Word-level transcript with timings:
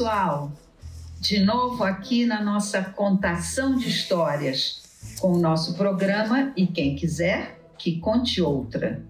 Pessoal! 0.00 0.50
De 1.20 1.40
novo 1.40 1.84
aqui 1.84 2.24
na 2.24 2.40
nossa 2.40 2.82
contação 2.82 3.76
de 3.76 3.86
histórias, 3.86 4.80
com 5.20 5.32
o 5.32 5.38
nosso 5.38 5.74
programa 5.74 6.54
E 6.56 6.66
Quem 6.66 6.96
Quiser, 6.96 7.60
que 7.76 8.00
conte 8.00 8.40
outra. 8.40 9.04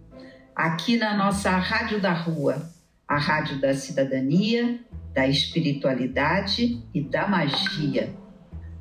Aqui 0.53 0.97
na 0.97 1.17
nossa 1.17 1.51
Rádio 1.51 2.01
da 2.01 2.13
Rua, 2.13 2.69
a 3.07 3.19
Rádio 3.19 3.61
da 3.61 3.73
Cidadania, 3.73 4.81
da 5.15 5.29
Espiritualidade 5.29 6.83
e 6.93 7.01
da 7.01 7.29
Magia. 7.29 8.13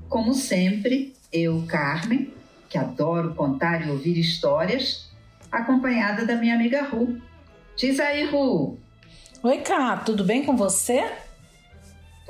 Como 0.07 0.33
sempre, 0.33 1.13
eu, 1.31 1.63
Carmen, 1.67 2.33
que 2.67 2.79
adoro 2.79 3.35
contar 3.35 3.85
e 3.85 3.91
ouvir 3.91 4.17
histórias, 4.17 5.11
acompanhada 5.51 6.25
da 6.25 6.35
minha 6.35 6.55
amiga 6.55 6.81
Ru. 6.81 7.21
Diz 7.77 7.99
aí, 7.99 8.25
Ru! 8.25 8.79
Oi, 9.43 9.59
Cá, 9.59 9.97
tudo 9.97 10.23
bem 10.23 10.43
com 10.43 10.57
você? 10.57 11.28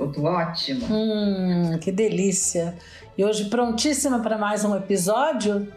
Tudo 0.00 0.24
ótimo. 0.24 0.86
Hum, 0.90 1.78
que 1.78 1.92
delícia. 1.92 2.74
E 3.18 3.22
hoje 3.22 3.50
prontíssima 3.50 4.20
para 4.20 4.38
mais 4.38 4.64
um 4.64 4.74
episódio? 4.74 5.70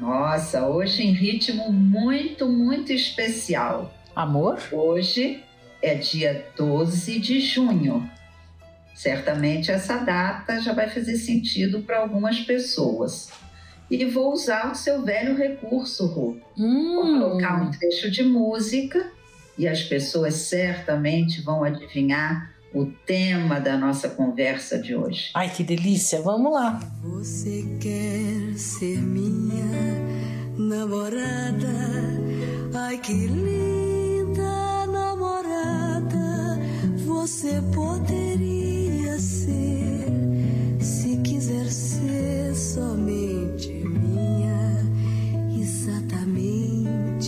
Nossa, 0.00 0.66
hoje 0.66 1.02
em 1.02 1.12
ritmo 1.12 1.70
muito, 1.70 2.48
muito 2.48 2.90
especial. 2.90 3.92
Amor? 4.16 4.58
Hoje 4.72 5.44
é 5.82 5.94
dia 5.94 6.46
12 6.56 7.20
de 7.20 7.38
junho. 7.38 8.10
Certamente 8.94 9.70
essa 9.70 9.98
data 9.98 10.58
já 10.62 10.72
vai 10.72 10.88
fazer 10.88 11.16
sentido 11.16 11.82
para 11.82 11.98
algumas 11.98 12.40
pessoas. 12.40 13.28
E 13.90 14.06
vou 14.06 14.32
usar 14.32 14.72
o 14.72 14.74
seu 14.74 15.02
velho 15.02 15.36
recurso, 15.36 16.06
Ru. 16.06 16.40
Hum. 16.56 16.94
Vou 16.94 17.28
colocar 17.28 17.60
um 17.60 17.70
trecho 17.70 18.10
de 18.10 18.22
música 18.22 19.12
e 19.58 19.68
as 19.68 19.82
pessoas 19.82 20.32
certamente 20.32 21.42
vão 21.42 21.62
adivinhar 21.62 22.58
o 22.72 22.86
tema 22.86 23.60
da 23.60 23.76
nossa 23.76 24.08
conversa 24.08 24.78
de 24.78 24.94
hoje. 24.94 25.30
Ai, 25.34 25.50
que 25.50 25.64
delícia! 25.64 26.20
Vamos 26.22 26.52
lá. 26.52 26.80
Você 27.02 27.64
quer 27.80 28.56
ser 28.56 28.98
minha 28.98 30.00
namorada? 30.56 31.68
Ai, 32.74 32.98
que 32.98 33.12
linda 33.12 34.86
namorada 34.86 36.58
você 37.04 37.60
poderia 37.74 39.18
ser 39.18 40.06
se 40.80 41.16
quiser 41.18 41.66
ser 41.66 42.54
somente 42.54 43.59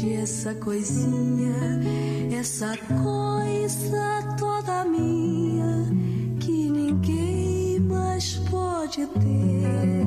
Exatamente 0.03 0.15
essa 0.15 0.55
coisinha, 0.55 1.55
essa 2.37 2.77
coisa 3.03 4.37
toda 4.37 4.85
minha 4.85 5.87
que 6.41 6.69
ninguém 6.71 7.79
mais 7.81 8.35
pode 8.51 9.07
ter. 9.07 10.07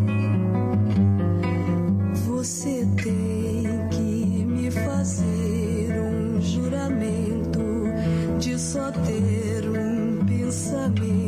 Você 2.27 2.85
tem 3.01 3.87
que 3.89 4.45
me 4.45 4.69
fazer 4.69 5.93
um 6.01 6.41
juramento 6.41 7.61
de 8.39 8.59
só 8.59 8.91
ter 8.91 9.63
um 9.69 10.25
pensamento, 10.25 11.24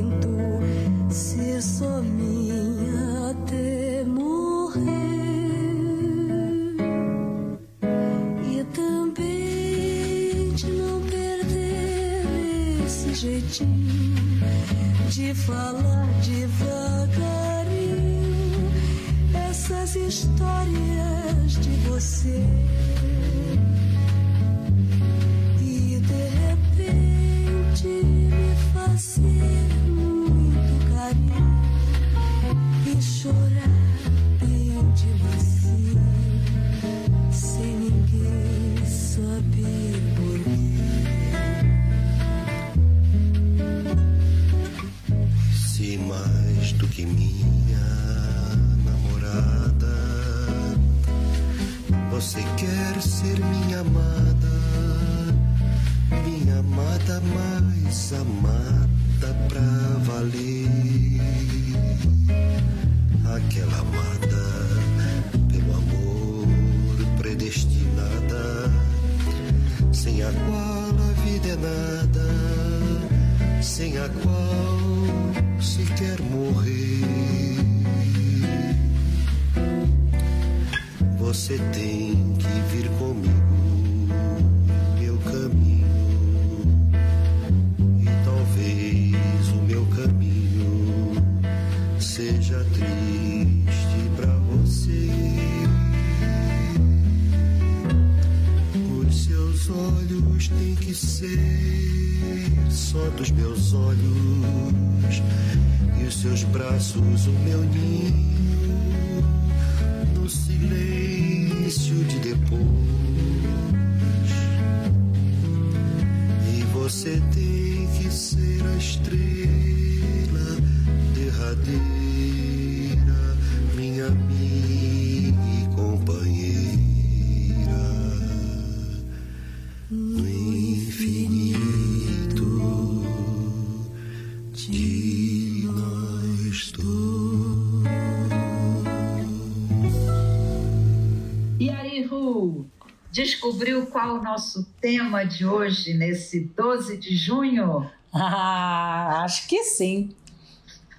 Descobriu 143.47 143.85
qual 143.87 144.15
o 144.17 144.21
nosso 144.21 144.65
tema 144.81 145.23
de 145.25 145.45
hoje, 145.45 145.93
nesse 145.93 146.41
12 146.55 146.97
de 146.97 147.15
junho? 147.15 147.89
Ah, 148.19 149.21
acho 149.25 149.47
que 149.47 149.63
sim. 149.63 150.15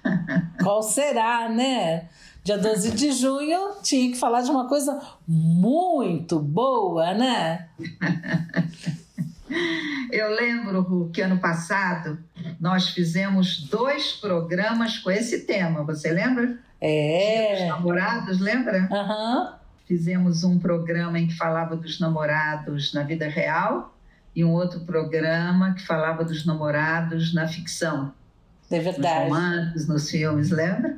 Qual 0.63 0.81
será, 0.81 1.49
né? 1.49 2.07
Dia 2.43 2.57
12 2.57 2.91
de 2.91 3.11
junho 3.11 3.71
tinha 3.81 4.11
que 4.11 4.17
falar 4.17 4.41
de 4.41 4.49
uma 4.51 4.69
coisa 4.69 5.01
muito 5.27 6.39
boa, 6.39 7.13
né? 7.15 7.67
Eu 10.11 10.29
lembro, 10.33 10.81
Ru, 10.81 11.09
que 11.11 11.21
ano 11.21 11.39
passado 11.39 12.17
nós 12.61 12.89
fizemos 12.89 13.63
dois 13.67 14.13
programas 14.13 14.99
com 14.99 15.11
esse 15.11 15.41
tema. 15.41 15.83
Você 15.83 16.11
lembra? 16.13 16.45
Dia 16.45 17.51
dos 17.51 17.59
É. 17.61 17.67
namorados, 17.67 18.39
lembra? 18.39 18.87
Aham. 18.91 19.58
Fizemos 19.89 20.43
um 20.43 20.59
programa 20.59 21.17
em 21.17 21.25
que 21.25 21.35
falava 21.35 21.75
dos 21.75 21.99
namorados 21.99 22.93
na 22.93 23.01
vida 23.01 23.27
real 23.27 23.97
e 24.35 24.45
um 24.45 24.51
outro 24.51 24.81
programa 24.81 25.73
que 25.73 25.83
falava 25.83 26.23
dos 26.23 26.45
namorados 26.45 27.33
na 27.33 27.47
ficção, 27.47 28.13
É 28.69 28.75
nos 28.75 28.83
verdade. 28.85 29.23
romances, 29.23 29.87
nos 29.87 30.07
filmes, 30.07 30.51
lembra? 30.51 30.95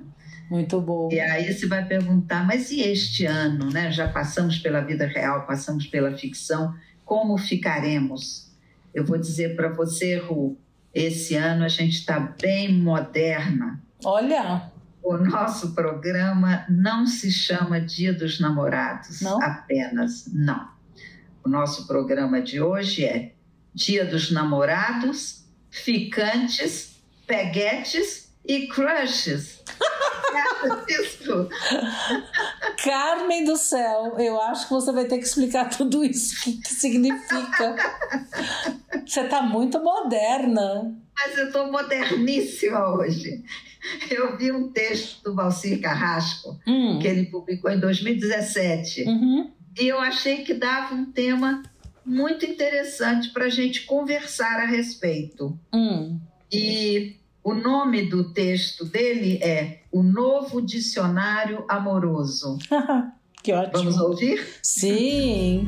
Muito 0.49 0.81
bom. 0.81 1.07
E 1.09 1.17
aí 1.21 1.53
você 1.53 1.67
vai 1.67 1.85
perguntar, 1.85 2.45
mas 2.45 2.69
e 2.69 2.81
este 2.81 3.25
ano, 3.25 3.69
né? 3.71 3.89
Já 3.93 4.09
passamos 4.09 4.59
pela 4.59 4.81
vida 4.81 5.07
real, 5.07 5.47
passamos 5.47 5.88
pela 5.88 6.11
ficção, 6.17 6.75
como 7.05 7.38
ficaremos? 7.38 8.51
Eu 8.93 9.05
vou 9.05 9.17
dizer 9.17 9.55
para 9.55 9.69
você, 9.69 10.17
Ru, 10.17 10.57
esse 10.93 11.33
ano 11.35 11.63
a 11.63 11.69
gente 11.69 11.93
está 11.93 12.19
bem 12.19 12.73
moderna. 12.77 13.81
Olha, 14.03 14.69
O 15.03 15.18
nosso 15.18 15.74
programa 15.74 16.63
não 16.69 17.07
se 17.07 17.31
chama 17.31 17.81
Dia 17.81 18.13
dos 18.13 18.39
Namorados, 18.39 19.21
Não? 19.21 19.42
apenas, 19.42 20.25
não. 20.31 20.69
O 21.44 21.50
nosso 21.50 21.88
programa 21.88 22.39
de 22.42 22.62
hoje 22.62 23.03
é 23.06 23.33
Dia 23.74 24.06
dos 24.06 24.30
Namorados, 24.31 25.44
Ficantes, 25.71 27.01
Peguetes 27.25 28.31
e 28.45 28.68
Crushes. 28.68 29.59
Carmen 32.83 33.44
do 33.45 33.56
céu, 33.57 34.15
eu 34.19 34.39
acho 34.42 34.68
que 34.68 34.74
você 34.74 34.92
vai 34.92 35.06
ter 35.06 35.18
que 35.18 35.25
explicar 35.25 35.69
tudo 35.69 36.03
isso. 36.03 36.36
O 36.36 36.42
que, 36.44 36.62
que 36.62 36.74
significa? 36.74 37.75
Você 39.06 39.24
tá 39.27 39.42
muito 39.42 39.80
moderna. 39.81 40.95
Mas 41.15 41.38
eu 41.38 41.48
estou 41.48 41.71
moderníssima 41.71 42.95
hoje. 42.95 43.44
Eu 44.09 44.37
vi 44.37 44.51
um 44.51 44.69
texto 44.71 45.23
do 45.23 45.35
Valcir 45.35 45.81
Carrasco, 45.81 46.59
Hum. 46.67 46.99
que 46.99 47.07
ele 47.07 47.25
publicou 47.25 47.71
em 47.71 47.79
2017. 47.79 49.03
Uhum. 49.03 49.51
E 49.79 49.87
eu 49.87 49.99
achei 49.99 50.43
que 50.43 50.53
dava 50.53 50.93
um 50.93 51.05
tema 51.11 51.63
muito 52.05 52.45
interessante 52.45 53.29
para 53.29 53.45
a 53.45 53.49
gente 53.49 53.85
conversar 53.85 54.59
a 54.59 54.65
respeito. 54.65 55.57
Hum. 55.73 56.19
E 56.51 57.15
o 57.43 57.53
nome 57.53 58.09
do 58.09 58.33
texto 58.33 58.83
dele 58.85 59.39
é 59.41 59.79
O 59.91 60.03
Novo 60.03 60.61
Dicionário 60.61 61.63
Amoroso. 61.69 62.57
que 63.41 63.53
ótimo. 63.53 63.91
Vamos 63.91 63.97
ouvir? 63.97 64.45
Sim. 64.61 65.67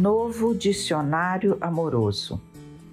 Novo 0.00 0.54
Dicionário 0.54 1.58
Amoroso. 1.60 2.40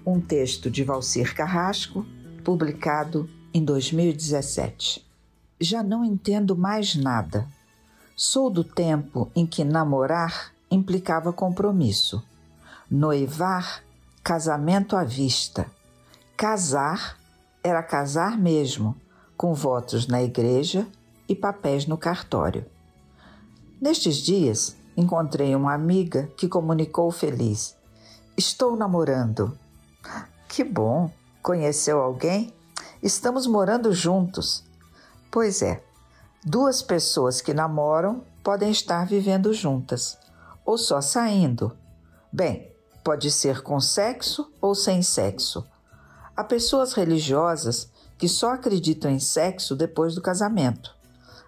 Um 0.04 0.20
texto 0.20 0.70
de 0.70 0.84
Valcir 0.84 1.34
Carrasco, 1.34 2.04
publicado 2.44 3.26
em 3.54 3.64
2017. 3.64 5.02
Já 5.58 5.82
não 5.82 6.04
entendo 6.04 6.54
mais 6.54 6.94
nada. 6.94 7.48
Sou 8.14 8.50
do 8.50 8.62
tempo 8.62 9.30
em 9.34 9.46
que 9.46 9.64
namorar 9.64 10.52
implicava 10.70 11.32
compromisso. 11.32 12.22
Noivar, 12.90 13.82
casamento 14.22 14.94
à 14.94 15.02
vista. 15.02 15.66
Casar 16.36 17.16
era 17.64 17.82
casar 17.82 18.36
mesmo, 18.36 18.94
com 19.34 19.54
votos 19.54 20.06
na 20.06 20.22
igreja 20.22 20.86
e 21.26 21.34
papéis 21.34 21.86
no 21.86 21.96
cartório. 21.96 22.66
Nestes 23.80 24.16
dias, 24.16 24.76
encontrei 24.98 25.54
uma 25.54 25.72
amiga 25.72 26.28
que 26.36 26.48
comunicou 26.48 27.12
feliz: 27.12 27.76
Estou 28.36 28.76
namorando. 28.76 29.56
Que 30.48 30.64
bom! 30.64 31.08
Conheceu 31.40 32.00
alguém? 32.00 32.52
Estamos 33.00 33.46
morando 33.46 33.92
juntos. 33.92 34.64
Pois 35.30 35.62
é, 35.62 35.84
duas 36.44 36.82
pessoas 36.82 37.40
que 37.40 37.54
namoram 37.54 38.24
podem 38.42 38.72
estar 38.72 39.06
vivendo 39.06 39.54
juntas, 39.54 40.18
ou 40.66 40.76
só 40.76 41.00
saindo. 41.00 41.76
Bem, 42.32 42.74
pode 43.04 43.30
ser 43.30 43.62
com 43.62 43.78
sexo 43.78 44.50
ou 44.60 44.74
sem 44.74 45.00
sexo. 45.00 45.64
Há 46.36 46.42
pessoas 46.42 46.92
religiosas 46.92 47.88
que 48.18 48.28
só 48.28 48.54
acreditam 48.54 49.10
em 49.10 49.20
sexo 49.20 49.76
depois 49.76 50.16
do 50.16 50.20
casamento, 50.20 50.92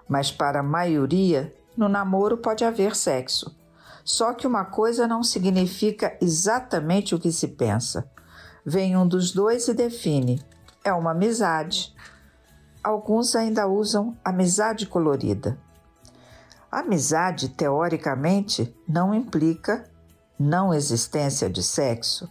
mas 0.08 0.31
para 0.31 0.61
a 0.61 0.62
maioria, 0.62 1.53
no 1.81 1.88
namoro 1.88 2.37
pode 2.37 2.62
haver 2.62 2.94
sexo. 2.94 3.56
Só 4.05 4.35
que 4.35 4.47
uma 4.47 4.67
coisa 4.67 5.09
não 5.09 5.23
significa 5.23 6.17
exatamente 6.21 7.15
o 7.15 7.19
que 7.19 7.32
se 7.32 7.49
pensa. 7.49 8.09
Vem 8.65 8.97
um 8.97 9.09
dos 9.09 9.32
dois 9.32 9.67
e 9.67 9.75
define: 9.75 10.44
é 10.85 10.93
uma 10.93 11.12
amizade. 11.12 11.94
Alguns 12.85 13.35
ainda 13.35 13.67
usam 13.67 14.17
amizade 14.23 14.87
colorida. 14.87 15.59
Amizade, 16.71 17.49
teoricamente, 17.49 18.75
não 18.87 19.15
implica 19.15 19.85
não 20.38 20.73
existência 20.73 21.50
de 21.50 21.62
sexo, 21.62 22.31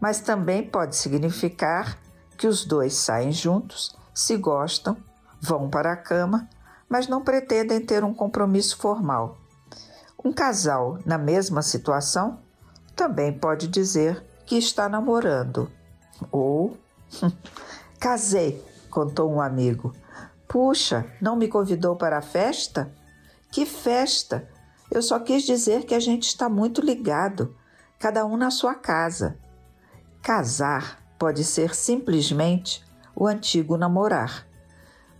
mas 0.00 0.20
também 0.20 0.62
pode 0.62 0.96
significar 0.96 1.98
que 2.36 2.46
os 2.46 2.64
dois 2.64 2.94
saem 2.94 3.32
juntos, 3.32 3.96
se 4.12 4.36
gostam, 4.36 4.96
vão 5.40 5.70
para 5.70 5.92
a 5.92 5.96
cama, 5.96 6.48
mas 6.88 7.06
não 7.06 7.22
pretendem 7.22 7.80
ter 7.80 8.02
um 8.02 8.14
compromisso 8.14 8.76
formal. 8.78 9.36
Um 10.24 10.32
casal 10.32 10.98
na 11.04 11.18
mesma 11.18 11.62
situação 11.62 12.40
também 12.96 13.32
pode 13.32 13.68
dizer 13.68 14.24
que 14.44 14.56
está 14.56 14.88
namorando. 14.88 15.70
Ou 16.32 16.76
casei, 18.00 18.64
contou 18.90 19.30
um 19.30 19.40
amigo. 19.40 19.94
Puxa, 20.48 21.06
não 21.20 21.36
me 21.36 21.46
convidou 21.46 21.94
para 21.94 22.18
a 22.18 22.22
festa? 22.22 22.92
Que 23.52 23.66
festa! 23.66 24.48
Eu 24.90 25.02
só 25.02 25.18
quis 25.20 25.42
dizer 25.42 25.84
que 25.84 25.94
a 25.94 26.00
gente 26.00 26.26
está 26.26 26.48
muito 26.48 26.80
ligado, 26.80 27.54
cada 27.98 28.24
um 28.24 28.36
na 28.36 28.50
sua 28.50 28.74
casa. 28.74 29.38
Casar 30.22 31.02
pode 31.18 31.44
ser 31.44 31.74
simplesmente 31.74 32.82
o 33.14 33.26
antigo 33.26 33.76
namorar, 33.76 34.47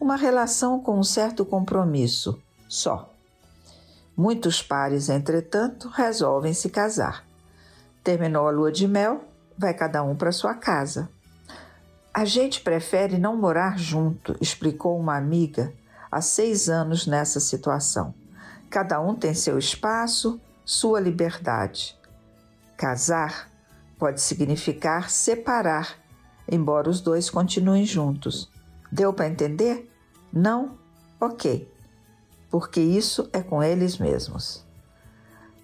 uma 0.00 0.16
relação 0.16 0.80
com 0.80 0.98
um 0.98 1.02
certo 1.02 1.44
compromisso, 1.44 2.40
só. 2.68 3.12
Muitos 4.16 4.62
pares, 4.62 5.08
entretanto, 5.08 5.88
resolvem 5.88 6.52
se 6.52 6.70
casar. 6.70 7.24
Terminou 8.02 8.48
a 8.48 8.50
lua 8.50 8.72
de 8.72 8.86
mel, 8.88 9.24
vai 9.56 9.74
cada 9.74 10.02
um 10.02 10.16
para 10.16 10.32
sua 10.32 10.54
casa. 10.54 11.08
A 12.12 12.24
gente 12.24 12.60
prefere 12.60 13.18
não 13.18 13.36
morar 13.36 13.78
junto, 13.78 14.36
explicou 14.40 14.98
uma 14.98 15.16
amiga 15.16 15.72
há 16.10 16.20
seis 16.20 16.68
anos 16.68 17.06
nessa 17.06 17.38
situação. 17.38 18.14
Cada 18.70 19.00
um 19.00 19.14
tem 19.14 19.34
seu 19.34 19.58
espaço, 19.58 20.40
sua 20.64 21.00
liberdade. 21.00 21.96
Casar 22.76 23.50
pode 23.98 24.20
significar 24.20 25.10
separar, 25.10 25.96
embora 26.50 26.88
os 26.88 27.00
dois 27.00 27.30
continuem 27.30 27.84
juntos. 27.84 28.50
Deu 28.90 29.12
para 29.12 29.28
entender? 29.28 29.90
Não? 30.32 30.78
Ok. 31.20 31.70
Porque 32.50 32.80
isso 32.80 33.28
é 33.32 33.42
com 33.42 33.62
eles 33.62 33.98
mesmos. 33.98 34.66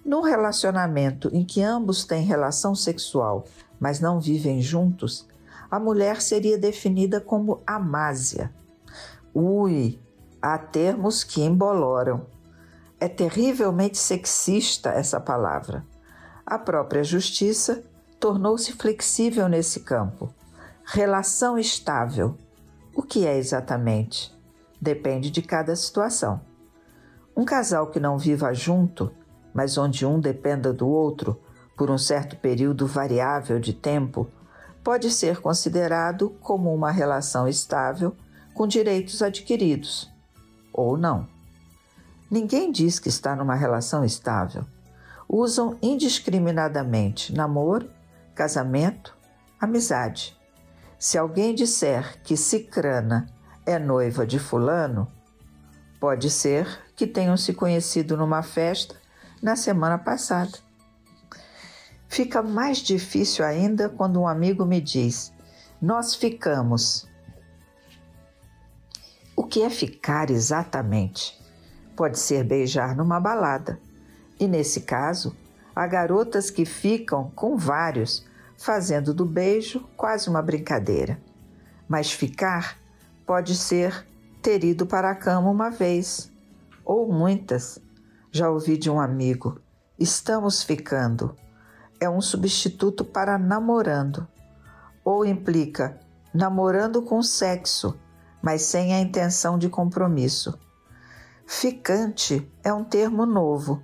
Num 0.05 0.21
relacionamento 0.21 1.29
em 1.33 1.43
que 1.43 1.63
ambos 1.63 2.05
têm 2.05 2.23
relação 2.23 2.75
sexual, 2.75 3.45
mas 3.79 3.99
não 3.99 4.19
vivem 4.19 4.61
juntos, 4.61 5.27
a 5.69 5.79
mulher 5.79 6.21
seria 6.21 6.57
definida 6.57 7.19
como 7.19 7.61
amásia. 7.65 8.53
Ui, 9.33 9.99
há 10.41 10.57
termos 10.57 11.23
que 11.23 11.41
emboloram. 11.41 12.27
É 12.99 13.07
terrivelmente 13.07 13.97
sexista 13.97 14.89
essa 14.91 15.19
palavra. 15.19 15.85
A 16.45 16.59
própria 16.59 17.03
justiça 17.03 17.83
tornou-se 18.19 18.71
flexível 18.73 19.49
nesse 19.49 19.79
campo. 19.79 20.31
Relação 20.83 21.57
estável. 21.57 22.37
O 22.95 23.01
que 23.01 23.25
é 23.25 23.37
exatamente? 23.37 24.34
Depende 24.85 25.31
de 25.31 25.41
cada 25.41 25.75
situação. 25.75 26.39
Um 27.35 27.43
casal 27.43 27.87
que 27.87 27.99
não 27.99 28.19
viva 28.19 28.53
junto, 28.53 29.11
mas 29.51 29.79
onde 29.79 30.05
um 30.05 30.19
dependa 30.19 30.71
do 30.71 30.87
outro 30.87 31.41
por 31.75 31.89
um 31.89 31.97
certo 31.97 32.35
período 32.35 32.85
variável 32.85 33.59
de 33.59 33.73
tempo, 33.73 34.29
pode 34.83 35.09
ser 35.09 35.41
considerado 35.41 36.29
como 36.39 36.71
uma 36.71 36.91
relação 36.91 37.47
estável 37.47 38.15
com 38.53 38.67
direitos 38.67 39.23
adquiridos, 39.23 40.07
ou 40.71 40.95
não. 40.95 41.27
Ninguém 42.29 42.71
diz 42.71 42.99
que 42.99 43.09
está 43.09 43.35
numa 43.35 43.55
relação 43.55 44.05
estável. 44.05 44.65
Usam 45.27 45.79
indiscriminadamente 45.81 47.33
namoro, 47.33 47.89
casamento, 48.35 49.17
amizade. 49.59 50.37
Se 50.99 51.17
alguém 51.17 51.55
disser 51.55 52.21
que 52.21 52.37
Cicrana 52.37 53.33
é 53.65 53.79
noiva 53.79 54.25
de 54.27 54.37
Fulano, 54.37 55.07
pode 55.99 56.29
ser 56.29 56.83
que 56.95 57.07
tenham 57.07 57.35
se 57.35 57.53
conhecido 57.53 58.15
numa 58.15 58.43
festa 58.43 58.95
na 59.41 59.55
semana 59.55 59.97
passada. 59.97 60.57
Fica 62.07 62.41
mais 62.41 62.77
difícil 62.77 63.43
ainda 63.43 63.89
quando 63.89 64.21
um 64.21 64.27
amigo 64.27 64.65
me 64.65 64.79
diz: 64.79 65.33
Nós 65.81 66.15
ficamos. 66.15 67.07
O 69.35 69.43
que 69.43 69.63
é 69.63 69.69
ficar 69.69 70.29
exatamente? 70.29 71.37
Pode 71.95 72.19
ser 72.19 72.43
beijar 72.43 72.95
numa 72.95 73.19
balada. 73.19 73.79
E 74.39 74.47
nesse 74.47 74.81
caso, 74.81 75.35
há 75.75 75.85
garotas 75.87 76.49
que 76.49 76.65
ficam 76.65 77.31
com 77.31 77.57
vários, 77.57 78.25
fazendo 78.57 79.13
do 79.13 79.25
beijo 79.25 79.81
quase 79.97 80.29
uma 80.29 80.41
brincadeira. 80.41 81.19
Mas 81.87 82.11
ficar 82.11 82.77
pode 83.25 83.55
ser 83.55 84.05
ter 84.41 84.63
ido 84.63 84.85
para 84.85 85.09
a 85.09 85.15
cama 85.15 85.49
uma 85.49 85.69
vez, 85.69 86.31
ou 86.83 87.11
muitas. 87.11 87.79
Já 88.31 88.49
ouvi 88.49 88.77
de 88.77 88.89
um 88.89 88.99
amigo: 88.99 89.59
estamos 89.97 90.63
ficando. 90.63 91.35
É 91.99 92.09
um 92.09 92.21
substituto 92.21 93.05
para 93.05 93.37
namorando, 93.37 94.27
ou 95.03 95.25
implica 95.25 95.99
namorando 96.33 97.01
com 97.01 97.23
sexo, 97.23 97.97
mas 98.41 98.61
sem 98.63 98.93
a 98.93 98.99
intenção 98.99 99.57
de 99.57 99.69
compromisso. 99.69 100.59
Ficante 101.47 102.51
é 102.63 102.73
um 102.73 102.83
termo 102.83 103.25
novo, 103.25 103.81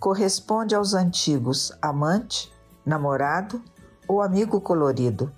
corresponde 0.00 0.74
aos 0.74 0.94
antigos 0.94 1.70
amante, 1.82 2.52
namorado 2.86 3.62
ou 4.08 4.22
amigo 4.22 4.60
colorido. 4.60 5.32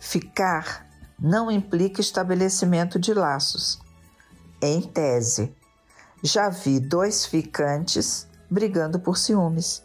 Ficar 0.00 0.88
não 1.22 1.48
implica 1.48 2.00
estabelecimento 2.00 2.98
de 2.98 3.14
laços. 3.14 3.80
Em 4.60 4.82
tese, 4.82 5.54
já 6.20 6.48
vi 6.48 6.80
dois 6.80 7.24
ficantes 7.24 8.26
brigando 8.50 8.98
por 8.98 9.16
ciúmes. 9.16 9.84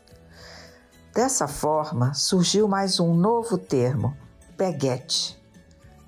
Dessa 1.13 1.47
forma, 1.47 2.13
surgiu 2.15 2.67
mais 2.67 2.99
um 2.99 3.13
novo 3.13 3.55
termo, 3.55 4.17
peguete. 4.57 5.39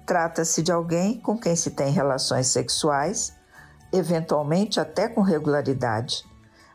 Trata-se 0.03 0.63
de 0.63 0.71
alguém 0.71 1.19
com 1.19 1.37
quem 1.37 1.55
se 1.55 1.71
tem 1.71 1.91
relações 1.91 2.47
sexuais, 2.47 3.31
eventualmente 3.93 4.79
até 4.79 5.07
com 5.07 5.21
regularidade, 5.21 6.25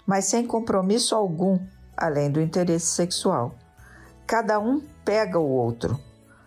mas 0.06 0.26
sem 0.26 0.46
compromisso 0.46 1.16
algum 1.16 1.58
além 1.96 2.30
do 2.30 2.40
interesse 2.40 2.87
sexual. 2.87 3.56
Cada 4.26 4.61
um 4.61 4.80
pega 5.04 5.40
o 5.40 5.49
outro, 5.49 5.99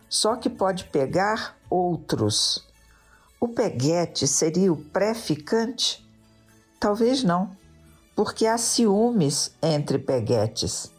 só 0.10 0.36
que 0.36 0.50
pode 0.50 0.86
pegar 0.86 1.58
outros. 1.70 2.66
O 3.40 3.48
peguete 3.48 4.28
seria 4.28 4.72
o 4.72 4.78
pré-ficante? 4.78 6.04
Talvez 6.80 7.24
não, 7.24 7.56
porque 8.16 8.48
há 8.48 8.58
ciúmes 8.58 9.56
entre 9.62 10.00
peguetes. 10.00 10.92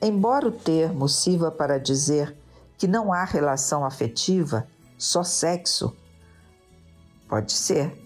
Embora 0.00 0.48
o 0.48 0.52
termo 0.52 1.08
sirva 1.08 1.50
para 1.50 1.78
dizer 1.78 2.36
que 2.76 2.86
não 2.86 3.12
há 3.12 3.24
relação 3.24 3.84
afetiva, 3.84 4.66
só 4.98 5.22
sexo, 5.22 5.96
pode 7.28 7.52
ser. 7.52 7.98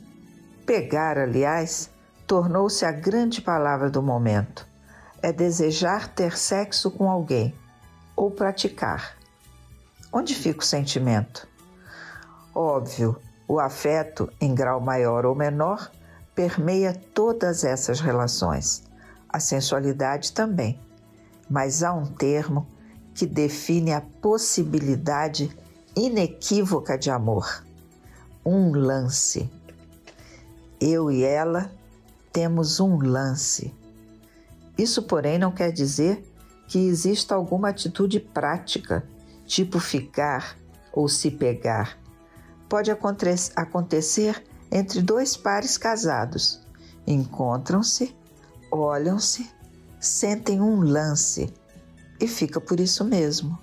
Pegar, 0.65 1.19
aliás, 1.19 1.91
tornou-se 2.27 2.85
a 2.85 2.93
grande 2.93 3.41
palavra 3.41 3.91
do 3.91 4.03
momento. 4.03 4.69
É 5.21 5.33
desejar 5.33 6.07
ter 6.15 6.37
sexo 6.37 6.93
com 6.93 7.11
alguém 7.11 7.53
ou 8.15 8.31
praticar. 8.31 9.18
Onde 10.13 10.35
fica 10.35 10.61
o 10.61 10.65
sentimento? 10.65 11.47
Óbvio, 12.55 13.21
o 13.47 13.61
afeto, 13.61 14.31
em 14.41 14.55
grau 14.55 14.81
maior 14.81 15.27
ou 15.27 15.35
menor, 15.35 15.91
permeia 16.35 16.95
todas 17.15 17.63
essas 17.63 18.01
relações, 18.01 18.85
a 19.29 19.39
sensualidade 19.39 20.33
também. 20.33 20.81
Mas 21.49 21.83
há 21.83 21.93
um 21.93 22.07
termo 22.07 22.67
que 23.15 23.27
define 23.27 23.93
a 23.93 24.01
possibilidade 24.01 25.55
inequívoca 25.97 26.97
de 26.97 27.11
amor: 27.11 27.65
um 28.45 28.73
lance. 28.73 29.51
Eu 30.81 31.11
e 31.11 31.23
ela 31.23 31.71
temos 32.33 32.81
um 32.81 32.99
lance. 32.99 33.75
Isso, 34.79 35.03
porém, 35.03 35.39
não 35.39 35.51
quer 35.51 35.73
dizer 35.73 36.25
que 36.69 36.79
exista 36.79 37.35
alguma 37.35 37.71
atitude 37.71 38.21
prática, 38.21 39.05
tipo 39.49 39.81
ficar 39.81 40.57
ou 40.93 41.09
se 41.09 41.31
pegar. 41.31 41.99
Pode 42.69 42.91
acontecer 42.91 44.45
entre 44.71 45.01
dois 45.01 45.37
pares 45.37 45.79
casados. 45.79 46.61
Encontram-se, 47.07 48.15
olham-se, 48.71 49.51
sentem 49.99 50.61
um 50.61 50.83
lance 50.83 51.53
e 52.21 52.29
fica 52.29 52.61
por 52.61 52.79
isso 52.79 53.03
mesmo. 53.05 53.59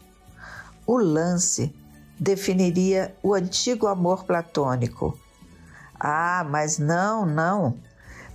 O 0.88 0.98
lance 0.98 1.74
definiria 2.20 3.16
o 3.22 3.36
antigo 3.36 3.86
amor 3.86 4.24
platônico. 4.24 5.18
Ah, 6.00 6.46
mas 6.50 6.80
não, 6.80 7.26
não. 7.26 7.78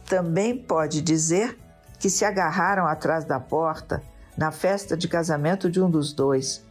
Também 0.07 0.57
pode 0.57 1.03
dizer 1.03 1.59
que 1.99 2.09
se 2.09 2.25
agarraram 2.25 2.87
atrás 2.87 3.25
da 3.25 3.41
porta 3.41 4.03
na 4.37 4.53
festa 4.53 4.97
de 4.97 5.09
casamento 5.09 5.69
de 5.71 5.81
um 5.81 5.91
dos 5.91 6.13
dois, 6.13 6.65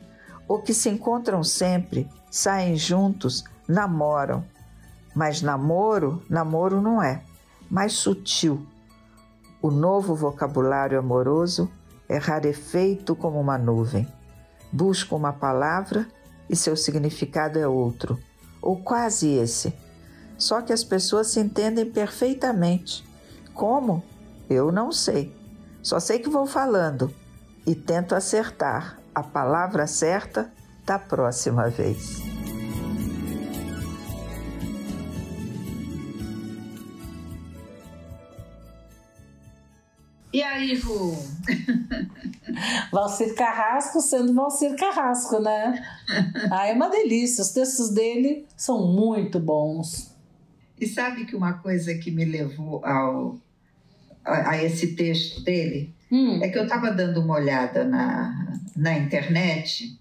ou 0.50 0.62
que 0.62 0.74
se 0.74 0.90
encontram 0.90 1.42
sempre, 1.46 2.10
saem 2.30 2.76
juntos, 2.76 3.46
namoram 3.66 4.44
mas 5.14 5.42
namoro, 5.42 6.24
namoro 6.30 6.82
não 6.82 7.02
é, 7.02 7.24
mais 7.70 7.94
sutil. 7.94 8.66
O 9.62 9.70
novo 9.70 10.16
vocabulário 10.16 10.98
amoroso 10.98 11.70
é 12.08 12.18
rarefeito 12.18 13.16
como 13.16 13.40
uma 13.40 13.58
nuvem. 13.58 14.08
Busca 14.72 15.16
uma 15.16 15.34
palavra 15.34 16.08
e 16.50 16.56
seu 16.56 16.78
significado 16.78 17.60
é 17.60 17.68
outro, 17.68 18.18
ou 18.62 18.78
quase 18.78 19.28
esse. 19.30 19.74
Só 20.38 20.62
que 20.62 20.72
as 20.72 20.84
pessoas 20.84 21.28
se 21.28 21.40
entendem 21.40 21.92
perfeitamente. 21.92 23.04
Como? 23.54 24.04
Eu 24.50 24.72
não 24.72 24.92
sei. 24.92 25.36
Só 25.82 26.00
sei 26.00 26.20
que 26.20 26.30
vou 26.30 26.46
falando 26.46 27.14
e 27.66 27.76
tento 27.76 28.16
acertar 28.16 28.99
a 29.14 29.24
palavra 29.24 29.88
certa 29.88 30.52
da 30.86 30.98
próxima 30.98 31.70
vez. 31.70 32.22
E 40.32 40.44
aí, 40.44 40.76
Ru? 40.76 41.18
Valcir 42.92 43.34
Carrasco 43.36 44.00
sendo 44.00 44.34
Valcir 44.34 44.76
Carrasco, 44.76 45.40
né? 45.40 45.84
Ah, 46.52 46.68
é 46.68 46.74
uma 46.74 46.90
delícia. 46.90 47.42
Os 47.42 47.52
textos 47.52 47.90
dele 47.90 48.46
são 48.56 48.88
muito 48.88 49.40
bons. 49.40 50.16
E 50.80 50.88
sabe 50.88 51.26
que 51.26 51.36
uma 51.36 51.54
coisa 51.54 51.94
que 51.96 52.12
me 52.12 52.26
levou 52.26 52.86
ao, 52.86 53.38
a, 54.24 54.52
a 54.52 54.64
esse 54.64 54.96
texto 54.96 55.44
dele 55.44 55.94
hum. 56.12 56.40
é 56.42 56.50
que 56.50 56.58
eu 56.58 56.64
estava 56.64 56.92
dando 56.92 57.22
uma 57.22 57.36
olhada 57.36 57.84
na, 57.84 58.58
na 58.76 58.98
internet 58.98 59.98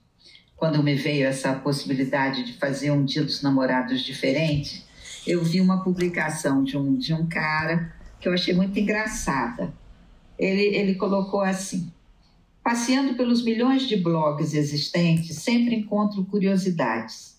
quando 0.57 0.83
me 0.83 0.95
veio 0.95 1.27
essa 1.27 1.53
possibilidade 1.55 2.45
de 2.45 2.55
fazer 2.55 2.91
um 2.91 3.05
Dia 3.05 3.23
dos 3.23 3.43
Namorados 3.43 4.01
diferente. 4.03 4.85
Eu 5.27 5.43
vi 5.45 5.61
uma 5.61 5.83
publicação 5.85 6.65
de 6.65 6.77
um, 6.77 6.97
de 6.97 7.15
um 7.15 7.27
cara 7.27 7.93
que 8.21 8.29
eu 8.29 8.33
achei 8.33 8.55
muito 8.55 8.79
engraçada 8.79 9.73
ele, 10.39 10.63
ele 10.77 10.95
colocou 10.95 11.41
assim: 11.41 11.93
Passeando 12.63 13.15
pelos 13.15 13.43
milhões 13.43 13.83
de 13.83 13.97
blogs 13.97 14.55
existentes, 14.55 15.37
sempre 15.39 15.75
encontro 15.75 16.25
curiosidades. 16.25 17.37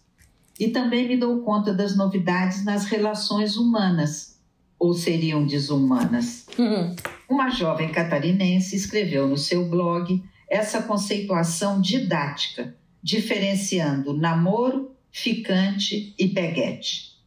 E 0.59 0.67
também 0.67 1.07
me 1.07 1.15
dou 1.15 1.41
conta 1.41 1.73
das 1.73 1.95
novidades 1.95 2.65
nas 2.65 2.83
relações 2.85 3.55
humanas, 3.55 4.37
ou 4.79 4.93
seriam 4.93 5.45
desumanas. 5.45 6.47
Uhum. 6.57 6.95
Uma 7.29 7.49
jovem 7.49 7.91
catarinense 7.91 8.75
escreveu 8.75 9.27
no 9.27 9.37
seu 9.37 9.67
blog 9.67 10.23
essa 10.49 10.81
conceituação 10.81 11.79
didática, 11.79 12.75
diferenciando 13.03 14.13
namoro, 14.13 14.95
ficante 15.11 16.15
e 16.17 16.27
peguete. 16.29 17.17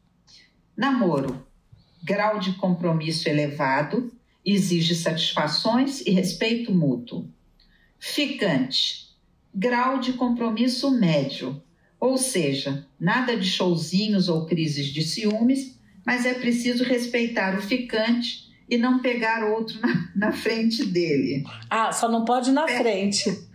Namoro, 0.76 1.46
grau 2.02 2.38
de 2.38 2.54
compromisso 2.54 3.28
elevado, 3.28 4.12
exige 4.44 4.94
satisfações 4.94 6.00
e 6.00 6.10
respeito 6.10 6.74
mútuo. 6.74 7.28
Ficante, 7.98 9.10
grau 9.54 10.00
de 10.00 10.14
compromisso 10.14 10.90
médio, 10.90 11.62
ou 12.00 12.18
seja, 12.18 12.84
nada 12.98 13.36
de 13.36 13.48
showzinhos 13.48 14.28
ou 14.28 14.46
crises 14.46 14.86
de 14.86 15.02
ciúmes, 15.02 15.78
mas 16.04 16.26
é 16.26 16.34
preciso 16.34 16.84
respeitar 16.84 17.56
o 17.56 17.62
ficante 17.62 18.50
e 18.68 18.76
não 18.76 19.00
pegar 19.00 19.44
outro 19.44 19.80
na, 19.80 20.10
na 20.14 20.32
frente 20.32 20.84
dele. 20.84 21.44
Ah, 21.68 21.92
só 21.92 22.08
não 22.08 22.24
pode 22.24 22.50
ir 22.50 22.52
na 22.52 22.64
Pe... 22.64 22.78
frente. 22.78 23.30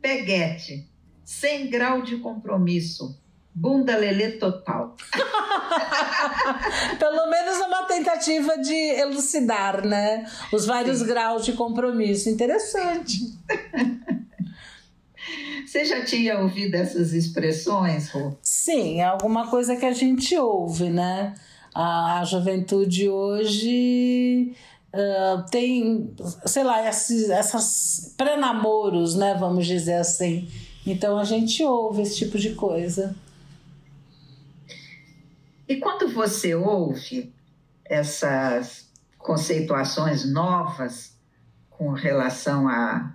Peguete, 0.00 0.88
sem 1.24 1.68
grau 1.70 2.02
de 2.02 2.18
compromisso. 2.18 3.18
Bunda 3.54 3.96
lelê 3.96 4.32
total. 4.32 4.96
Pelo 6.98 7.30
menos 7.30 7.58
uma 7.58 7.84
tentativa 7.84 8.58
de 8.58 8.74
elucidar, 8.74 9.86
né? 9.86 10.26
Os 10.52 10.66
vários 10.66 10.98
Sim. 10.98 11.06
graus 11.06 11.44
de 11.44 11.52
compromisso. 11.52 12.28
Interessante. 12.28 13.32
Você 15.74 15.84
já 15.86 16.04
tinha 16.04 16.38
ouvido 16.38 16.76
essas 16.76 17.12
expressões, 17.12 18.08
Rô? 18.08 18.36
Sim, 18.40 19.00
é 19.00 19.06
alguma 19.06 19.48
coisa 19.50 19.74
que 19.74 19.84
a 19.84 19.92
gente 19.92 20.38
ouve, 20.38 20.88
né? 20.88 21.34
A, 21.74 22.22
juventude 22.24 23.08
hoje 23.08 24.54
uh, 24.94 25.44
tem, 25.50 26.14
sei 26.46 26.62
lá, 26.62 26.88
esses, 26.88 27.28
essas 27.28 28.14
pré-namoros, 28.16 29.16
né? 29.16 29.34
Vamos 29.34 29.66
dizer 29.66 29.94
assim. 29.94 30.48
Então 30.86 31.18
a 31.18 31.24
gente 31.24 31.64
ouve 31.64 32.02
esse 32.02 32.18
tipo 32.18 32.38
de 32.38 32.54
coisa. 32.54 33.12
E 35.68 35.74
quando 35.78 36.08
você 36.14 36.54
ouve 36.54 37.34
essas 37.84 38.88
conceituações 39.18 40.24
novas 40.24 41.18
com 41.68 41.90
relação 41.90 42.68
a, 42.68 43.12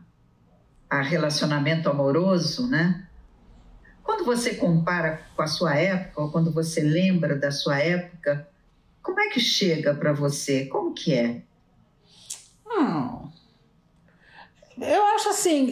a 0.90 1.02
relacionamento 1.02 1.90
amoroso, 1.90 2.68
né? 2.68 3.08
Quando 4.04 4.26
você 4.26 4.56
compara 4.56 5.22
com 5.36 5.42
a 5.42 5.48
sua 5.48 5.76
época, 5.76 6.22
ou 6.22 6.32
quando 6.32 6.52
você 6.52 6.82
lembra 6.82 7.36
da 7.36 7.52
sua 7.52 7.80
época, 7.80 8.48
como 9.04 9.20
é 9.20 9.30
que 9.30 9.40
chega 9.40 9.94
para 9.94 10.14
você? 10.14 10.66
Como 10.66 10.94
que 10.94 11.14
é? 11.14 11.42
Hum, 12.66 13.30
eu 14.82 15.04
acho 15.16 15.30
assim, 15.30 15.72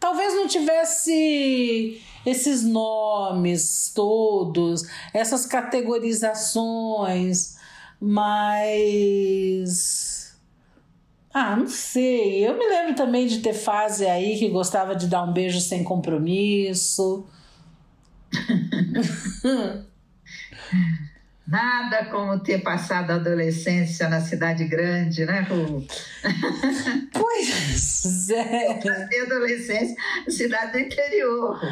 talvez 0.00 0.34
não 0.34 0.48
tivesse 0.48 2.02
esses 2.24 2.64
nomes 2.64 3.92
todos, 3.94 4.88
essas 5.12 5.44
categorizações, 5.46 7.56
mas. 8.00 10.15
Ah, 11.38 11.54
não 11.54 11.68
sei. 11.68 12.48
Eu 12.48 12.56
me 12.56 12.66
lembro 12.66 12.94
também 12.94 13.26
de 13.26 13.40
ter 13.40 13.52
fase 13.52 14.06
aí 14.06 14.38
que 14.38 14.48
gostava 14.48 14.96
de 14.96 15.06
dar 15.06 15.22
um 15.22 15.34
beijo 15.34 15.60
sem 15.60 15.84
compromisso. 15.84 17.26
Nada 21.46 22.06
como 22.06 22.40
ter 22.40 22.62
passado 22.62 23.10
a 23.10 23.16
adolescência 23.16 24.08
na 24.08 24.22
cidade 24.22 24.64
grande, 24.64 25.26
né, 25.26 25.40
Ru? 25.42 25.86
Pois 27.12 28.30
é. 28.30 28.74
Passei 28.76 29.20
a 29.20 29.24
adolescência 29.24 29.94
na 30.24 30.32
cidade 30.32 30.72
do 30.72 30.78
interior. 30.78 31.60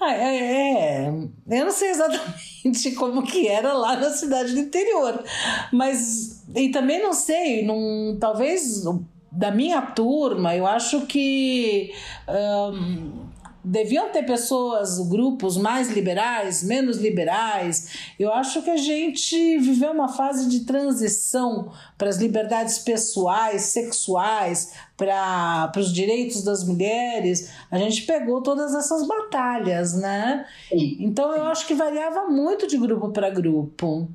Ah, 0.00 0.14
é, 0.14 0.36
é, 0.36 1.08
eu 1.08 1.64
não 1.64 1.72
sei 1.72 1.90
exatamente 1.90 2.92
como 2.92 3.24
que 3.24 3.48
era 3.48 3.72
lá 3.72 3.96
na 3.96 4.10
cidade 4.10 4.52
do 4.52 4.60
interior, 4.60 5.24
mas 5.72 6.37
e 6.54 6.70
também 6.70 7.02
não 7.02 7.12
sei, 7.12 7.64
não, 7.64 8.16
talvez 8.18 8.84
da 9.30 9.50
minha 9.50 9.82
turma, 9.82 10.56
eu 10.56 10.66
acho 10.66 11.06
que 11.06 11.92
um, 12.28 13.28
deviam 13.62 14.08
ter 14.10 14.24
pessoas, 14.24 14.98
grupos 15.08 15.56
mais 15.56 15.90
liberais, 15.90 16.62
menos 16.62 16.96
liberais. 16.96 18.12
Eu 18.18 18.32
acho 18.32 18.62
que 18.62 18.70
a 18.70 18.76
gente 18.76 19.58
viveu 19.58 19.92
uma 19.92 20.08
fase 20.08 20.48
de 20.48 20.60
transição 20.60 21.70
para 21.96 22.08
as 22.08 22.16
liberdades 22.16 22.78
pessoais, 22.78 23.62
sexuais, 23.62 24.72
para 24.96 25.70
os 25.76 25.92
direitos 25.92 26.42
das 26.42 26.64
mulheres. 26.64 27.50
A 27.70 27.78
gente 27.78 28.02
pegou 28.02 28.42
todas 28.42 28.74
essas 28.74 29.06
batalhas, 29.06 29.94
né? 29.94 30.46
Sim. 30.70 30.96
Então 31.00 31.34
eu 31.36 31.44
acho 31.44 31.66
que 31.66 31.74
variava 31.74 32.26
muito 32.26 32.66
de 32.66 32.78
grupo 32.78 33.10
para 33.10 33.28
grupo. 33.28 34.08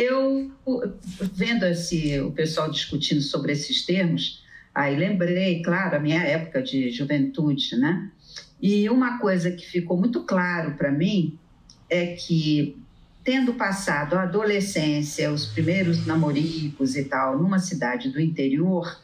Eu, 0.00 0.50
vendo 1.34 1.66
esse, 1.66 2.18
o 2.20 2.32
pessoal 2.32 2.70
discutindo 2.70 3.20
sobre 3.20 3.52
esses 3.52 3.84
termos, 3.84 4.42
aí 4.74 4.96
lembrei, 4.96 5.60
claro, 5.60 5.94
a 5.94 6.00
minha 6.00 6.22
época 6.22 6.62
de 6.62 6.88
juventude, 6.88 7.76
né? 7.76 8.10
E 8.62 8.88
uma 8.88 9.18
coisa 9.18 9.50
que 9.50 9.66
ficou 9.66 9.98
muito 9.98 10.22
claro 10.24 10.72
para 10.72 10.90
mim 10.90 11.38
é 11.90 12.14
que, 12.14 12.82
tendo 13.22 13.52
passado 13.52 14.14
a 14.14 14.22
adolescência, 14.22 15.30
os 15.30 15.44
primeiros 15.44 16.06
namoricos 16.06 16.96
e 16.96 17.04
tal, 17.04 17.38
numa 17.38 17.58
cidade 17.58 18.08
do 18.08 18.18
interior, 18.18 18.98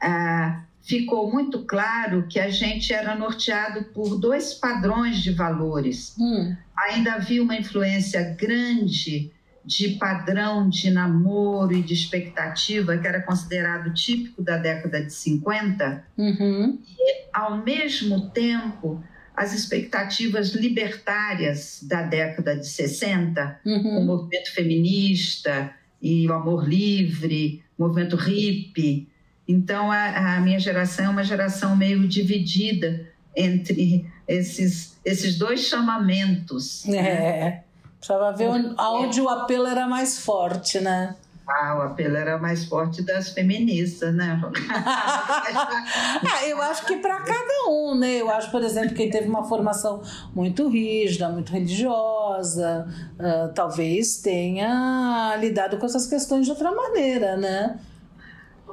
ah, 0.00 0.62
ficou 0.82 1.30
muito 1.30 1.66
claro 1.66 2.26
que 2.26 2.40
a 2.40 2.48
gente 2.48 2.94
era 2.94 3.14
norteado 3.14 3.84
por 3.92 4.18
dois 4.18 4.54
padrões 4.54 5.18
de 5.18 5.30
valores. 5.30 6.14
Hum. 6.18 6.56
Ainda 6.74 7.16
havia 7.16 7.42
uma 7.42 7.54
influência 7.54 8.34
grande 8.34 9.30
de 9.68 9.96
padrão 9.98 10.66
de 10.66 10.90
namoro 10.90 11.74
e 11.74 11.82
de 11.82 11.92
expectativa 11.92 12.96
que 12.96 13.06
era 13.06 13.20
considerado 13.20 13.92
típico 13.92 14.42
da 14.42 14.56
década 14.56 15.04
de 15.04 15.12
50, 15.12 16.04
uhum. 16.16 16.78
e, 16.88 17.24
ao 17.34 17.62
mesmo 17.62 18.30
tempo, 18.30 19.04
as 19.36 19.52
expectativas 19.52 20.54
libertárias 20.54 21.80
da 21.82 22.02
década 22.02 22.56
de 22.56 22.66
60, 22.66 23.60
uhum. 23.66 23.98
o 23.98 24.06
movimento 24.06 24.54
feminista 24.54 25.70
e 26.00 26.26
o 26.26 26.32
amor 26.32 26.66
livre, 26.66 27.62
o 27.76 27.82
movimento 27.82 28.16
hippie. 28.16 29.06
Então, 29.46 29.92
a, 29.92 30.36
a 30.36 30.40
minha 30.40 30.58
geração 30.58 31.04
é 31.04 31.08
uma 31.10 31.24
geração 31.24 31.76
meio 31.76 32.08
dividida 32.08 33.06
entre 33.36 34.06
esses, 34.26 34.98
esses 35.04 35.36
dois 35.36 35.60
chamamentos. 35.60 36.86
É. 36.86 36.90
Né? 37.02 37.64
Precisava 37.98 38.32
ver 38.32 38.48
onde 38.48 39.20
o 39.20 39.28
apelo 39.28 39.66
era 39.66 39.86
mais 39.86 40.18
forte, 40.18 40.80
né? 40.80 41.16
Ah, 41.48 41.76
o 41.78 41.82
apelo 41.82 42.14
era 42.14 42.36
mais 42.36 42.66
forte 42.66 43.02
das 43.02 43.30
feministas, 43.30 44.14
né? 44.14 44.38
ah, 44.70 46.46
eu 46.46 46.60
acho 46.60 46.84
que 46.84 46.96
para 46.96 47.20
cada 47.20 47.70
um, 47.70 47.94
né? 47.94 48.20
Eu 48.20 48.30
acho, 48.30 48.50
por 48.50 48.62
exemplo, 48.62 48.94
quem 48.94 49.08
teve 49.08 49.26
uma 49.26 49.42
formação 49.42 50.02
muito 50.34 50.68
rígida, 50.68 51.30
muito 51.30 51.50
religiosa, 51.50 52.86
uh, 53.18 53.52
talvez 53.54 54.18
tenha 54.18 55.34
lidado 55.40 55.78
com 55.78 55.86
essas 55.86 56.06
questões 56.06 56.44
de 56.44 56.50
outra 56.50 56.70
maneira, 56.70 57.34
né? 57.38 57.80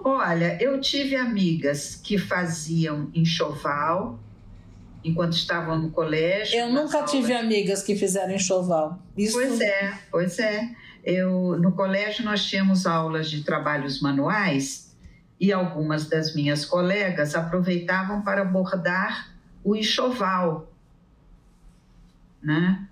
Olha, 0.03 0.61
eu 0.61 0.79
tive 0.81 1.15
amigas 1.15 1.95
que 1.95 2.17
faziam 2.17 3.09
enxoval, 3.15 4.19
enquanto 5.05 5.33
estavam 5.33 5.77
no 5.77 5.91
colégio. 5.91 6.59
Eu 6.59 6.73
nunca 6.73 6.97
aulas. 6.97 7.11
tive 7.11 7.31
amigas 7.31 7.83
que 7.83 7.95
fizeram 7.95 8.33
enxoval. 8.33 8.99
Isso... 9.15 9.33
Pois 9.33 9.61
é, 9.61 9.93
pois 10.09 10.39
é. 10.39 10.69
Eu, 11.03 11.55
no 11.59 11.71
colégio 11.73 12.25
nós 12.25 12.43
tínhamos 12.43 12.87
aulas 12.87 13.29
de 13.29 13.43
trabalhos 13.43 14.01
manuais 14.01 14.95
e 15.39 15.53
algumas 15.53 16.09
das 16.09 16.33
minhas 16.33 16.65
colegas 16.65 17.35
aproveitavam 17.35 18.23
para 18.23 18.43
bordar 18.43 19.31
o 19.63 19.75
enxoval, 19.75 20.71
né? 22.41 22.87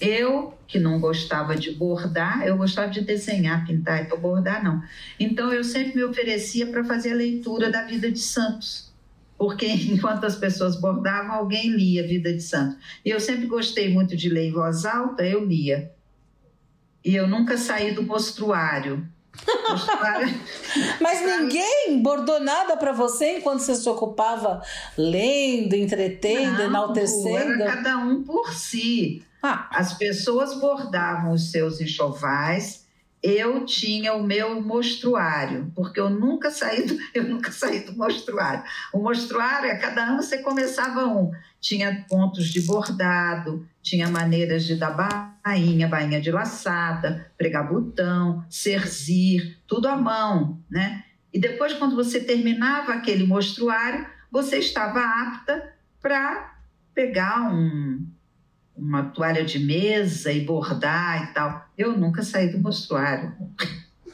Eu, 0.00 0.54
que 0.66 0.78
não 0.78 0.98
gostava 0.98 1.54
de 1.54 1.72
bordar, 1.72 2.46
eu 2.46 2.56
gostava 2.56 2.90
de 2.90 3.02
desenhar, 3.02 3.66
pintar 3.66 4.02
e 4.02 4.06
para 4.06 4.16
bordar 4.16 4.64
não. 4.64 4.82
Então 5.20 5.52
eu 5.52 5.62
sempre 5.62 5.94
me 5.94 6.04
oferecia 6.04 6.66
para 6.66 6.82
fazer 6.82 7.12
a 7.12 7.16
leitura 7.16 7.70
da 7.70 7.84
vida 7.84 8.10
de 8.10 8.18
santos 8.18 8.93
porque 9.36 9.66
enquanto 9.92 10.24
as 10.24 10.36
pessoas 10.36 10.76
bordavam, 10.76 11.32
alguém 11.32 11.70
lia 11.70 12.06
Vida 12.06 12.32
de 12.32 12.42
Santo. 12.42 12.76
E 13.04 13.10
eu 13.10 13.20
sempre 13.20 13.46
gostei 13.46 13.92
muito 13.92 14.16
de 14.16 14.28
ler 14.28 14.48
em 14.48 14.52
voz 14.52 14.84
alta, 14.84 15.24
eu 15.24 15.44
lia. 15.44 15.92
E 17.04 17.14
eu 17.14 17.26
nunca 17.26 17.56
saí 17.58 17.92
do 17.92 18.02
mostruário. 18.02 19.06
Mas 21.00 21.20
ninguém 21.20 22.00
bordou 22.00 22.40
nada 22.40 22.76
para 22.76 22.92
você 22.92 23.38
enquanto 23.38 23.60
você 23.60 23.74
se 23.74 23.88
ocupava 23.88 24.62
lendo, 24.96 25.74
entretendo, 25.74 26.58
Não, 26.58 26.66
enaltecendo? 26.66 27.62
Era 27.62 27.74
cada 27.74 27.98
um 27.98 28.22
por 28.22 28.54
si. 28.54 29.24
Ah. 29.42 29.68
As 29.72 29.98
pessoas 29.98 30.58
bordavam 30.58 31.32
os 31.32 31.50
seus 31.50 31.80
enxovais, 31.80 32.83
eu 33.24 33.64
tinha 33.64 34.12
o 34.12 34.22
meu 34.22 34.60
mostruário, 34.60 35.72
porque 35.74 35.98
eu 35.98 36.10
nunca 36.10 36.50
saí 36.50 36.86
do, 36.86 36.98
eu 37.14 37.24
nunca 37.24 37.50
saí 37.50 37.80
do 37.80 37.96
mostruário. 37.96 38.62
O 38.92 38.98
mostruário, 38.98 39.72
a 39.72 39.78
cada 39.78 40.04
ano 40.04 40.22
você 40.22 40.38
começava 40.38 41.06
um. 41.06 41.32
Tinha 41.58 42.04
pontos 42.06 42.48
de 42.48 42.60
bordado, 42.60 43.66
tinha 43.82 44.10
maneiras 44.10 44.64
de 44.64 44.76
dar 44.76 44.90
bainha, 45.42 45.88
bainha 45.88 46.20
de 46.20 46.30
laçada, 46.30 47.32
pregar 47.38 47.66
botão, 47.66 48.44
serzir, 48.50 49.58
tudo 49.66 49.88
à 49.88 49.96
mão, 49.96 50.60
né? 50.70 51.02
E 51.32 51.40
depois, 51.40 51.72
quando 51.72 51.96
você 51.96 52.20
terminava 52.20 52.92
aquele 52.92 53.26
mostruário, 53.26 54.06
você 54.30 54.58
estava 54.58 55.00
apta 55.00 55.72
para 55.98 56.58
pegar 56.94 57.40
um, 57.50 58.06
uma 58.76 59.04
toalha 59.04 59.44
de 59.44 59.58
mesa 59.58 60.32
e 60.32 60.40
bordar 60.44 61.30
e 61.30 61.34
tal. 61.34 61.64
Eu 61.76 61.96
nunca 61.96 62.22
saí 62.22 62.48
do 62.48 62.58
mostruário. 62.58 63.34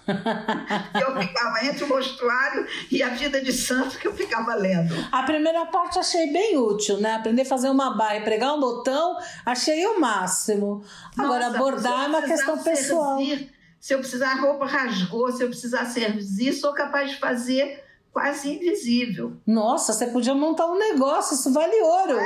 eu 0.10 1.20
ficava 1.20 1.64
entre 1.64 1.84
o 1.84 1.88
mostruário 1.88 2.66
e 2.90 3.02
a 3.02 3.10
vida 3.10 3.40
de 3.40 3.52
santo 3.52 3.98
que 3.98 4.08
eu 4.08 4.14
ficava 4.14 4.54
lendo. 4.54 4.94
A 5.12 5.22
primeira 5.22 5.66
parte 5.66 5.98
achei 5.98 6.32
bem 6.32 6.58
útil, 6.58 6.98
né? 6.98 7.14
Aprender 7.14 7.42
a 7.42 7.46
fazer 7.46 7.70
uma 7.70 7.96
barra 7.96 8.16
e 8.16 8.24
pregar 8.24 8.54
um 8.54 8.60
botão, 8.60 9.16
achei 9.46 9.86
o 9.86 10.00
máximo. 10.00 10.82
Agora, 11.16 11.46
Nossa, 11.46 11.58
bordar 11.58 12.04
é 12.04 12.08
uma 12.08 12.22
questão 12.22 12.58
pessoal. 12.58 13.18
servir, 13.18 13.52
se 13.78 13.94
eu 13.94 13.98
precisar, 13.98 14.32
a 14.32 14.40
roupa 14.40 14.66
rasgou, 14.66 15.30
se 15.32 15.42
eu 15.42 15.48
precisar 15.48 15.86
servir, 15.86 16.52
sou 16.52 16.72
capaz 16.72 17.10
de 17.10 17.18
fazer 17.18 17.82
quase 18.12 18.50
invisível. 18.50 19.36
Nossa, 19.46 19.92
você 19.92 20.08
podia 20.08 20.34
montar 20.34 20.66
um 20.66 20.78
negócio, 20.78 21.34
isso 21.34 21.52
vale 21.52 21.80
ouro. 21.80 22.18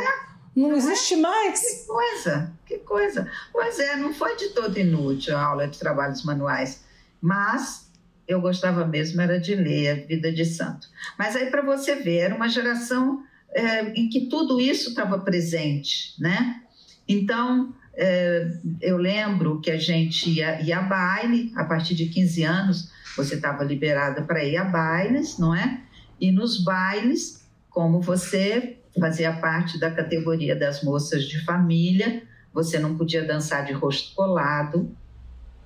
Não 0.55 0.73
existe 0.73 1.17
mais. 1.17 1.61
Que 1.61 1.87
coisa, 1.87 2.53
que 2.67 2.79
coisa. 2.79 3.31
Pois 3.53 3.79
é, 3.79 3.97
não 3.97 4.13
foi 4.15 4.37
de 4.37 4.51
todo 4.51 4.79
inútil 4.79 5.37
a 5.37 5.43
aula 5.43 5.67
de 5.67 5.79
trabalhos 5.79 6.25
manuais, 6.25 6.85
mas 7.21 7.91
eu 8.27 8.41
gostava 8.41 8.87
mesmo 8.87 9.21
era 9.21 9.39
de 9.39 9.55
ler 9.55 9.91
a 9.91 10.07
Vida 10.07 10.33
de 10.33 10.45
Santo. 10.45 10.89
Mas 11.19 11.37
aí 11.37 11.51
para 11.51 11.63
você 11.63 11.97
ver, 11.97 12.19
era 12.19 12.35
uma 12.35 12.49
geração 12.49 13.23
é, 13.51 13.91
em 13.91 14.09
que 14.09 14.27
tudo 14.27 14.61
isso 14.61 14.91
estava 14.91 15.19
presente, 15.19 16.15
né? 16.19 16.63
Então, 17.07 17.75
é, 17.95 18.49
eu 18.81 18.97
lembro 18.97 19.61
que 19.61 19.71
a 19.71 19.79
gente 19.79 20.31
ia, 20.31 20.61
ia 20.61 20.79
a 20.79 20.83
baile, 20.83 21.53
a 21.55 21.65
partir 21.65 21.95
de 21.95 22.07
15 22.07 22.43
anos, 22.43 22.91
você 23.17 23.37
estava 23.37 23.63
liberada 23.63 24.23
para 24.23 24.43
ir 24.43 24.57
a 24.57 24.65
bailes, 24.65 25.39
não 25.39 25.55
é? 25.55 25.81
E 26.21 26.33
nos 26.33 26.63
bailes, 26.63 27.47
como 27.71 28.01
você 28.01 28.79
fazia 29.01 29.33
parte 29.33 29.79
da 29.79 29.91
categoria 29.91 30.55
das 30.55 30.83
moças 30.83 31.25
de 31.25 31.45
família, 31.45 32.23
você 32.53 32.79
não 32.79 32.97
podia 32.97 33.25
dançar 33.25 33.65
de 33.65 33.73
rosto 33.73 34.15
colado 34.15 34.95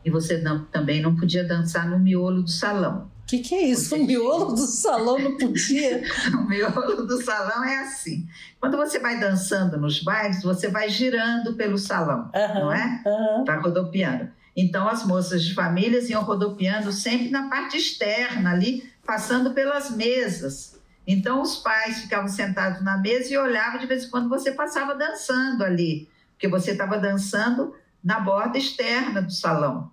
e 0.05 0.11
você 0.11 0.39
não, 0.39 0.65
também 0.65 1.03
não 1.03 1.15
podia 1.15 1.45
dançar 1.45 1.89
no 1.89 1.99
miolo 1.99 2.43
do 2.43 2.51
salão. 2.51 3.11
O 3.25 3.27
que, 3.29 3.41
que 3.41 3.55
é 3.55 3.63
isso? 3.67 3.95
O 3.95 4.07
miolo 4.07 4.55
do 4.55 4.67
salão 4.67 5.19
não 5.19 5.37
podia? 5.37 6.03
O 6.33 6.49
miolo 6.49 7.07
do 7.07 7.23
salão 7.23 7.63
é 7.63 7.81
assim. 7.81 8.27
Quando 8.59 8.79
você 8.79 8.99
vai 8.99 9.21
dançando 9.21 9.77
nos 9.77 10.03
bailes, 10.03 10.43
você 10.43 10.69
vai 10.69 10.89
girando 10.89 11.55
pelo 11.55 11.77
salão, 11.77 12.31
Aham, 12.35 12.61
não 12.61 12.73
é? 12.73 13.03
aham. 13.07 13.45
Vai 13.45 13.61
rodopiando. 13.61 14.31
Então, 14.57 14.89
as 14.89 15.07
moças 15.07 15.45
de 15.45 15.53
famílias 15.55 16.09
iam 16.09 16.23
rodopiando 16.25 16.91
sempre 16.91 17.29
na 17.29 17.51
parte 17.51 17.77
externa 17.77 18.51
ali, 18.51 18.83
passando 19.07 19.53
pelas 19.53 19.91
mesas. 19.91 20.78
Então, 21.11 21.41
os 21.41 21.57
pais 21.57 22.01
ficavam 22.03 22.29
sentados 22.29 22.85
na 22.85 22.99
mesa 22.99 23.33
e 23.33 23.39
olhavam 23.39 23.81
de 23.81 23.87
vez 23.87 24.05
em 24.05 24.11
quando 24.11 24.29
você 24.29 24.53
passava 24.53 24.95
dançando 24.95 25.65
ali, 25.65 26.07
porque 26.33 26.47
você 26.47 26.73
estava 26.73 26.99
dançando 26.99 27.75
na 28.05 28.21
borda 28.21 28.59
externa 28.59 29.23
do 29.23 29.33
salão. 29.33 29.91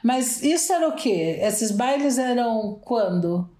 Mas 0.00 0.44
isso 0.44 0.72
era 0.72 0.86
o 0.86 0.94
quê? 0.94 1.40
Esses 1.42 1.72
bailes 1.72 2.18
eram 2.18 2.78
quando? 2.84 3.50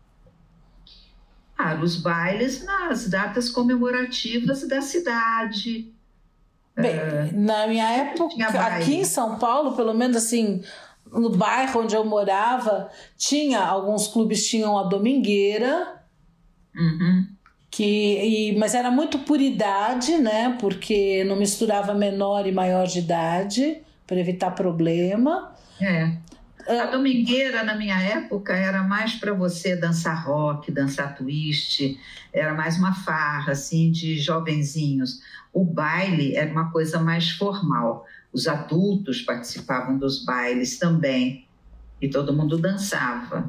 Ah, 1.59 1.75
os 1.75 1.97
bailes 1.97 2.65
nas 2.65 3.09
datas 3.09 3.51
comemorativas 3.51 4.67
da 4.69 4.81
cidade. 4.81 5.93
Bem, 6.77 6.95
na 7.33 7.67
minha 7.67 7.91
época, 7.91 8.47
aqui 8.47 8.95
em 8.95 9.05
São 9.05 9.37
Paulo, 9.37 9.75
pelo 9.75 9.95
menos 9.95 10.17
assim, 10.17 10.63
no 11.11 11.31
bairro 11.31 11.81
onde 11.81 11.97
eu 11.97 12.05
morava, 12.05 12.89
tinha 13.17 13.65
alguns 13.65 14.07
clubes 14.07 14.47
tinham 14.47 14.79
a 14.79 14.85
domingueira, 14.85 16.04
Uhum. 16.77 17.27
que 17.71 17.85
e, 18.53 18.59
mas 18.59 18.75
era 18.75 18.91
muito 18.91 19.21
por 19.21 19.41
idade, 19.41 20.17
né? 20.19 20.57
Porque 20.61 21.25
não 21.25 21.37
misturava 21.37 21.95
menor 21.95 22.47
e 22.47 22.53
maior 22.53 22.87
de 22.87 23.01
idade 23.01 23.79
para 24.07 24.19
evitar 24.19 24.51
problema. 24.53 25.53
É. 25.81 26.17
A 26.67 26.87
domingueira, 26.87 27.63
na 27.63 27.77
minha 27.77 28.01
época, 28.01 28.55
era 28.55 28.83
mais 28.83 29.15
para 29.15 29.35
você 29.35 29.77
dançar 29.77 30.25
rock, 30.25 30.73
dançar 30.73 31.15
twist, 31.15 31.99
era 32.33 32.55
mais 32.55 32.79
uma 32.79 32.95
farra, 32.95 33.53
assim, 33.53 33.91
de 33.91 34.19
jovenzinhos. 34.19 35.21
O 35.53 35.63
baile 35.63 36.35
era 36.35 36.51
uma 36.51 36.71
coisa 36.71 36.99
mais 37.01 37.31
formal. 37.33 38.07
Os 38.33 38.49
adultos 38.49 39.21
participavam 39.21 39.99
dos 39.99 40.25
bailes 40.25 40.79
também, 40.79 41.47
e 42.01 42.09
todo 42.09 42.33
mundo 42.33 42.57
dançava. 42.59 43.49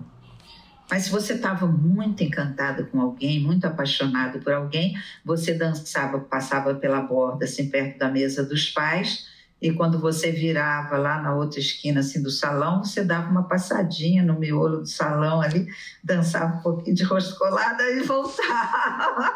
Mas 0.89 1.03
se 1.03 1.11
você 1.11 1.33
estava 1.33 1.65
muito 1.65 2.23
encantado 2.23 2.85
com 2.87 3.01
alguém, 3.01 3.39
muito 3.39 3.65
apaixonado 3.65 4.39
por 4.39 4.53
alguém, 4.53 4.95
você 5.23 5.53
dançava, 5.53 6.19
passava 6.19 6.75
pela 6.75 7.01
borda, 7.01 7.45
assim, 7.45 7.69
perto 7.69 7.97
da 7.97 8.09
mesa 8.09 8.43
dos 8.43 8.69
pais, 8.69 9.25
e 9.61 9.71
quando 9.71 9.99
você 9.99 10.31
virava 10.31 10.97
lá 10.97 11.21
na 11.21 11.33
outra 11.33 11.59
esquina 11.59 12.01
assim 12.01 12.21
do 12.21 12.29
salão, 12.29 12.83
você 12.83 13.03
dava 13.03 13.31
uma 13.31 13.47
passadinha 13.47 14.21
no 14.21 14.37
miolo 14.37 14.81
do 14.81 14.87
salão 14.87 15.41
ali, 15.41 15.65
dançava 16.03 16.57
um 16.57 16.61
pouquinho 16.61 16.95
de 16.95 17.03
rosto 17.03 17.35
colado 17.37 17.81
e 17.81 18.03
voltava. 18.03 19.33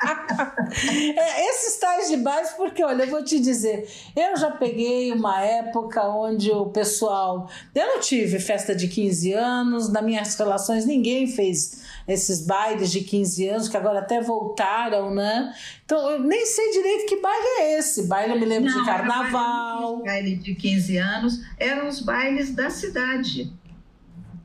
De 2.08 2.16
bairros, 2.16 2.50
porque 2.52 2.82
olha, 2.82 3.04
eu 3.04 3.10
vou 3.10 3.22
te 3.22 3.38
dizer, 3.38 3.88
eu 4.16 4.36
já 4.36 4.50
peguei 4.50 5.12
uma 5.12 5.40
época 5.40 6.02
onde 6.08 6.50
o 6.50 6.66
pessoal. 6.66 7.48
Eu 7.74 7.86
não 7.86 8.00
tive 8.00 8.40
festa 8.40 8.74
de 8.74 8.88
15 8.88 9.32
anos, 9.34 9.92
nas 9.92 10.02
minhas 10.02 10.34
relações 10.36 10.86
ninguém 10.86 11.26
fez 11.26 11.82
esses 12.08 12.44
bailes 12.44 12.90
de 12.90 13.02
15 13.02 13.48
anos, 13.48 13.68
que 13.68 13.76
agora 13.76 14.00
até 14.00 14.20
voltaram, 14.20 15.14
né? 15.14 15.54
Então 15.84 16.10
eu 16.10 16.20
nem 16.20 16.44
sei 16.46 16.70
direito 16.72 17.06
que 17.06 17.20
baile 17.20 17.46
é 17.60 17.78
esse. 17.78 18.04
Baile 18.06 18.34
eu 18.34 18.40
me 18.40 18.46
lembro 18.46 18.68
de 18.68 18.76
Não, 18.76 18.88
era 18.88 18.96
carnaval. 18.98 20.02
Baile 20.02 20.36
de 20.36 20.54
15 20.54 20.96
anos 20.96 21.40
eram 21.58 21.88
os 21.88 22.00
bailes 22.00 22.54
da 22.54 22.70
cidade. 22.70 23.52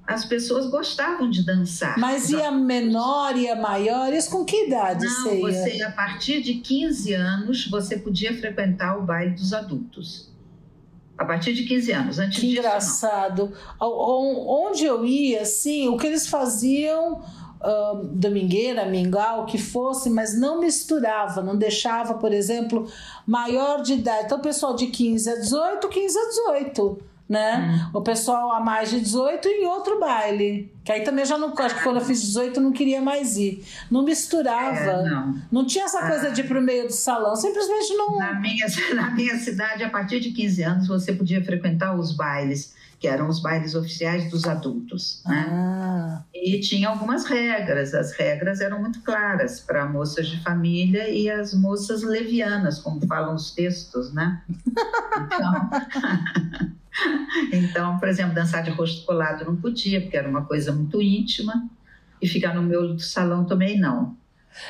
As 0.07 0.23
pessoas 0.23 0.67
gostavam 0.69 1.29
de 1.29 1.43
dançar. 1.43 1.97
Mas 1.97 2.25
Os 2.25 2.29
ia 2.31 2.51
menor, 2.51 3.35
ia 3.35 3.55
maior? 3.55 4.13
Isso 4.13 4.29
com 4.29 4.45
que 4.45 4.67
idade 4.67 5.03
Não, 5.05 5.11
você 5.23 5.35
ia? 5.35 5.41
você, 5.41 5.81
a 5.83 5.91
partir 5.91 6.41
de 6.43 6.55
15 6.55 7.13
anos, 7.13 7.67
você 7.67 7.97
podia 7.97 8.37
frequentar 8.37 8.97
o 8.97 9.01
baile 9.01 9.31
dos 9.33 9.51
adultos. 9.51 10.29
A 11.17 11.25
partir 11.25 11.53
de 11.53 11.63
15 11.63 11.91
anos. 11.91 12.19
Antes 12.19 12.39
Que 12.39 12.47
disso, 12.49 12.61
não. 12.61 12.67
engraçado. 12.69 13.53
O- 13.79 13.85
o- 13.85 14.67
Onde 14.67 14.85
eu 14.85 15.05
ia, 15.05 15.41
assim, 15.41 15.87
o 15.87 15.97
que 15.97 16.05
eles 16.05 16.27
faziam, 16.27 17.21
ah, 17.61 18.01
domingueira, 18.11 18.85
mingau, 18.85 19.41
o 19.41 19.45
que 19.45 19.57
fosse, 19.57 20.09
mas 20.09 20.37
não 20.39 20.59
misturava, 20.59 21.41
não 21.41 21.57
deixava, 21.57 22.15
por 22.15 22.31
exemplo, 22.33 22.87
maior 23.25 23.81
de 23.81 23.93
idade. 23.93 24.25
Então, 24.25 24.37
o 24.37 24.41
pessoal 24.41 24.75
de 24.75 24.87
15 24.87 25.29
a 25.29 25.35
18, 25.35 25.87
15 25.89 26.17
a 26.19 26.25
18. 26.27 26.99
Né? 27.27 27.57
Hum. 27.57 27.97
O 27.97 28.01
pessoal 28.01 28.51
a 28.51 28.59
mais 28.59 28.91
de 28.91 28.99
18 28.99 29.47
em 29.47 29.65
outro 29.65 29.99
baile. 29.99 30.71
Que 30.83 30.91
aí 30.91 31.01
também 31.01 31.25
já 31.25 31.39
não. 31.39 31.51
Acho 31.57 31.75
que 31.75 31.81
quando 31.81 31.95
eu 31.95 32.05
fiz 32.05 32.21
18 32.21 32.59
eu 32.59 32.63
não 32.63 32.71
queria 32.71 33.01
mais 33.01 33.35
ir. 33.35 33.65
Não 33.89 34.03
misturava. 34.03 34.77
É, 34.77 35.09
não. 35.09 35.35
Não 35.51 35.65
tinha 35.65 35.85
essa 35.85 36.05
coisa 36.07 36.29
de 36.29 36.41
ir 36.41 36.47
pro 36.47 36.61
meio 36.61 36.85
do 36.85 36.93
salão. 36.93 37.35
Simplesmente 37.35 37.95
não. 37.95 38.19
Na 38.19 38.39
minha, 38.39 38.67
na 38.93 39.09
minha 39.09 39.39
cidade, 39.39 39.83
a 39.83 39.89
partir 39.89 40.19
de 40.19 40.31
15 40.31 40.63
anos, 40.63 40.87
você 40.87 41.13
podia 41.13 41.43
frequentar 41.43 41.95
os 41.95 42.15
bailes, 42.15 42.75
que 43.05 43.09
eram 43.09 43.27
os 43.29 43.39
bailes 43.39 43.75
oficiais 43.75 44.31
dos 44.31 44.45
adultos. 44.45 45.21
Né? 45.27 45.45
Ah. 45.47 46.23
E 46.33 46.59
tinha 46.59 46.89
algumas 46.89 47.23
regras. 47.25 47.93
As 47.93 48.13
regras 48.13 48.61
eram 48.61 48.81
muito 48.81 49.01
claras 49.03 49.59
para 49.59 49.85
moças 49.85 50.27
de 50.27 50.41
família 50.41 51.07
e 51.07 51.29
as 51.29 51.53
moças 51.53 52.01
levianas, 52.01 52.79
como 52.79 53.05
falam 53.05 53.35
os 53.35 53.51
textos, 53.51 54.11
né? 54.11 54.41
Então, 55.23 55.69
então, 57.53 57.99
por 57.99 58.07
exemplo, 58.07 58.33
dançar 58.33 58.63
de 58.63 58.71
rosto 58.71 59.05
colado 59.05 59.45
não 59.45 59.55
podia, 59.55 60.01
porque 60.01 60.17
era 60.17 60.27
uma 60.27 60.43
coisa 60.45 60.71
muito 60.71 60.99
íntima. 60.99 61.69
E 62.19 62.27
ficar 62.27 62.55
no 62.55 62.63
meu 62.63 62.95
do 62.95 62.99
salão 63.01 63.45
também 63.45 63.77
não. 63.79 64.17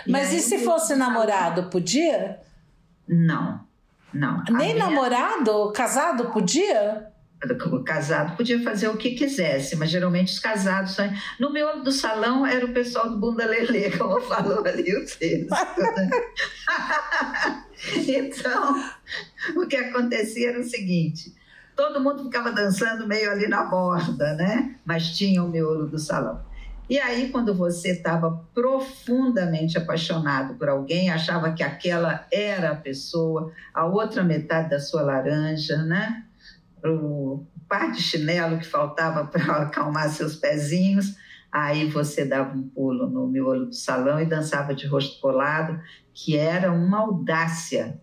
Mas 0.06 0.34
e, 0.34 0.39
se 0.41 0.60
fosse 0.60 0.88
salão- 0.89 1.08
namorado, 1.08 1.69
podia? 1.69 2.39
Não, 3.08 3.62
não. 4.13 4.43
Nem 4.50 4.74
minha- 4.74 4.88
namorado? 4.89 5.71
Casado 5.71 6.26
podia? 6.34 7.14
O 7.71 7.84
casado 7.84 8.36
podia 8.38 8.62
fazer 8.63 8.88
o 8.88 8.98
que 8.98 9.12
quisesse, 9.12 9.76
mas 9.76 9.89
geralmente 9.91 10.32
os 10.34 10.39
casados. 10.39 10.93
são- 10.95 11.12
No 11.39 11.52
meu 11.52 11.84
do 11.84 11.91
salão 11.91 12.45
era 12.45 12.65
o 12.65 12.74
pessoal 12.74 13.10
do 13.10 13.17
Bunda 13.17 13.45
Lelê, 13.45 13.91
como 13.98 14.19
falou 14.21 14.65
ali 14.65 14.95
o 14.95 15.06
texto. 15.06 15.52
né? 15.52 16.10
então, 18.08 18.84
o 19.56 19.67
que 19.67 19.76
acontecia 19.76 20.50
era 20.50 20.60
o 20.60 20.63
seguinte: 20.63 21.36
todo 21.76 22.00
mundo 22.02 22.24
ficava 22.24 22.52
dançando 22.52 23.08
meio 23.08 23.30
ali 23.32 23.48
na 23.48 23.63
borda, 23.65 24.34
né? 24.34 24.76
Mas 24.86 25.10
tinha 25.15 25.43
o 25.43 25.50
miolo 25.50 25.88
do 25.88 26.00
salão. 26.00 26.41
E 26.89 27.00
aí, 27.00 27.30
quando 27.32 27.54
você 27.54 27.91
estava 27.91 28.43
profundamente 28.54 29.78
apaixonado 29.78 30.54
por 30.54 30.69
alguém, 30.69 31.10
achava 31.10 31.52
que 31.52 31.63
aquela 31.63 32.28
era 32.32 32.71
a 32.71 32.76
pessoa, 32.76 33.52
a 33.74 33.86
outra 33.86 34.24
metade 34.24 34.69
da 34.69 34.80
sua 34.80 35.02
laranja, 35.02 35.78
né? 35.84 36.24
O 36.93 37.45
par 37.69 37.91
de 37.91 38.02
chinelo 38.02 38.58
que 38.60 38.65
faltava 38.65 39.26
para 39.32 39.63
acalmar 39.63 40.10
seus 40.10 40.36
pezinhos. 40.36 41.15
Aí 41.52 41.86
você 41.89 42.26
dava 42.26 42.56
um 42.56 42.63
pulo 42.63 43.10
no 43.10 43.28
miolo 43.28 43.67
do 43.67 43.74
salão 43.76 44.19
e 44.19 44.26
dançava 44.26 44.74
de 44.76 44.86
rosto 44.88 45.19
colado, 45.21 45.80
que 46.13 46.36
era 46.38 46.71
uma 46.71 47.00
audácia. 47.00 48.00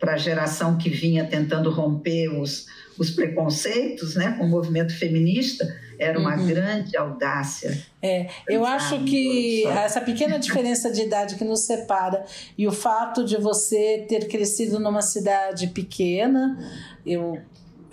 para 0.00 0.14
a 0.14 0.16
geração 0.16 0.78
que 0.78 0.88
vinha 0.88 1.26
tentando 1.26 1.70
romper 1.70 2.28
os, 2.30 2.66
os 2.98 3.10
preconceitos 3.10 4.14
né, 4.16 4.32
com 4.38 4.44
o 4.44 4.48
movimento 4.48 4.96
feminista, 4.98 5.62
era 5.98 6.18
uma 6.18 6.36
Uhum. 6.36 6.46
grande 6.46 6.96
audácia. 6.96 7.78
É, 8.02 8.28
eu 8.48 8.64
acho 8.64 9.04
que 9.04 9.64
essa 9.66 10.00
pequena 10.00 10.38
diferença 10.40 10.90
de 10.90 11.02
idade 11.02 11.34
que 11.36 11.44
nos 11.44 11.60
separa 11.66 12.24
e 12.56 12.66
o 12.66 12.72
fato 12.72 13.24
de 13.26 13.36
você 13.36 14.06
ter 14.08 14.26
crescido 14.26 14.80
numa 14.80 15.02
cidade 15.02 15.66
pequena, 15.68 16.58
eu, 17.04 17.38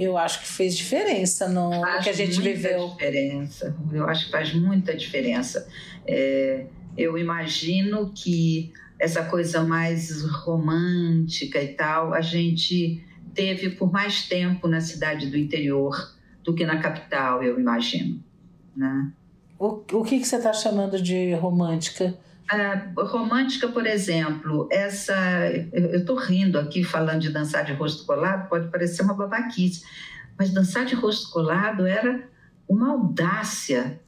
eu 0.04 0.18
acho 0.18 0.42
que 0.42 0.48
fez 0.48 0.76
diferença 0.76 1.48
no, 1.48 1.70
Faz 1.82 2.04
que 2.04 2.10
a 2.10 2.14
gente 2.14 2.36
muita 2.40 2.54
viveu. 2.54 2.90
diferença. 2.90 3.76
Eu 3.92 4.08
acho 4.08 4.26
que 4.26 4.32
faz 4.32 4.54
muita 4.54 4.96
diferença. 4.96 5.68
É, 6.08 6.66
eu 6.98 7.18
imagino 7.18 8.12
que 8.14 8.72
essa 9.00 9.24
coisa 9.26 9.64
mais 9.64 10.24
romântica 10.24 11.62
e 11.62 11.70
tal, 11.70 12.14
a 12.14 12.22
gente 12.22 13.04
teve 13.34 13.72
por 13.72 13.92
mais 13.92 14.28
tempo 14.28 14.68
na 14.68 14.82
cidade 14.82 15.28
do 15.28 15.38
interior 15.38 16.16
do 16.44 16.54
que 16.54 16.66
na 16.66 16.80
capital, 16.80 17.44
eu 17.44 17.60
imagino. 17.60 18.24
Né? 18.76 19.12
O, 19.58 19.84
o 19.94 20.04
que, 20.04 20.20
que 20.20 20.26
você 20.26 20.38
está 20.38 20.54
chamando 20.54 21.02
de 21.02 21.34
romântica? 21.34 22.18
Ah, 22.52 22.92
romântica, 22.98 23.70
por 23.70 23.88
exemplo, 23.88 24.68
essa. 24.70 25.16
Eu 25.72 26.00
estou 26.00 26.18
rindo 26.18 26.60
aqui 26.60 26.84
falando 26.84 27.22
de 27.22 27.30
dançar 27.30 27.64
de 27.64 27.72
rosto 27.72 28.06
colado, 28.06 28.50
pode 28.50 28.68
parecer 28.68 29.04
uma 29.04 29.14
babaquice, 29.14 29.86
mas 30.38 30.54
dançar 30.54 30.84
de 30.84 30.94
rosto 30.94 31.32
colado 31.32 31.88
era 31.88 32.28
uma 32.68 32.92
audácia. 32.92 34.02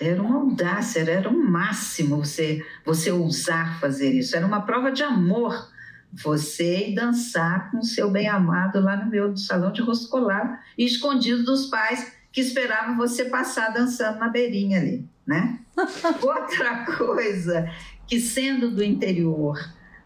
Era 0.00 0.22
uma 0.22 0.36
audácia, 0.36 1.00
era 1.00 1.28
o 1.28 1.38
máximo 1.38 2.16
você, 2.24 2.64
você 2.86 3.12
ousar 3.12 3.78
fazer 3.78 4.12
isso. 4.12 4.34
Era 4.34 4.46
uma 4.46 4.62
prova 4.62 4.90
de 4.90 5.02
amor 5.02 5.70
você 6.10 6.92
dançar 6.96 7.70
com 7.70 7.78
o 7.78 7.84
seu 7.84 8.10
bem-amado 8.10 8.80
lá 8.80 8.96
no 8.96 9.10
do 9.30 9.38
salão 9.38 9.72
de 9.72 9.82
rosto 9.82 10.08
colado 10.08 10.56
escondido 10.78 11.44
dos 11.44 11.66
pais 11.66 12.16
que 12.32 12.40
esperavam 12.40 12.96
você 12.96 13.26
passar 13.26 13.72
dançando 13.72 14.18
na 14.18 14.28
beirinha 14.28 14.80
ali, 14.80 15.08
né? 15.26 15.58
Outra 16.22 16.84
coisa 16.96 17.70
que, 18.06 18.20
sendo 18.20 18.70
do 18.70 18.82
interior, 18.82 19.58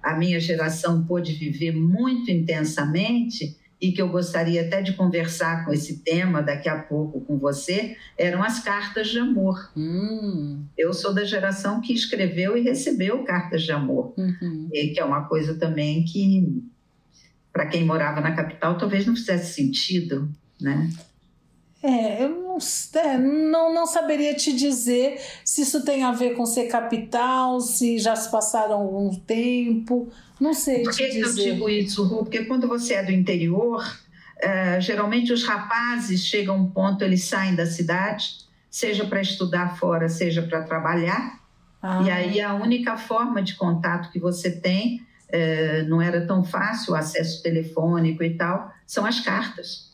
a 0.03 0.17
minha 0.17 0.39
geração 0.41 1.05
pôde 1.05 1.33
viver 1.33 1.73
muito 1.73 2.31
intensamente 2.31 3.57
e 3.81 3.93
que 3.93 4.03
eu 4.03 4.09
gostaria 4.09 4.63
até 4.63 4.83
de 4.83 4.93
conversar 4.95 5.65
com 5.65 5.73
esse 5.73 6.03
tema 6.03 6.43
daqui 6.43 6.69
a 6.69 6.79
pouco 6.83 7.21
com 7.21 7.39
você, 7.39 7.97
eram 8.17 8.43
as 8.43 8.61
cartas 8.61 9.09
de 9.09 9.19
amor. 9.21 9.71
Hum, 9.77 10.65
Eu 10.77 10.93
sou 10.93 11.15
da 11.15 11.25
geração 11.25 11.81
que 11.81 11.93
escreveu 11.93 12.57
e 12.57 12.63
recebeu 12.63 13.23
cartas 13.23 13.63
de 13.63 13.71
amor, 13.71 14.15
uhum. 14.19 14.69
e 14.73 14.89
que 14.89 15.01
é 15.01 15.05
uma 15.05 15.29
coisa 15.29 15.55
também 15.55 16.05
que, 16.05 16.61
para 17.53 17.67
quem 17.67 17.85
morava 17.85 18.21
na 18.21 18.35
capital, 18.35 18.77
talvez 18.77 19.07
não 19.07 19.15
fizesse 19.15 19.55
sentido, 19.55 20.29
né? 20.61 20.91
É, 21.83 22.25
eu 22.25 22.29
não, 22.31 22.59
é, 23.01 23.19
não, 23.19 23.73
não 23.73 23.87
saberia 23.87 24.35
te 24.35 24.53
dizer 24.53 25.21
se 25.45 25.62
isso 25.62 25.85
tem 25.85 26.03
a 26.03 26.11
ver 26.11 26.35
com 26.35 26.45
ser 26.45 26.67
capital, 26.67 27.61
se 27.61 27.99
já 27.99 28.17
se 28.17 28.31
passaram 28.31 28.75
algum 28.81 29.14
tempo. 29.14 30.11
Não 30.41 30.53
sei 30.55 30.83
Por 30.83 30.93
te 30.93 31.09
que, 31.09 31.21
eu 31.21 31.33
dizer. 31.33 31.53
digo 31.53 31.69
isso, 31.69 32.05
Ru? 32.05 32.19
Porque 32.25 32.45
quando 32.45 32.67
você 32.67 32.95
é 32.95 33.03
do 33.05 33.12
interior, 33.12 33.85
eh, 34.41 34.81
geralmente 34.81 35.33
os 35.33 35.45
rapazes 35.45 36.25
chegam 36.25 36.55
a 36.57 36.59
um 36.59 36.71
ponto, 36.71 37.03
eles 37.05 37.25
saem 37.25 37.55
da 37.55 37.67
cidade, 37.67 38.38
seja 38.71 39.05
para 39.07 39.21
estudar 39.21 39.77
fora, 39.79 40.09
seja 40.09 40.43
para 40.43 40.62
trabalhar, 40.62 41.38
Ah, 41.83 42.03
e 42.05 42.11
aí 42.11 42.41
a 42.41 42.55
única 42.55 42.97
forma 42.97 43.41
de 43.43 43.55
contato 43.55 44.11
que 44.11 44.19
você 44.19 44.51
tem, 44.51 45.01
eh, 45.29 45.85
não 45.88 46.03
era 46.03 46.27
tão 46.27 46.43
fácil 46.43 46.93
o 46.93 46.97
acesso 46.97 47.41
telefônico 47.43 48.23
e 48.25 48.37
tal, 48.37 48.73
são 48.87 49.07
as 49.07 49.21
cartas. 49.21 49.88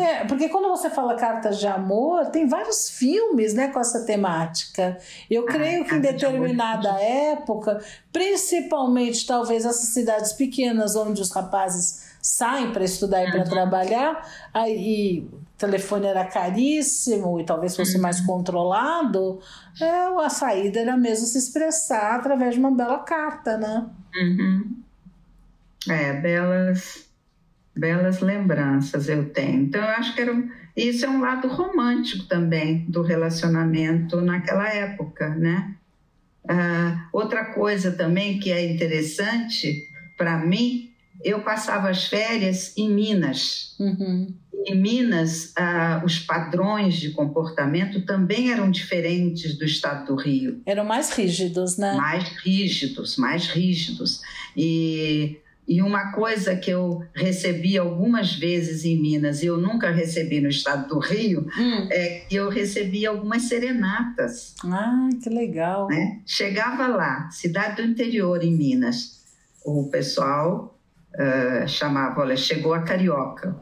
É, 0.00 0.24
porque 0.24 0.48
quando 0.48 0.68
você 0.68 0.90
fala 0.90 1.14
cartas 1.14 1.58
de 1.58 1.66
amor, 1.66 2.26
tem 2.26 2.48
vários 2.48 2.90
filmes 2.90 3.54
né, 3.54 3.68
com 3.68 3.78
essa 3.78 4.04
temática. 4.04 4.98
Eu 5.30 5.44
Ah, 5.48 5.52
creio 5.52 5.84
que 5.84 5.94
em 5.94 6.00
de 6.00 6.08
Amor, 6.08 6.12
determinada 6.12 7.00
época, 7.00 7.78
principalmente 8.12 9.26
talvez 9.26 9.64
essas 9.64 9.90
cidades 9.90 10.32
pequenas 10.32 10.96
onde 10.96 11.20
os 11.22 11.30
rapazes 11.30 12.08
saem 12.20 12.72
para 12.72 12.82
estudar 12.84 13.22
e 13.24 13.30
para 13.30 13.40
Uhum. 13.40 13.48
trabalhar, 13.48 14.28
aí 14.52 15.20
o 15.32 15.38
telefone 15.56 16.06
era 16.06 16.24
caríssimo 16.24 17.38
e 17.40 17.44
talvez 17.44 17.76
fosse 17.76 17.94
Uhum. 17.96 18.02
mais 18.02 18.20
controlado, 18.20 19.40
é, 19.80 20.06
a 20.24 20.28
saída 20.28 20.80
era 20.80 20.96
mesmo 20.96 21.24
se 21.26 21.38
expressar 21.38 22.16
através 22.16 22.54
de 22.54 22.60
uma 22.60 22.72
bela 22.72 22.98
carta, 22.98 23.56
né? 23.56 23.86
Uhum. 24.16 24.82
É, 25.88 26.12
belas, 26.20 27.07
belas 27.78 28.20
lembranças 28.20 29.08
eu 29.08 29.30
tenho. 29.30 29.62
Então, 29.62 29.80
eu 29.80 29.88
acho 29.90 30.14
que 30.14 30.20
era 30.20 30.32
um, 30.32 30.48
isso 30.76 31.04
é 31.04 31.08
um 31.08 31.20
lado 31.20 31.48
romântico 31.48 32.24
também 32.26 32.84
do 32.88 33.02
relacionamento 33.02 34.20
naquela 34.20 34.68
época, 34.68 35.30
né? 35.34 35.74
Ah, 36.48 37.08
outra 37.12 37.46
coisa 37.46 37.92
também 37.92 38.38
que 38.38 38.50
é 38.50 38.72
interessante 38.72 39.86
para 40.16 40.38
mim, 40.38 40.90
eu 41.22 41.40
passava 41.42 41.90
as 41.90 42.04
férias 42.06 42.76
em 42.76 42.90
Minas. 42.90 43.76
Uhum. 43.78 44.34
Em 44.66 44.74
Minas, 44.74 45.52
ah, 45.56 46.02
os 46.04 46.18
padrões 46.18 46.94
de 46.94 47.10
comportamento 47.10 48.02
também 48.02 48.50
eram 48.50 48.70
diferentes 48.70 49.56
do 49.56 49.64
estado 49.64 50.06
do 50.06 50.20
Rio 50.20 50.60
Eram 50.66 50.84
mais 50.84 51.10
rígidos, 51.10 51.76
né? 51.76 51.94
mais 51.94 52.24
rígidos, 52.42 53.16
mais 53.16 53.46
rígidos. 53.46 54.20
E, 54.56 55.38
e 55.68 55.82
uma 55.82 56.12
coisa 56.12 56.56
que 56.56 56.70
eu 56.70 57.02
recebi 57.14 57.76
algumas 57.76 58.34
vezes 58.34 58.84
em 58.84 59.00
Minas 59.00 59.42
e 59.42 59.46
eu 59.46 59.58
nunca 59.58 59.90
recebi 59.90 60.40
no 60.40 60.48
estado 60.48 60.88
do 60.88 60.98
Rio 60.98 61.46
Hum. 61.58 61.88
é 61.90 62.20
que 62.28 62.36
eu 62.36 62.48
recebi 62.48 63.04
algumas 63.04 63.42
serenatas. 63.42 64.54
Ah, 64.64 65.08
que 65.22 65.28
legal. 65.28 65.86
Né? 65.88 66.20
Chegava 66.24 66.86
lá, 66.86 67.28
cidade 67.30 67.82
do 67.82 67.88
interior 67.88 68.42
em 68.42 68.56
Minas, 68.56 69.24
o 69.64 69.88
pessoal 69.90 70.78
ah, 71.18 71.66
chamava, 71.66 72.20
olha, 72.20 72.36
chegou 72.36 72.72
a 72.72 72.82
carioca. 72.82 73.56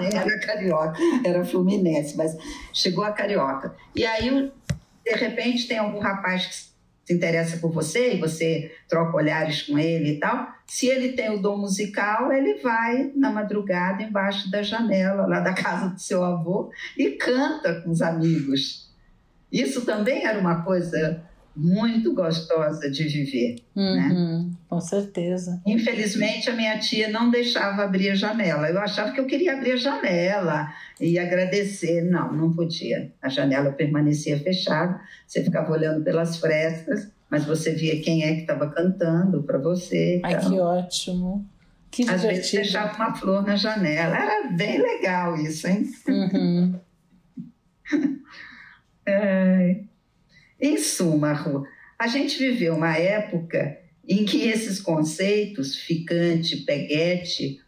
Nem 0.00 0.14
era 0.16 0.38
carioca, 0.40 0.98
era 1.24 1.44
fluminense, 1.44 2.16
mas 2.16 2.36
chegou 2.72 3.04
a 3.04 3.12
carioca. 3.12 3.74
E 3.94 4.06
aí, 4.06 4.52
de 5.04 5.14
repente, 5.16 5.66
tem 5.66 5.78
algum 5.78 5.98
rapaz 5.98 6.46
que 6.46 6.69
se 7.10 7.14
interessa 7.14 7.56
por 7.56 7.72
você 7.72 8.14
e 8.14 8.20
você 8.20 8.72
troca 8.88 9.16
olhares 9.16 9.62
com 9.62 9.76
ele 9.76 10.12
e 10.12 10.20
tal. 10.20 10.48
Se 10.64 10.86
ele 10.86 11.12
tem 11.12 11.28
o 11.30 11.42
dom 11.42 11.58
musical, 11.58 12.32
ele 12.32 12.60
vai 12.60 13.10
na 13.16 13.32
madrugada 13.32 14.04
embaixo 14.04 14.48
da 14.48 14.62
janela 14.62 15.26
lá 15.26 15.40
da 15.40 15.52
casa 15.52 15.88
do 15.88 16.00
seu 16.00 16.22
avô 16.22 16.70
e 16.96 17.10
canta 17.10 17.80
com 17.80 17.90
os 17.90 18.00
amigos. 18.00 18.88
Isso 19.50 19.84
também 19.84 20.24
era 20.24 20.38
uma 20.38 20.62
coisa 20.62 21.24
muito 21.56 22.14
gostosa 22.14 22.88
de 22.88 23.02
viver. 23.08 23.56
Uhum, 23.74 24.52
Com 24.70 24.80
certeza. 24.80 25.60
Infelizmente, 25.66 26.48
a 26.48 26.52
minha 26.54 26.78
tia 26.78 27.08
não 27.08 27.28
deixava 27.28 27.82
abrir 27.82 28.10
a 28.10 28.14
janela. 28.14 28.70
Eu 28.70 28.78
achava 28.78 29.10
que 29.10 29.18
eu 29.18 29.26
queria 29.26 29.54
abrir 29.54 29.72
a 29.72 29.76
janela 29.76 30.72
e 31.00 31.18
agradecer. 31.18 32.02
Não, 32.02 32.32
não 32.32 32.52
podia. 32.52 33.10
A 33.20 33.28
janela 33.28 33.72
permanecia 33.72 34.38
fechada, 34.38 35.00
você 35.26 35.42
ficava 35.42 35.72
olhando 35.72 36.04
pelas 36.04 36.36
frestas, 36.36 37.10
mas 37.28 37.44
você 37.44 37.72
via 37.72 38.00
quem 38.00 38.22
é 38.22 38.34
que 38.36 38.40
estava 38.42 38.70
cantando 38.70 39.42
para 39.42 39.58
você. 39.58 40.20
Ai, 40.22 40.34
Então, 40.34 40.52
que 40.52 40.60
ótimo. 40.60 41.44
Que 41.90 42.02
às 42.02 42.22
vezes 42.22 42.48
divertido. 42.50 42.62
deixava 42.62 42.94
uma 42.94 43.12
flor 43.16 43.44
na 43.44 43.56
janela. 43.56 44.16
Era 44.16 44.52
bem 44.52 44.78
legal 44.80 45.36
isso, 45.36 45.66
hein? 45.66 45.82
Uhum. 46.06 46.78
Ai. 49.04 49.84
Em 50.60 50.76
suma, 50.78 51.32
Ru, 51.32 51.64
a 51.98 52.06
gente 52.06 52.38
viveu 52.38 52.76
uma 52.76 52.96
época 52.96 53.79
em 54.10 54.24
que 54.24 54.42
esses 54.42 54.80
conceitos, 54.80 55.76
ficante, 55.76 56.56
peguete, 56.58 57.62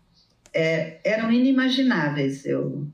é, 0.52 0.98
eram 1.04 1.30
inimagináveis, 1.30 2.44
eu, 2.44 2.88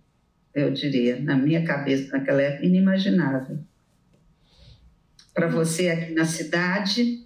eu 0.54 0.70
diria, 0.70 1.18
na 1.18 1.34
minha 1.34 1.64
cabeça 1.64 2.12
naquela 2.12 2.42
época, 2.42 2.66
inimaginável. 2.66 3.58
Para 5.32 5.48
você 5.48 5.88
aqui 5.88 6.12
na 6.12 6.26
cidade, 6.26 7.24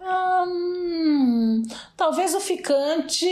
Ah, 0.00 0.44
hum, 0.46 1.62
talvez 1.96 2.34
o 2.34 2.40
ficante 2.40 3.26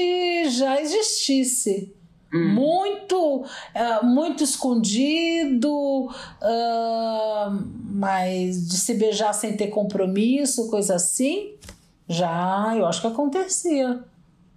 já 0.51 0.81
existisse. 0.81 1.95
Hum, 2.33 2.49
Muito, 2.55 3.45
ah, 3.75 4.01
muito 4.03 4.43
escondido, 4.43 6.09
ah, 6.41 7.59
mas 7.85 8.69
de 8.69 8.77
se 8.77 8.95
beijar 8.95 9.33
sem 9.33 9.57
ter 9.57 9.69
compromisso, 9.69 10.69
coisa 10.69 10.97
assim, 10.97 11.55
já 12.09 12.75
eu 12.77 12.87
acho 12.87 13.01
que 13.01 13.07
acontecia. 13.07 14.01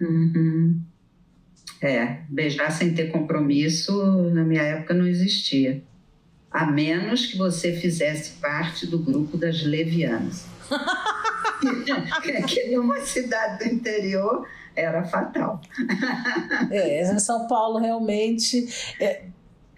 uhum. 0.02 0.80
é, 1.82 2.22
beijar 2.30 2.72
sem 2.72 2.94
ter 2.94 3.12
compromisso, 3.12 3.94
na 4.32 4.44
minha 4.44 4.64
época 4.64 4.94
não 4.94 5.06
existia. 5.06 5.84
A 6.52 6.66
menos 6.66 7.26
que 7.26 7.38
você 7.38 7.74
fizesse 7.74 8.32
parte 8.40 8.88
do 8.88 8.98
grupo 9.00 9.38
das 9.38 9.64
levianas. 9.64 10.46
que 12.48 12.76
numa 12.76 13.00
cidade 13.02 13.64
do 13.64 13.74
interior 13.74 14.48
era 14.76 15.04
fatal. 15.06 15.62
É, 16.72 17.18
São 17.20 17.48
Paulo 17.48 17.80
realmente 17.80 18.68
é, 19.00 19.24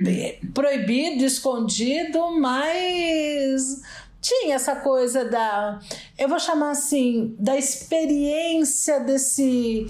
é 0.06 0.40
proibido, 0.54 1.24
escondido, 1.24 2.40
mas 2.40 3.82
tinha 4.22 4.56
essa 4.56 4.76
coisa 4.76 5.26
da, 5.26 5.80
eu 6.18 6.28
vou 6.28 6.40
chamar 6.40 6.72
assim, 6.72 7.36
da 7.40 7.56
experiência 7.56 9.00
desse 9.00 9.88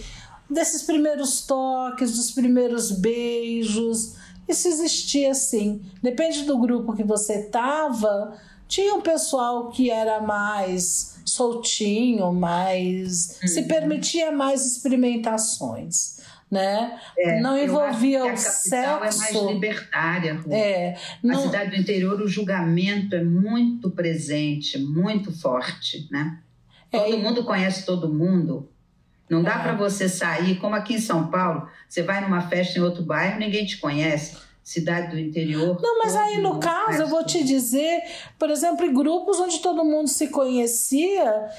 desses 0.49 0.81
primeiros 0.83 1.45
toques, 1.45 2.15
dos 2.15 2.31
primeiros 2.31 2.91
beijos. 2.91 4.15
Isso 4.47 4.67
existia 4.67 5.33
sim. 5.33 5.81
Depende 6.01 6.43
do 6.43 6.57
grupo 6.57 6.95
que 6.95 7.03
você 7.03 7.43
tava, 7.43 8.37
tinha 8.67 8.95
um 8.95 9.01
pessoal 9.01 9.69
que 9.69 9.89
era 9.89 10.21
mais 10.21 11.16
soltinho, 11.27 12.31
mais 12.31 13.39
uhum. 13.41 13.47
se 13.47 13.63
permitia 13.63 14.31
mais 14.31 14.65
experimentações, 14.65 16.17
né? 16.49 16.99
É, 17.17 17.41
não 17.41 17.57
envolvia 17.57 18.25
o 18.25 18.37
sexo. 18.37 18.75
é 18.75 18.99
mais 18.99 19.31
libertária. 19.31 20.41
É, 20.49 20.97
não... 21.21 21.39
A 21.39 21.41
cidade 21.43 21.71
do 21.71 21.75
interior 21.75 22.21
o 22.21 22.27
julgamento 22.27 23.15
é 23.15 23.23
muito 23.23 23.91
presente, 23.91 24.77
muito 24.77 25.31
forte, 25.37 26.07
né? 26.09 26.39
É, 26.91 26.97
todo 26.99 27.17
mundo 27.17 27.43
conhece 27.43 27.85
todo 27.85 28.11
mundo. 28.11 28.69
Não 29.29 29.43
dá 29.43 29.55
é. 29.55 29.61
para 29.61 29.73
você 29.73 30.07
sair, 30.07 30.55
como 30.55 30.73
aqui 30.73 30.95
em 30.95 31.01
São 31.01 31.27
Paulo, 31.27 31.67
você 31.87 32.01
vai 32.01 32.21
numa 32.21 32.41
festa 32.41 32.79
em 32.79 32.81
outro 32.81 33.03
bairro, 33.03 33.39
ninguém 33.39 33.65
te 33.65 33.77
conhece 33.77 34.37
cidade 34.67 35.11
do 35.11 35.17
interior. 35.17 35.79
Não, 35.81 35.99
mas 35.99 36.13
aí 36.13 36.41
no 36.41 36.59
caso, 36.59 37.03
eu 37.03 37.07
vou 37.07 37.23
te 37.23 37.41
dizer, 37.41 38.03
por 38.37 38.49
exemplo, 38.49 38.85
em 38.85 38.93
grupos 38.93 39.39
onde 39.39 39.59
todo 39.59 39.85
mundo 39.85 40.09
se 40.09 40.27
conhecia 40.27 41.49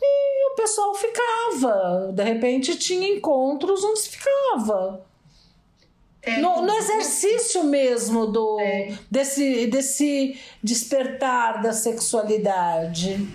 e 0.00 0.52
o 0.52 0.54
pessoal 0.54 0.94
ficava. 0.94 2.12
De 2.14 2.22
repente 2.22 2.76
tinha 2.76 3.08
encontros 3.08 3.82
onde 3.82 3.98
se 3.98 4.10
ficava. 4.10 5.04
É, 6.22 6.36
no, 6.36 6.62
no, 6.62 6.72
exercício 6.72 7.64
mesmo 7.64 8.28
do 8.28 8.60
é. 8.60 8.96
desse, 9.10 9.66
desse 9.66 10.38
despertar 10.62 11.60
da 11.60 11.72
sexualidade. 11.72 13.28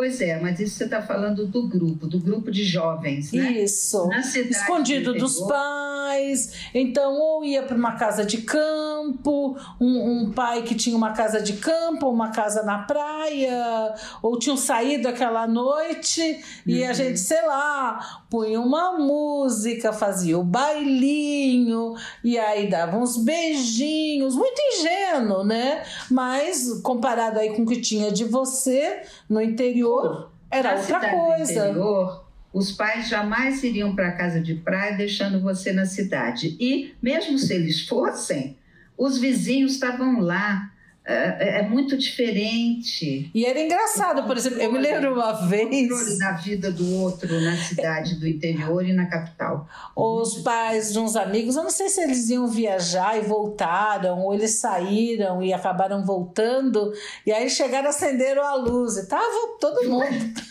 Pois 0.00 0.18
é, 0.22 0.40
mas 0.40 0.58
isso 0.58 0.76
você 0.76 0.84
está 0.84 1.02
falando 1.02 1.46
do 1.46 1.68
grupo, 1.68 2.06
do 2.06 2.18
grupo 2.18 2.50
de 2.50 2.64
jovens, 2.64 3.32
né? 3.32 3.52
Isso. 3.52 4.08
Escondido 4.48 5.12
do 5.12 5.18
dos 5.18 5.38
pais. 5.40 6.54
Então, 6.72 7.20
ou 7.20 7.44
ia 7.44 7.62
para 7.62 7.76
uma 7.76 7.92
casa 7.96 8.24
de 8.24 8.38
campo, 8.38 9.58
um, 9.78 10.22
um, 10.22 10.32
pai 10.32 10.62
que 10.62 10.74
tinha 10.74 10.96
uma 10.96 11.12
casa 11.12 11.42
de 11.42 11.52
campo, 11.52 12.08
uma 12.08 12.30
casa 12.30 12.62
na 12.62 12.78
praia, 12.78 13.94
ou 14.22 14.38
tinham 14.38 14.56
saído 14.56 15.06
aquela 15.06 15.46
noite 15.46 16.22
uhum. 16.22 16.38
e 16.66 16.82
a 16.82 16.88
uhum. 16.88 16.94
gente, 16.94 17.20
sei 17.20 17.44
lá, 17.46 18.24
punha 18.30 18.58
uma 18.58 18.96
música, 18.98 19.92
fazia 19.92 20.38
o 20.38 20.42
bailinho, 20.42 21.94
e 22.24 22.38
aí 22.38 22.70
dava 22.70 22.96
uns 22.96 23.18
beijinhos, 23.18 24.34
muito 24.34 24.60
ingênuo, 24.72 25.44
né? 25.44 25.82
Mas 26.10 26.80
comparado 26.82 27.38
aí 27.38 27.54
com 27.54 27.62
o 27.62 27.66
que 27.66 27.80
tinha 27.82 28.10
de 28.10 28.24
você 28.24 29.02
no 29.28 29.42
interior 29.42 29.89
interior 29.90 30.30
era 30.50 30.74
na 30.74 30.80
outra 30.80 31.10
coisa. 31.10 31.52
Interior, 31.52 32.24
os 32.52 32.72
pais 32.72 33.08
jamais 33.08 33.62
iriam 33.62 33.94
para 33.94 34.08
a 34.08 34.12
casa 34.12 34.40
de 34.40 34.54
praia 34.54 34.96
deixando 34.96 35.40
você 35.40 35.72
na 35.72 35.86
cidade. 35.86 36.56
E 36.58 36.94
mesmo 37.00 37.38
se 37.38 37.54
eles 37.54 37.86
fossem, 37.86 38.58
os 38.98 39.18
vizinhos 39.18 39.72
estavam 39.72 40.20
lá 40.20 40.72
é, 41.04 41.14
é, 41.14 41.60
é, 41.60 41.62
muito 41.62 41.96
diferente. 41.96 43.30
E 43.34 43.46
era 43.46 43.58
engraçado, 43.58 44.24
por 44.24 44.36
exemplo, 44.36 44.60
eu 44.60 44.70
me 44.70 44.78
lembro 44.78 45.14
uma 45.14 45.32
vez. 45.32 45.90
O 45.90 46.18
da 46.18 46.32
vida 46.32 46.70
do 46.70 47.00
outro 47.00 47.40
na 47.40 47.56
cidade 47.56 48.16
do 48.16 48.28
interior 48.28 48.84
e 48.86 48.92
na 48.92 49.06
capital. 49.06 49.66
Os 49.96 50.38
pais 50.42 50.92
de 50.92 50.98
uns 50.98 51.16
amigos, 51.16 51.56
eu 51.56 51.62
não 51.62 51.70
sei 51.70 51.88
se 51.88 52.02
eles 52.02 52.28
iam 52.28 52.46
viajar 52.46 53.16
e 53.18 53.22
voltaram, 53.22 54.20
ou 54.20 54.34
eles 54.34 54.60
saíram 54.60 55.42
e 55.42 55.52
acabaram 55.52 56.04
voltando, 56.04 56.92
e 57.26 57.32
aí 57.32 57.48
chegaram, 57.48 57.88
acenderam 57.88 58.44
a 58.44 58.54
luz 58.54 58.96
e 58.98 59.08
tava 59.08 59.56
todo 59.58 59.88
mundo. 59.88 60.50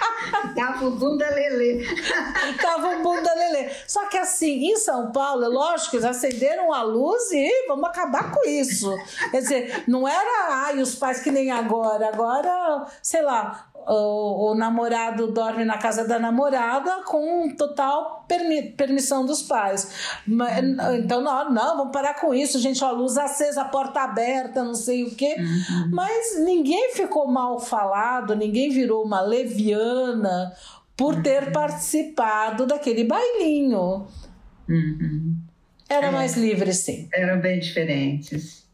Tava 0.54 0.86
o 0.86 0.90
bunda 0.92 1.28
lelê. 1.30 1.84
Tava 2.60 2.96
o 2.96 3.02
bunda 3.02 3.32
lelê. 3.34 3.70
Só 3.86 4.06
que 4.06 4.18
assim, 4.18 4.70
em 4.70 4.76
São 4.76 5.12
Paulo, 5.12 5.44
é 5.44 5.48
lógico, 5.48 5.96
eles 5.96 6.04
acenderam 6.04 6.72
a 6.72 6.82
luz 6.82 7.30
e 7.32 7.66
vamos 7.68 7.88
acabar 7.88 8.30
com 8.32 8.48
isso. 8.48 8.94
Quer 9.30 9.40
dizer, 9.40 9.84
não 9.86 10.06
era, 10.06 10.66
ai, 10.66 10.78
os 10.78 10.94
pais 10.94 11.20
que 11.20 11.30
nem 11.30 11.50
agora. 11.50 12.08
Agora, 12.08 12.86
sei 13.02 13.22
lá, 13.22 13.70
o, 13.86 14.50
o, 14.50 14.54
namorado 14.54 15.32
dorme 15.32 15.64
na 15.64 15.78
casa 15.78 16.06
da 16.06 16.18
namorada 16.18 17.02
com 17.04 17.48
total 17.56 18.24
permi 18.28 18.62
permissão 18.62 19.24
dos 19.24 19.42
pais. 19.42 20.20
Mas, 20.26 20.58
então, 20.98 21.20
não, 21.20 21.50
não, 21.50 21.76
vamos 21.78 21.92
parar 21.92 22.14
com 22.14 22.34
isso, 22.34 22.58
gente. 22.58 22.84
A 22.84 22.90
luz 22.90 23.16
acesa, 23.16 23.62
a 23.62 23.64
porta 23.64 24.00
aberta, 24.00 24.62
não 24.62 24.74
sei 24.74 25.04
o 25.04 25.14
quê. 25.14 25.34
Uhum. 25.38 25.90
Mas 25.92 26.38
ninguém 26.40 26.92
ficou 26.94 27.26
mal 27.26 27.58
falado, 27.58 28.36
ninguém 28.36 28.70
virou 28.70 29.04
uma 29.04 29.20
leviana 29.20 29.89
por 30.96 31.22
ter 31.22 31.44
uhum. 31.44 31.52
participado 31.52 32.66
daquele 32.66 33.04
bailinho. 33.04 34.06
Uhum. 34.68 35.36
Era 35.88 36.06
é, 36.06 36.10
mais 36.10 36.36
livre, 36.36 36.72
sim. 36.72 37.08
Eram 37.12 37.40
bem 37.40 37.58
diferentes. 37.58 38.64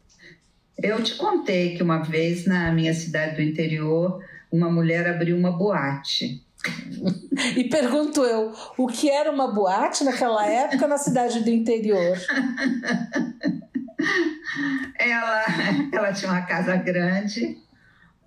Eu 0.77 1.01
te 1.01 1.15
contei 1.15 1.75
que 1.75 1.81
uma 1.81 2.03
vez 2.03 2.45
na 2.45 2.71
minha 2.71 2.93
cidade 2.93 3.35
do 3.35 3.41
interior 3.41 4.21
uma 4.51 4.69
mulher 4.69 5.07
abriu 5.07 5.37
uma 5.37 5.51
boate. 5.51 6.43
E 7.55 7.65
pergunto 7.65 8.23
eu, 8.23 8.51
o 8.77 8.87
que 8.87 9.11
era 9.11 9.31
uma 9.31 9.53
boate 9.53 10.03
naquela 10.03 10.43
época 10.47 10.87
na 10.87 10.97
cidade 10.97 11.43
do 11.43 11.51
interior? 11.51 12.17
ela, 14.99 15.45
ela 15.93 16.11
tinha 16.13 16.31
uma 16.31 16.41
casa 16.41 16.75
grande, 16.77 17.59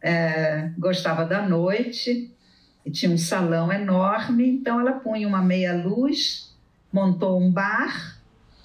é, 0.00 0.70
gostava 0.78 1.24
da 1.24 1.42
noite, 1.42 2.32
e 2.84 2.90
tinha 2.90 3.10
um 3.10 3.18
salão 3.18 3.72
enorme, 3.72 4.48
então 4.48 4.80
ela 4.80 4.92
punha 4.92 5.26
uma 5.26 5.42
meia 5.42 5.74
luz, 5.74 6.54
montou 6.92 7.40
um 7.40 7.50
bar, 7.50 8.18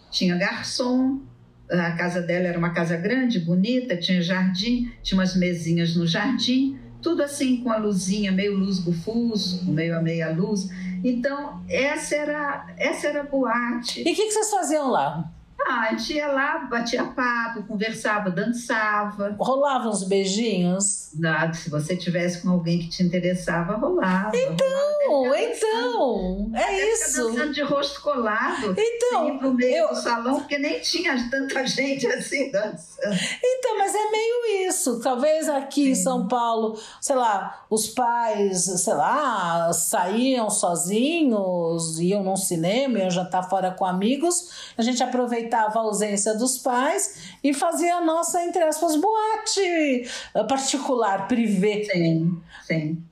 tinha 0.10 0.36
garçom, 0.38 1.22
a 1.70 1.92
casa 1.92 2.22
dela 2.22 2.48
era 2.48 2.58
uma 2.58 2.72
casa 2.72 2.96
grande, 2.96 3.40
bonita, 3.40 3.98
tinha 3.98 4.22
jardim, 4.22 4.92
tinha 5.02 5.20
umas 5.20 5.36
mesinhas 5.36 5.96
no 5.96 6.06
jardim, 6.06 6.80
tudo 7.02 7.22
assim 7.24 7.58
com 7.58 7.72
a 7.72 7.78
luzinha, 7.78 8.32
meio 8.32 8.56
luz 8.58 8.80
bufuso, 8.80 9.70
meio 9.72 9.98
a 9.98 10.02
meia 10.02 10.32
luz. 10.32 10.70
Então, 11.04 11.64
essa 11.70 12.16
era, 12.16 12.74
essa 12.78 13.08
era 13.08 13.22
a 13.22 13.24
boate. 13.24 14.00
E 14.00 14.12
o 14.12 14.16
que, 14.16 14.26
que 14.26 14.32
vocês 14.32 14.50
faziam 14.50 14.90
lá? 14.90 15.32
Ah, 15.68 15.88
a 15.90 15.96
gente 15.96 16.14
ia 16.14 16.28
lá, 16.28 16.60
batia 16.70 17.04
papo, 17.04 17.64
conversava, 17.64 18.30
dançava. 18.30 19.36
Rolava 19.40 19.90
uns 19.90 20.04
beijinhos? 20.04 21.10
Nada, 21.16 21.54
se 21.54 21.70
você 21.70 21.96
tivesse 21.96 22.42
com 22.42 22.50
alguém 22.50 22.80
que 22.80 22.90
te 22.90 23.02
interessava, 23.02 23.76
rolava. 23.76 24.36
Então, 24.36 24.68
rolava, 25.08 25.42
então, 25.42 26.52
é 26.54 26.62
Até 26.62 26.92
isso. 26.92 27.24
dançando 27.24 27.54
de 27.54 27.62
rosto 27.64 28.02
colado. 28.02 28.76
Então, 28.78 29.40
pro 29.40 29.54
meio 29.54 29.76
eu... 29.78 29.88
do 29.90 29.96
salão, 29.96 30.40
porque 30.40 30.58
nem 30.58 30.80
tinha 30.82 31.16
tanta 31.32 31.66
gente 31.66 32.06
assim 32.06 32.52
dançando. 32.52 33.18
Então, 33.44 33.78
mas 33.78 33.96
é 33.96 34.12
meio 34.12 34.70
isso. 34.70 35.00
Talvez 35.00 35.48
aqui 35.48 35.86
Sim. 35.86 35.92
em 35.92 35.96
São 35.96 36.28
Paulo, 36.28 36.78
sei 37.00 37.16
lá, 37.16 37.66
os 37.70 37.88
pais, 37.88 38.66
sei 38.84 38.94
lá, 38.94 39.72
saíam 39.74 40.50
sozinhos, 40.50 42.00
iam 42.00 42.24
num 42.24 42.36
cinema, 42.36 43.00
iam 43.00 43.10
jantar 43.10 43.50
fora 43.50 43.72
com 43.72 43.86
amigos, 43.86 44.74
a 44.78 44.82
gente 44.82 45.02
aproveitava 45.02 45.45
aproveitava 45.46 45.80
a 45.80 45.84
ausência 45.84 46.36
dos 46.36 46.58
pais 46.58 47.30
e 47.44 47.54
fazia 47.54 47.96
a 47.96 48.02
nossa, 48.02 48.44
entre 48.44 48.64
aspas, 48.64 48.96
boate 48.96 50.08
particular, 50.48 51.28
privê. 51.28 51.86
Sim, 51.86 52.42
sim. 52.66 53.04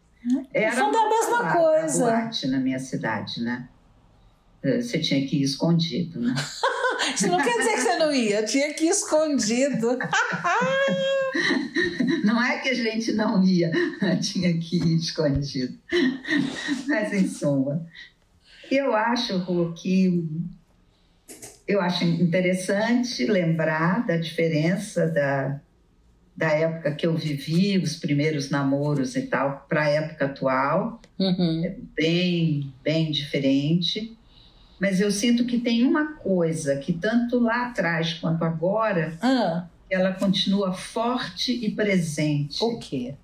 Era 0.54 0.86
Fundo 0.86 0.98
a 0.98 1.10
mesma 1.10 1.54
coisa. 1.54 2.06
boate 2.06 2.48
na 2.48 2.60
minha 2.60 2.80
cidade, 2.80 3.41
né? 3.41 3.67
Eh, 4.63 4.82
você 4.82 5.00
tinha 5.00 5.26
que 5.28 5.38
ir 5.38 5.43
escondido, 5.43 6.19
né? 6.19 6.34
Isso 7.13 7.28
não 7.28 7.41
quer 7.41 7.58
dizer 7.58 7.74
que 7.74 7.82
você 7.82 7.98
não 7.98 8.13
ia, 8.13 8.43
tinha 8.43 8.74
que 8.74 8.86
ir 8.86 8.89
escondido. 8.89 10.00
não 12.24 12.41
é 12.41 12.60
que 12.60 12.69
a 12.69 12.74
gente 12.74 13.12
não 13.12 13.43
ia, 13.43 13.69
tinha 14.22 14.58
que 14.58 14.78
ir 14.78 14.96
escondido. 14.96 15.78
Mas, 16.88 17.12
em 17.12 17.27
suma, 17.27 17.86
eu 18.71 18.96
acho, 18.96 19.38
Ru, 19.40 19.73
que 19.73 20.25
eu 21.68 21.82
acho 21.82 22.04
interessante 22.04 23.26
lembrar 23.26 24.06
da 24.06 24.18
diferença 24.18 25.08
da, 25.08 25.60
da 26.36 26.48
época 26.52 26.94
que 26.96 27.06
eu 27.06 27.16
vivi, 27.16 27.78
os 27.78 27.96
primeiros 27.96 28.50
namoros 28.50 29.16
e 29.16 29.24
tal, 29.24 29.66
para 29.70 29.84
a 29.84 29.90
época 29.90 30.26
atual. 30.26 31.02
Uhum. 31.18 31.66
É 31.66 31.76
bem, 31.96 32.74
bem 32.84 33.12
diferente. 33.12 34.18
Mas 34.80 35.00
eu 35.00 35.12
sinto 35.12 35.46
que 35.46 35.60
tem 35.60 35.84
uma 35.84 36.16
coisa 36.16 36.76
que 36.78 36.92
tanto 36.92 37.40
lá 37.40 37.68
atrás 37.68 38.14
quanto 38.16 38.44
agora, 38.44 39.18
ah. 39.22 39.68
ela 39.90 40.12
continua 40.12 40.74
forte 40.74 41.54
e 41.54 41.72
presente. 41.72 42.62
O 42.62 42.78
quê? 42.80 43.16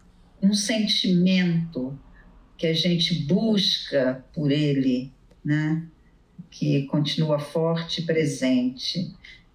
Um 0.42 0.54
sentimento 0.54 2.00
que 2.58 2.68
a 2.68 2.74
gente 2.74 3.26
busca 3.26 4.24
por 4.34 4.52
ele 4.52 5.12
né? 5.44 5.84
Que 6.50 6.84
continua 6.86 7.40
forte 7.40 8.02
e 8.02 8.06
presente. 8.06 9.14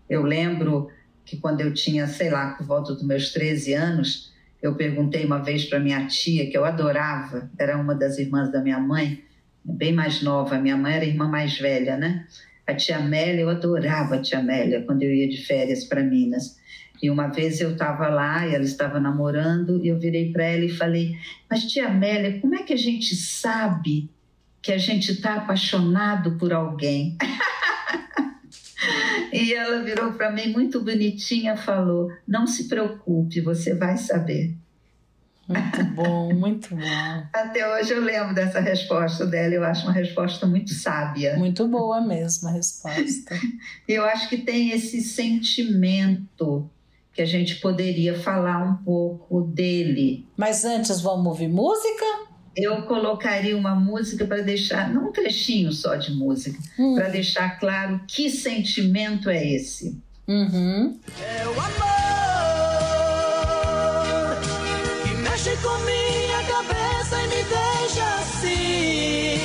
Eu 0.09 0.22
lembro 0.22 0.90
que 1.24 1.36
quando 1.36 1.61
eu 1.61 1.72
tinha, 1.72 2.07
sei 2.07 2.30
lá, 2.30 2.55
por 2.55 2.66
volta 2.66 2.92
dos 2.92 3.03
meus 3.03 3.32
13 3.32 3.74
anos, 3.74 4.32
eu 4.62 4.74
perguntei 4.74 5.24
uma 5.24 5.42
vez 5.42 5.64
para 5.64 5.78
minha 5.78 6.07
tia, 6.07 6.49
que 6.51 6.57
eu 6.57 6.64
adorava, 6.64 7.51
era 7.59 7.76
uma 7.76 7.95
das 7.95 8.18
irmãs 8.18 8.51
da 8.51 8.62
minha 8.62 8.78
mãe, 8.78 9.22
bem 9.64 9.92
mais 9.92 10.22
nova, 10.22 10.59
minha 10.59 10.76
mãe 10.76 10.95
era 10.95 11.05
a 11.05 11.09
irmã 11.09 11.28
mais 11.28 11.59
velha, 11.59 11.97
né? 11.97 12.26
A 12.66 12.74
tia 12.74 12.97
Amélia, 12.97 13.42
eu 13.42 13.51
adorava 13.51 14.16
a 14.16 14.22
tia 14.22 14.38
Amélia 14.38 14.82
quando 14.82 15.03
eu 15.03 15.12
ia 15.12 15.28
de 15.28 15.45
férias 15.45 15.84
para 15.84 16.03
Minas. 16.03 16.59
E 17.03 17.11
uma 17.11 17.26
vez 17.28 17.61
eu 17.61 17.72
estava 17.72 18.09
lá 18.09 18.47
e 18.47 18.55
ela 18.55 18.64
estava 18.64 18.99
namorando 18.99 19.84
e 19.84 19.88
eu 19.88 19.99
virei 19.99 20.32
para 20.32 20.45
ela 20.45 20.64
e 20.64 20.70
falei: 20.70 21.14
Mas 21.51 21.64
tia 21.64 21.88
Amélia, 21.88 22.40
como 22.40 22.55
é 22.55 22.62
que 22.62 22.72
a 22.72 22.78
gente 22.78 23.14
sabe 23.14 24.09
que 24.64 24.72
a 24.72 24.78
gente 24.78 25.12
está 25.12 25.34
apaixonado 25.34 26.38
por 26.38 26.50
alguém? 26.50 27.18
e 29.30 29.52
ela 29.52 29.82
virou 29.82 30.14
para 30.14 30.32
mim 30.32 30.48
muito 30.48 30.82
bonitinha, 30.82 31.54
falou: 31.54 32.10
Não 32.26 32.46
se 32.46 32.66
preocupe, 32.66 33.42
você 33.42 33.74
vai 33.74 33.98
saber. 33.98 34.56
Muito 35.46 35.84
bom, 35.94 36.32
muito 36.32 36.74
bom. 36.74 36.80
Até 37.30 37.74
hoje 37.74 37.92
eu 37.92 38.00
lembro 38.00 38.34
dessa 38.34 38.58
resposta 38.58 39.26
dela, 39.26 39.52
eu 39.52 39.62
acho 39.62 39.84
uma 39.84 39.92
resposta 39.92 40.46
muito 40.46 40.72
sábia. 40.72 41.36
Muito 41.36 41.68
boa 41.68 42.00
mesmo 42.00 42.48
a 42.48 42.52
resposta. 42.52 43.38
eu 43.86 44.02
acho 44.06 44.30
que 44.30 44.38
tem 44.38 44.70
esse 44.70 45.02
sentimento 45.02 46.70
que 47.12 47.20
a 47.20 47.26
gente 47.26 47.56
poderia 47.56 48.18
falar 48.18 48.64
um 48.64 48.76
pouco 48.76 49.42
dele. 49.42 50.26
Mas 50.38 50.64
antes 50.64 51.02
vamos 51.02 51.26
ouvir 51.26 51.48
música? 51.48 52.32
Eu 52.57 52.82
colocaria 52.82 53.57
uma 53.57 53.74
música 53.74 54.24
para 54.24 54.42
deixar, 54.42 54.92
não 54.92 55.09
um 55.09 55.12
trechinho 55.12 55.72
só 55.72 55.96
de 55.96 56.12
música, 56.12 56.59
hum. 56.78 56.94
para 56.94 57.09
deixar 57.09 57.59
claro 57.59 58.00
que 58.07 58.30
sentimento 58.30 59.28
é 59.28 59.44
esse. 59.44 60.00
Uhum. 60.26 60.98
É 61.20 61.46
o 61.46 61.50
amor 61.50 61.74
que 65.02 65.14
mexe 65.16 65.57
com 65.57 65.78
minha 65.80 66.42
cabeça 66.44 67.20
e 67.20 67.26
me 67.28 67.42
deixa 67.44 68.05
assim. 68.20 69.38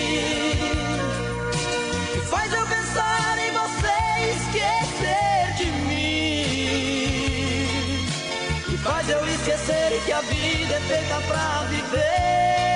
Que 2.14 2.20
faz 2.28 2.53
eu 2.53 2.66
pensar 2.68 3.38
em 3.39 3.51
você 3.51 3.97
e 4.22 4.30
esquecer 4.38 5.53
de 5.57 5.66
mim. 5.88 6.45
Que 8.66 8.78
faz 8.78 9.10
eu 9.10 9.28
esquecer 9.28 10.01
que 10.05 10.12
a 10.14 10.22
vida 10.22 10.76
é 10.76 10.80
feita 10.82 11.22
pra 11.28 11.66
viver. 11.70 12.68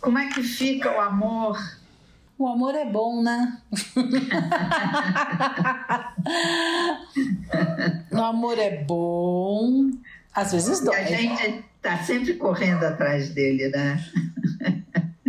Como 0.00 0.18
é 0.18 0.28
que 0.28 0.42
fica 0.42 0.90
o 0.96 1.00
amor? 1.00 1.58
O 2.38 2.48
amor 2.48 2.74
é 2.74 2.86
bom, 2.86 3.22
né? 3.22 3.58
o 8.12 8.18
amor 8.18 8.58
é 8.58 8.82
bom. 8.84 9.90
Às 10.34 10.52
vezes 10.52 10.80
E 10.80 10.84
dói. 10.84 10.96
a 10.96 11.04
gente 11.04 11.64
tá 11.82 11.98
sempre 11.98 12.34
correndo 12.34 12.84
atrás 12.84 13.30
dele, 13.30 13.68
né? 13.68 14.02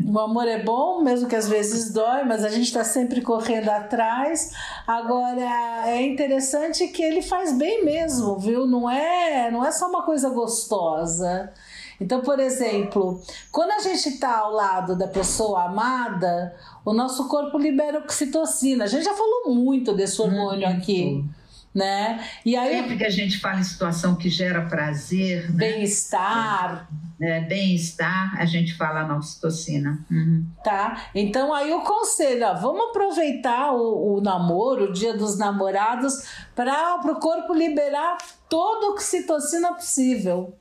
O 0.05 0.19
amor 0.19 0.47
é 0.47 0.61
bom, 0.61 1.01
mesmo 1.01 1.29
que 1.29 1.35
às 1.35 1.47
vezes 1.47 1.93
dói, 1.93 2.23
mas 2.25 2.43
a 2.43 2.49
gente 2.49 2.65
está 2.65 2.83
sempre 2.83 3.21
correndo 3.21 3.69
atrás. 3.69 4.51
Agora 4.85 5.87
é 5.87 6.01
interessante 6.01 6.87
que 6.87 7.01
ele 7.01 7.21
faz 7.21 7.57
bem 7.57 7.85
mesmo, 7.85 8.37
viu? 8.37 8.67
Não 8.67 8.89
é, 8.89 9.49
não 9.49 9.65
é 9.65 9.71
só 9.71 9.87
uma 9.87 10.03
coisa 10.03 10.29
gostosa. 10.29 11.53
Então, 12.01 12.21
por 12.21 12.39
exemplo, 12.39 13.21
quando 13.51 13.71
a 13.73 13.79
gente 13.79 14.09
está 14.09 14.39
ao 14.39 14.51
lado 14.51 14.97
da 14.97 15.07
pessoa 15.07 15.65
amada, 15.65 16.51
o 16.83 16.93
nosso 16.93 17.27
corpo 17.27 17.59
libera 17.59 17.99
oxitocina. 17.99 18.85
A 18.85 18.87
gente 18.87 19.05
já 19.05 19.13
falou 19.13 19.53
muito 19.53 19.93
desse 19.93 20.19
hormônio 20.19 20.67
aqui, 20.67 21.23
né? 21.71 22.27
E 22.43 22.57
aí 22.57 22.81
Sempre 22.81 22.97
que 22.97 23.05
a 23.05 23.09
gente 23.09 23.37
fala 23.37 23.59
em 23.59 23.63
situação 23.63 24.15
que 24.15 24.29
gera 24.29 24.63
prazer, 24.65 25.51
né? 25.51 25.57
bem-estar, 25.57 26.89
né, 27.19 27.41
bem-estar, 27.41 28.35
a 28.35 28.45
gente 28.45 28.73
fala 28.73 29.03
na 29.03 29.17
oxitocina. 29.17 30.03
Uhum. 30.09 30.43
tá? 30.63 31.03
Então 31.13 31.53
aí 31.53 31.71
o 31.71 31.81
conselho, 31.81 32.47
ó, 32.47 32.55
vamos 32.55 32.89
aproveitar 32.89 33.73
o, 33.73 34.15
o 34.15 34.21
namoro, 34.21 34.85
o 34.85 34.91
dia 34.91 35.15
dos 35.15 35.37
namorados, 35.37 36.25
para 36.55 36.95
o 36.95 37.19
corpo 37.19 37.53
liberar 37.53 38.17
toda 38.49 38.87
a 38.87 38.89
oxitocina 38.89 39.71
possível. 39.75 40.57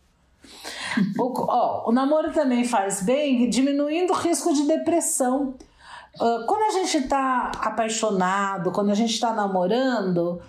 O, 1.19 1.33
ó, 1.49 1.89
o 1.89 1.93
namoro 1.93 2.33
também 2.33 2.65
faz 2.65 3.03
bem, 3.03 3.49
diminuindo 3.49 4.13
o 4.13 4.17
risco 4.17 4.53
de 4.53 4.67
depressão. 4.67 5.55
Ah, 6.19 6.45
quando 6.47 6.63
a 6.63 6.71
gente 6.79 6.97
está 6.99 7.53
apaixonado, 7.61 8.73
quando 8.73 8.91
a 8.91 8.95
gente 8.95 9.13
está 9.13 9.33
namorando, 9.33 10.41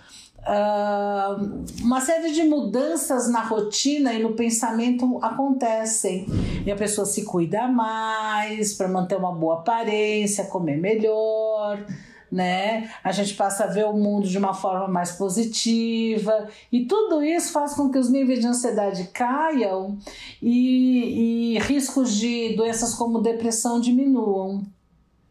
ah, 0.43 1.37
uma 1.81 2.01
série 2.01 2.31
de 2.31 2.43
mudanças 2.43 3.29
na 3.29 3.41
rotina 3.41 4.13
e 4.13 4.23
no 4.23 4.33
pensamento 4.33 5.19
acontecem. 5.21 6.25
E 6.65 6.71
a 6.71 6.75
pessoa 6.75 7.05
se 7.05 7.23
cuida 7.23 7.67
mais 7.67 8.73
para 8.73 8.87
manter 8.87 9.17
uma 9.17 9.33
boa 9.33 9.59
aparência, 9.59 10.45
comer 10.45 10.77
melhor, 10.77 11.85
né? 12.31 12.89
A 13.03 13.11
gente 13.11 13.33
passa 13.33 13.65
a 13.65 13.67
ver 13.67 13.85
o 13.85 13.93
mundo 13.93 14.27
de 14.27 14.37
uma 14.37 14.53
forma 14.53 14.87
mais 14.87 15.11
positiva 15.11 16.47
e 16.71 16.85
tudo 16.85 17.21
isso 17.23 17.51
faz 17.51 17.73
com 17.73 17.91
que 17.91 17.97
os 17.97 18.09
níveis 18.09 18.39
de 18.39 18.47
ansiedade 18.47 19.09
caiam 19.13 19.97
e, 20.41 21.55
e 21.55 21.59
riscos 21.59 22.15
de 22.15 22.55
doenças 22.55 22.93
como 22.93 23.21
depressão 23.21 23.81
diminuam. 23.81 24.63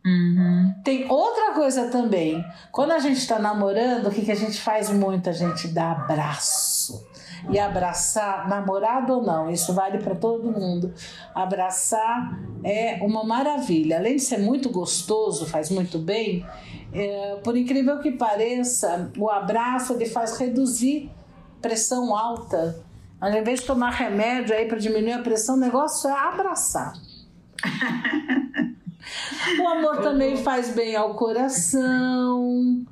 Uhum. 0.05 0.75
Tem 0.83 1.11
outra 1.11 1.53
coisa 1.55 1.91
também. 1.91 2.45
Quando 2.73 2.93
a 2.93 2.99
gente 2.99 3.19
está 3.19 3.39
namorando, 3.39 4.07
o 4.07 4.11
que, 4.11 4.23
que 4.23 4.33
a 4.33 4.37
gente 4.37 4.61
faz 4.61 4.91
muito? 4.91 5.29
A 5.29 5.33
gente 5.33 5.69
dá 5.69 5.93
abraço. 5.93 7.07
E 7.49 7.59
abraçar, 7.59 8.49
namorado 8.49 9.15
ou 9.15 9.23
não, 9.23 9.51
isso 9.51 9.73
vale 9.73 9.99
para 9.99 10.15
todo 10.15 10.53
mundo. 10.53 10.93
Abraçar 11.35 12.39
é 12.63 12.99
uma 13.03 13.25
maravilha. 13.25 13.97
Além 13.97 14.17
de 14.17 14.23
ser 14.23 14.39
muito 14.39 14.69
gostoso, 14.69 15.47
faz 15.47 15.71
muito 15.71 15.99
bem, 15.99 16.45
é, 16.93 17.37
por 17.43 17.57
incrível 17.57 17.99
que 18.01 18.13
pareça, 18.13 19.11
o 19.17 19.29
abraço 19.31 19.93
ele 19.93 20.07
faz 20.07 20.37
reduzir 20.37 21.11
pressão 21.61 22.17
alta. 22.17 22.83
Ao 23.21 23.31
invés 23.31 23.61
de 23.61 23.67
tomar 23.67 23.91
remédio 23.91 24.55
aí 24.55 24.67
para 24.67 24.79
diminuir 24.79 25.13
a 25.13 25.23
pressão, 25.23 25.55
o 25.57 25.59
negócio 25.59 26.09
é 26.09 26.13
abraçar. 26.13 26.95
O 29.61 29.69
amor 29.69 29.99
também 30.03 30.37
faz 30.37 30.71
bem 30.71 30.95
ao 30.95 31.15
coração, 31.15 32.85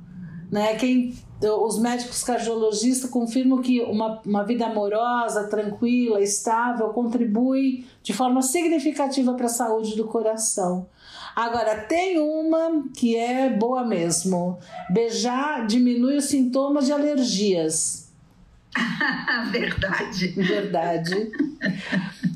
né? 0.51 0.75
Quem, 0.75 1.15
os 1.41 1.79
médicos 1.79 2.23
cardiologistas 2.23 3.09
confirmam 3.09 3.61
que 3.61 3.81
uma, 3.81 4.21
uma 4.25 4.43
vida 4.43 4.65
amorosa, 4.65 5.47
tranquila, 5.47 6.21
estável, 6.21 6.89
contribui 6.89 7.85
de 8.03 8.13
forma 8.13 8.41
significativa 8.41 9.33
para 9.33 9.45
a 9.45 9.49
saúde 9.49 9.95
do 9.95 10.07
coração. 10.07 10.87
Agora, 11.35 11.81
tem 11.83 12.19
uma 12.19 12.83
que 12.95 13.15
é 13.15 13.49
boa 13.49 13.85
mesmo. 13.85 14.57
Beijar 14.89 15.65
diminui 15.67 16.17
os 16.17 16.25
sintomas 16.25 16.85
de 16.85 16.91
alergias. 16.91 18.09
Verdade. 19.51 20.27
Verdade. 20.29 21.31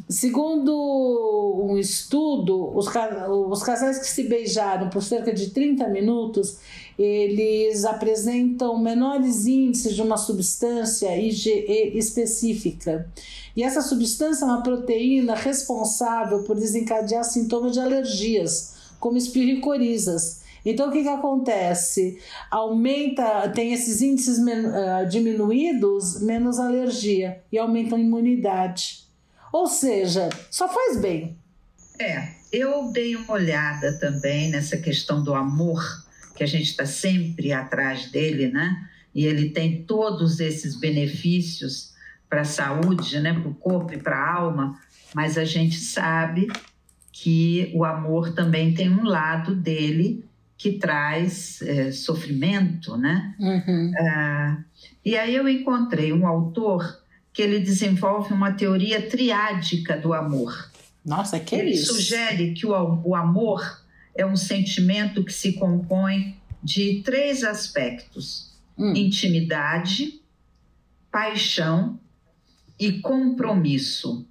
Segundo 0.09 1.65
um 1.67 1.77
estudo, 1.77 2.75
os, 2.75 2.87
os 3.49 3.63
casais 3.63 3.99
que 3.99 4.07
se 4.07 4.23
beijaram 4.23 4.89
por 4.89 5.01
cerca 5.01 5.33
de 5.33 5.49
30 5.49 5.87
minutos, 5.89 6.57
eles 6.97 7.85
apresentam 7.85 8.77
menores 8.77 9.47
índices 9.47 9.95
de 9.95 10.01
uma 10.01 10.17
substância 10.17 11.17
IgE 11.17 11.65
específica. 11.95 13.09
E 13.55 13.63
essa 13.63 13.81
substância 13.81 14.45
é 14.45 14.47
uma 14.47 14.61
proteína 14.61 15.35
responsável 15.35 16.43
por 16.43 16.55
desencadear 16.55 17.23
sintomas 17.23 17.73
de 17.73 17.79
alergias, 17.79 18.73
como 19.03 19.17
espirro 19.17 19.57
e 19.57 19.59
corizas. 19.59 20.43
Então, 20.65 20.87
o 20.87 20.91
que, 20.93 21.03
que 21.03 21.09
acontece? 21.09 22.17
Aumenta, 22.49 23.49
tem 23.49 23.73
esses 23.73 24.01
índices 24.01 24.39
men- 24.39 24.67
ah, 24.67 25.03
diminuídos, 25.03 26.21
menos 26.21 26.57
alergia, 26.57 27.41
e 27.51 27.57
aumenta 27.57 27.97
a 27.97 27.99
imunidade. 27.99 29.03
Ou 29.51 29.67
seja, 29.67 30.29
só 30.49 30.69
faz 30.69 30.95
bem. 31.01 31.35
É, 31.99 32.29
eu 32.49 32.93
dei 32.93 33.17
uma 33.17 33.33
olhada 33.33 33.99
também 33.99 34.49
nessa 34.49 34.77
questão 34.77 35.21
do 35.21 35.35
amor, 35.35 35.83
que 36.33 36.41
a 36.41 36.47
gente 36.47 36.69
está 36.69 36.85
sempre 36.85 37.51
atrás 37.51 38.09
dele, 38.09 38.47
né? 38.47 38.87
e 39.13 39.25
ele 39.25 39.49
tem 39.49 39.83
todos 39.83 40.39
esses 40.39 40.79
benefícios 40.79 41.91
para 42.29 42.41
a 42.41 42.45
saúde, 42.45 43.19
né, 43.19 43.33
para 43.33 43.49
o 43.49 43.53
corpo 43.53 43.93
e 43.93 43.97
para 43.97 44.15
a 44.17 44.33
alma, 44.33 44.79
mas 45.13 45.37
a 45.37 45.45
gente 45.45 45.77
sabe 45.77 46.47
que 47.13 47.71
o 47.75 47.85
amor 47.85 48.33
também 48.33 48.73
tem 48.73 48.89
um 48.89 49.05
lado 49.05 49.53
dele 49.55 50.25
que 50.57 50.73
traz 50.73 51.61
é, 51.61 51.91
sofrimento, 51.91 52.97
né? 52.97 53.35
Uhum. 53.39 53.91
Ah, 53.99 54.63
e 55.05 55.15
aí 55.15 55.35
eu 55.35 55.47
encontrei 55.47 56.11
um 56.11 56.25
autor 56.25 57.01
que 57.31 57.41
ele 57.41 57.59
desenvolve 57.59 58.33
uma 58.33 58.51
teoria 58.51 59.07
triádica 59.07 59.95
do 59.95 60.13
amor. 60.13 60.71
Nossa, 61.05 61.39
que 61.39 61.55
ele 61.55 61.71
isso? 61.71 61.93
sugere 61.93 62.53
que 62.53 62.65
o, 62.65 63.01
o 63.03 63.15
amor 63.15 63.81
é 64.15 64.25
um 64.25 64.35
sentimento 64.35 65.23
que 65.23 65.33
se 65.33 65.53
compõe 65.53 66.35
de 66.63 67.01
três 67.03 67.43
aspectos: 67.43 68.53
Hum. 68.77 68.93
intimidade, 68.95 70.19
paixão 71.11 71.99
e 72.79 72.93
compromisso. 72.93 74.27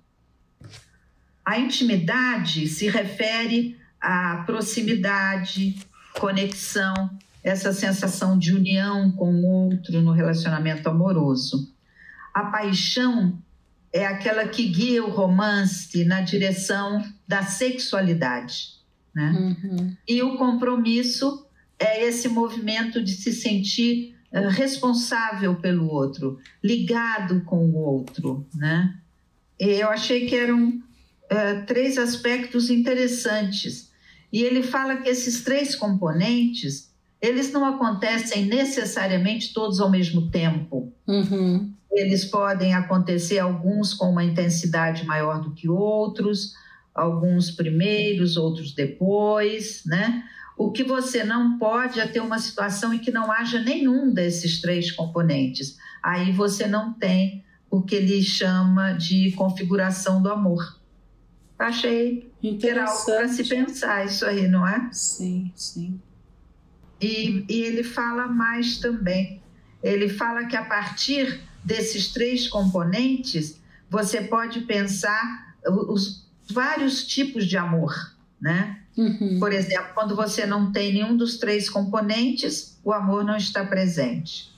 A 1.44 1.58
intimidade 1.58 2.68
se 2.68 2.88
refere 2.88 3.76
à 4.00 4.42
proximidade, 4.46 5.76
conexão, 6.18 7.10
essa 7.42 7.72
sensação 7.72 8.38
de 8.38 8.54
união 8.54 9.10
com 9.12 9.34
o 9.34 9.46
outro 9.46 10.00
no 10.00 10.12
relacionamento 10.12 10.88
amoroso. 10.88 11.72
A 12.32 12.44
paixão 12.44 13.36
é 13.92 14.06
aquela 14.06 14.46
que 14.46 14.66
guia 14.68 15.04
o 15.04 15.10
romance 15.10 16.04
na 16.04 16.20
direção 16.20 17.04
da 17.26 17.42
sexualidade. 17.42 18.74
Né? 19.14 19.56
Uhum. 19.62 19.96
E 20.08 20.22
o 20.22 20.36
compromisso 20.36 21.44
é 21.78 22.04
esse 22.04 22.28
movimento 22.28 23.02
de 23.02 23.12
se 23.12 23.32
sentir 23.32 24.16
eh, 24.30 24.48
responsável 24.48 25.56
pelo 25.56 25.88
outro, 25.90 26.38
ligado 26.62 27.42
com 27.42 27.66
o 27.66 27.74
outro, 27.76 28.46
né? 28.54 28.96
E 29.60 29.64
eu 29.64 29.90
achei 29.90 30.26
que 30.26 30.34
eram 30.34 30.80
eh, 31.32 31.62
três 31.62 31.96
aspectos 31.96 32.68
interessantes. 32.68 33.90
E 34.30 34.42
ele 34.42 34.62
fala 34.62 34.98
que 34.98 35.08
esses 35.08 35.42
três 35.42 35.74
componentes, 35.74 36.92
eles 37.20 37.50
não 37.50 37.64
acontecem 37.64 38.44
necessariamente 38.44 39.54
todos 39.54 39.80
ao 39.80 39.90
mesmo 39.90 40.30
tempo. 40.30 40.92
Uhum. 41.06 41.72
Eles 41.90 42.26
podem 42.26 42.74
acontecer 42.74 43.38
alguns 43.38 43.94
com 43.94 44.10
uma 44.10 44.24
intensidade 44.24 45.06
maior 45.06 45.40
do 45.40 45.52
que 45.54 45.68
outros, 45.70 46.52
alguns 46.94 47.50
primeiros, 47.50 48.36
outros 48.36 48.74
depois, 48.74 49.82
né? 49.86 50.22
O 50.56 50.70
que 50.70 50.84
você 50.84 51.24
não 51.24 51.58
pode 51.58 51.98
é 51.98 52.06
ter 52.06 52.20
uma 52.20 52.38
situação 52.38 52.92
em 52.92 52.98
que 52.98 53.10
não 53.10 53.32
haja 53.32 53.58
nenhum 53.58 54.12
desses 54.12 54.60
três 54.60 54.90
componentes. 54.90 55.78
Aí 56.02 56.30
você 56.30 56.66
não 56.66 56.92
tem 56.92 57.42
o 57.70 57.80
que 57.80 57.94
ele 57.94 58.22
chama 58.22 58.92
de 58.92 59.32
configuração 59.32 60.22
do 60.22 60.30
amor. 60.30 60.81
Achei 61.66 62.32
que 62.40 62.66
era 62.68 62.84
algo 62.84 63.04
para 63.04 63.28
se 63.28 63.42
Interessante. 63.42 63.48
pensar 63.48 64.04
isso 64.04 64.26
aí, 64.26 64.48
não 64.48 64.66
é? 64.66 64.88
Sim, 64.92 65.52
sim. 65.54 66.00
E, 67.00 67.44
e 67.48 67.62
ele 67.62 67.82
fala 67.82 68.26
mais 68.26 68.78
também. 68.78 69.40
Ele 69.82 70.08
fala 70.08 70.44
que 70.46 70.56
a 70.56 70.64
partir 70.64 71.40
desses 71.64 72.12
três 72.12 72.48
componentes, 72.48 73.60
você 73.88 74.20
pode 74.20 74.62
pensar 74.62 75.56
os 75.66 76.28
vários 76.50 77.06
tipos 77.06 77.46
de 77.46 77.56
amor, 77.56 77.94
né? 78.40 78.80
Uhum. 78.96 79.38
Por 79.38 79.52
exemplo, 79.52 79.94
quando 79.94 80.14
você 80.14 80.44
não 80.44 80.72
tem 80.72 80.92
nenhum 80.92 81.16
dos 81.16 81.38
três 81.38 81.70
componentes, 81.70 82.78
o 82.84 82.92
amor 82.92 83.24
não 83.24 83.36
está 83.36 83.64
presente. 83.64 84.52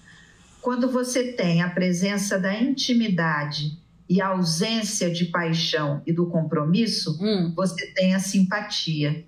Quando 0.61 0.91
você 0.91 1.33
tem 1.33 1.63
a 1.63 1.69
presença 1.69 2.39
da 2.39 2.55
intimidade 2.55 3.79
e 4.09 4.21
a 4.21 4.29
ausência 4.29 5.11
de 5.11 5.27
paixão 5.27 6.03
e 6.07 6.13
do 6.13 6.27
compromisso, 6.27 7.19
Hum. 7.23 7.53
você 7.57 7.87
tem 7.95 8.15
a 8.15 8.19
simpatia. 8.19 9.27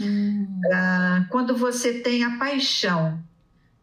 Hum. 0.00 0.60
Ah, 0.72 1.26
Quando 1.30 1.56
você 1.56 2.00
tem 2.00 2.22
a 2.24 2.38
paixão, 2.38 3.18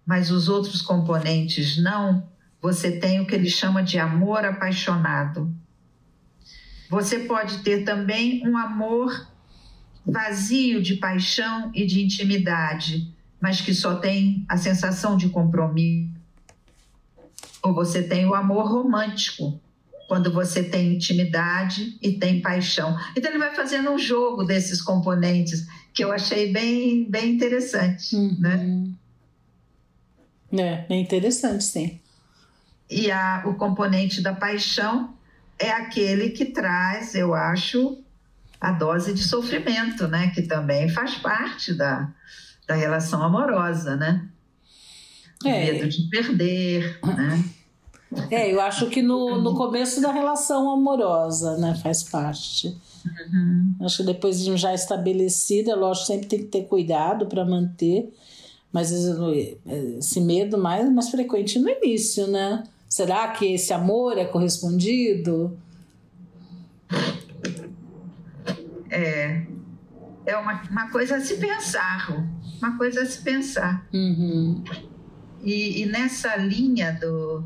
mas 0.05 0.29
os 0.31 0.47
outros 0.47 0.81
componentes 0.81 1.81
não, 1.81 2.27
você 2.61 2.91
tem 2.99 3.19
o 3.19 3.25
que 3.27 3.35
ele 3.35 3.49
chama 3.49 3.83
de 3.83 3.97
amor 3.99 4.45
apaixonado. 4.45 5.53
Você 6.89 7.19
pode 7.19 7.59
ter 7.59 7.83
também 7.83 8.47
um 8.47 8.55
amor 8.57 9.27
vazio 10.05 10.81
de 10.81 10.95
paixão 10.95 11.71
e 11.73 11.85
de 11.85 12.03
intimidade, 12.03 13.11
mas 13.41 13.59
que 13.59 13.73
só 13.73 13.95
tem 13.95 14.45
a 14.47 14.55
sensação 14.55 15.17
de 15.17 15.29
compromisso. 15.29 16.13
Ou 17.63 17.73
você 17.73 18.03
tem 18.03 18.25
o 18.27 18.35
amor 18.35 18.67
romântico, 18.71 19.59
quando 20.07 20.31
você 20.31 20.63
tem 20.63 20.95
intimidade 20.95 21.97
e 22.01 22.13
tem 22.13 22.41
paixão. 22.41 22.97
Então 23.15 23.31
ele 23.31 23.39
vai 23.39 23.55
fazendo 23.55 23.91
um 23.91 23.97
jogo 23.97 24.43
desses 24.43 24.81
componentes 24.81 25.65
que 25.93 26.03
eu 26.03 26.11
achei 26.11 26.51
bem, 26.51 27.09
bem 27.09 27.33
interessante, 27.33 28.15
né? 28.39 28.55
Uhum. 28.55 28.95
É, 30.53 30.85
é 30.89 30.95
interessante, 30.95 31.63
sim. 31.63 31.99
E 32.89 33.09
a, 33.09 33.43
o 33.45 33.55
componente 33.55 34.21
da 34.21 34.33
paixão 34.33 35.15
é 35.57 35.71
aquele 35.71 36.29
que 36.29 36.45
traz, 36.45 37.15
eu 37.15 37.33
acho, 37.33 37.97
a 38.61 38.71
dose 38.71 39.13
de 39.13 39.23
sofrimento, 39.23 40.07
né? 40.07 40.29
Que 40.29 40.43
também 40.43 40.87
faz 40.89 41.15
parte 41.15 41.73
da, 41.73 42.13
da 42.67 42.75
relação 42.75 43.23
amorosa, 43.23 43.95
né? 43.95 44.27
O 45.43 45.47
É. 45.47 45.71
medo 45.73 45.89
de 45.89 46.09
perder, 46.09 46.99
né? 47.03 47.43
É, 48.29 48.51
eu 48.51 48.61
acho 48.61 48.89
que 48.89 49.01
no, 49.01 49.41
no 49.41 49.55
começo 49.55 50.01
da 50.01 50.11
relação 50.11 50.69
amorosa, 50.69 51.57
né, 51.57 51.75
faz 51.75 52.03
parte. 52.03 52.75
Uhum. 53.05 53.75
Acho 53.81 53.97
que 53.97 54.03
depois 54.03 54.43
de 54.43 54.55
já 54.57 54.73
estabelecida, 54.73 55.75
lógico, 55.75 56.07
sempre 56.07 56.27
tem 56.27 56.39
que 56.39 56.45
ter 56.45 56.63
cuidado 56.63 57.25
para 57.27 57.45
manter, 57.45 58.11
mas 58.71 58.91
esse 58.91 59.57
esse 59.97 60.21
medo 60.21 60.57
mais, 60.57 60.91
mais 60.91 61.09
frequente 61.09 61.59
no 61.59 61.69
início, 61.69 62.27
né? 62.27 62.63
Será 62.89 63.27
que 63.29 63.53
esse 63.53 63.73
amor 63.73 64.17
é 64.17 64.25
correspondido? 64.25 65.57
É, 68.89 69.45
é 70.25 70.37
uma, 70.37 70.61
uma 70.69 70.89
coisa 70.89 71.17
a 71.17 71.21
se 71.21 71.37
pensar, 71.37 72.25
uma 72.59 72.77
coisa 72.77 73.01
a 73.01 73.05
se 73.05 73.21
pensar. 73.21 73.85
Uhum. 73.93 74.63
E, 75.43 75.83
e 75.83 75.85
nessa 75.85 76.35
linha 76.37 76.93
do, 76.93 77.43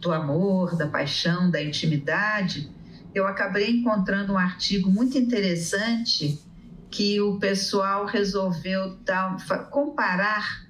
do 0.00 0.12
amor, 0.12 0.76
da 0.76 0.86
paixão, 0.86 1.50
da 1.50 1.62
intimidade, 1.62 2.70
eu 3.14 3.26
acabei 3.26 3.70
encontrando 3.70 4.32
um 4.32 4.38
artigo 4.38 4.90
muito 4.90 5.18
interessante 5.18 6.40
que 6.90 7.20
o 7.20 7.38
pessoal 7.38 8.06
resolveu 8.06 8.96
dar, 9.04 9.36
comparar 9.70 10.66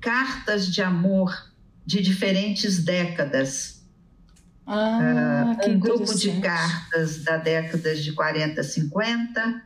cartas 0.00 0.70
de 0.72 0.82
amor 0.82 1.34
de 1.84 2.02
diferentes 2.02 2.84
décadas. 2.84 3.76
Ah, 4.66 5.56
que 5.62 5.70
um 5.70 5.78
grupo 5.78 6.12
de 6.14 6.40
cartas 6.40 7.22
da 7.22 7.36
década 7.36 7.94
de 7.94 8.12
40, 8.12 8.62
50, 8.62 9.62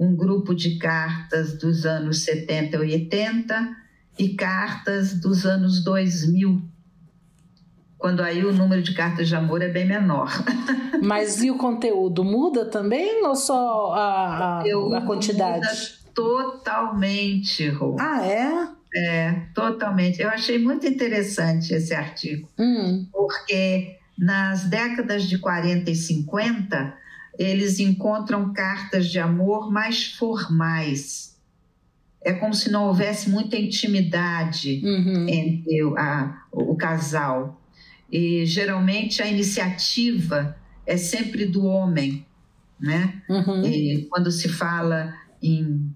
um 0.00 0.16
grupo 0.16 0.54
de 0.54 0.78
cartas 0.78 1.58
dos 1.58 1.84
anos 1.84 2.24
70 2.24 2.76
e 2.76 2.80
80 2.80 3.76
e 4.18 4.30
cartas 4.30 5.12
dos 5.14 5.44
anos 5.44 5.84
2000, 5.84 6.62
quando 7.98 8.20
aí 8.22 8.44
o 8.44 8.52
número 8.52 8.80
de 8.82 8.94
cartas 8.94 9.28
de 9.28 9.34
amor 9.34 9.60
é 9.60 9.68
bem 9.68 9.86
menor. 9.86 10.30
Mas 11.02 11.42
e 11.42 11.50
o 11.50 11.56
conteúdo 11.58 12.24
muda 12.24 12.64
também 12.64 13.24
ou 13.26 13.34
só 13.36 13.92
a, 13.92 14.60
a, 14.60 14.98
a 14.98 15.00
quantidade? 15.02 15.58
muda 15.66 15.98
Totalmente, 16.14 17.68
Rô. 17.68 17.96
Ah, 17.98 18.26
é? 18.26 18.68
É, 18.94 19.32
totalmente. 19.54 20.20
Eu 20.20 20.28
achei 20.30 20.58
muito 20.58 20.86
interessante 20.86 21.72
esse 21.74 21.94
artigo. 21.94 22.48
Hum. 22.58 23.06
porque 23.12 23.96
nas 24.18 24.62
décadas 24.64 25.24
de 25.24 25.38
40 25.38 25.90
e 25.90 25.94
50 25.94 26.94
eles 27.38 27.78
encontram 27.78 28.52
cartas 28.52 29.06
de 29.08 29.20
amor 29.20 29.70
mais 29.70 30.12
formais. 30.14 31.36
É 32.20 32.32
como 32.32 32.52
se 32.52 32.68
não 32.68 32.86
houvesse 32.88 33.30
muita 33.30 33.56
intimidade 33.56 34.80
Uhum. 34.84 35.28
entre 35.28 35.80
a- 35.96 36.42
o 36.50 36.74
casal. 36.76 37.60
E 38.10 38.44
geralmente 38.46 39.22
a 39.22 39.26
iniciativa 39.26 40.56
é 40.86 40.96
sempre 40.96 41.44
do 41.44 41.64
homem, 41.66 42.26
né? 42.80 43.20
Uhum. 43.28 44.06
Quando 44.08 44.30
se 44.30 44.48
fala 44.48 45.12
em, 45.42 45.90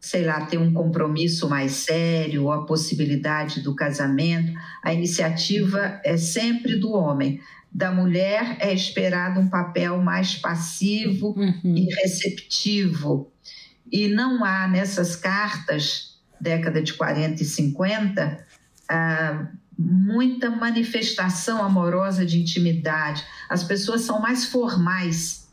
sei 0.00 0.24
lá, 0.24 0.44
ter 0.46 0.58
um 0.58 0.72
compromisso 0.72 1.48
mais 1.48 1.72
sério, 1.72 2.44
ou 2.44 2.52
a 2.52 2.64
possibilidade 2.66 3.60
do 3.60 3.74
casamento, 3.74 4.52
a 4.82 4.92
iniciativa 4.92 6.00
é 6.04 6.16
sempre 6.16 6.76
do 6.76 6.92
homem. 6.92 7.40
Da 7.72 7.90
mulher 7.92 8.56
é 8.60 8.72
esperado 8.72 9.40
um 9.40 9.48
papel 9.48 10.00
mais 10.02 10.34
passivo 10.36 11.34
Uhum. 11.36 11.76
e 11.76 11.84
receptivo. 12.02 13.32
E 13.90 14.08
não 14.08 14.44
há 14.44 14.66
nessas 14.66 15.14
cartas, 15.14 16.18
década 16.40 16.82
de 16.82 16.94
40 16.94 17.42
e 17.42 17.44
50, 17.46 18.44
ah, 18.88 19.48
muita 19.78 20.50
manifestação 20.50 21.62
amorosa 21.62 22.24
de 22.24 22.40
intimidade. 22.40 23.24
As 23.48 23.64
pessoas 23.64 24.02
são 24.02 24.20
mais 24.20 24.44
formais 24.44 25.48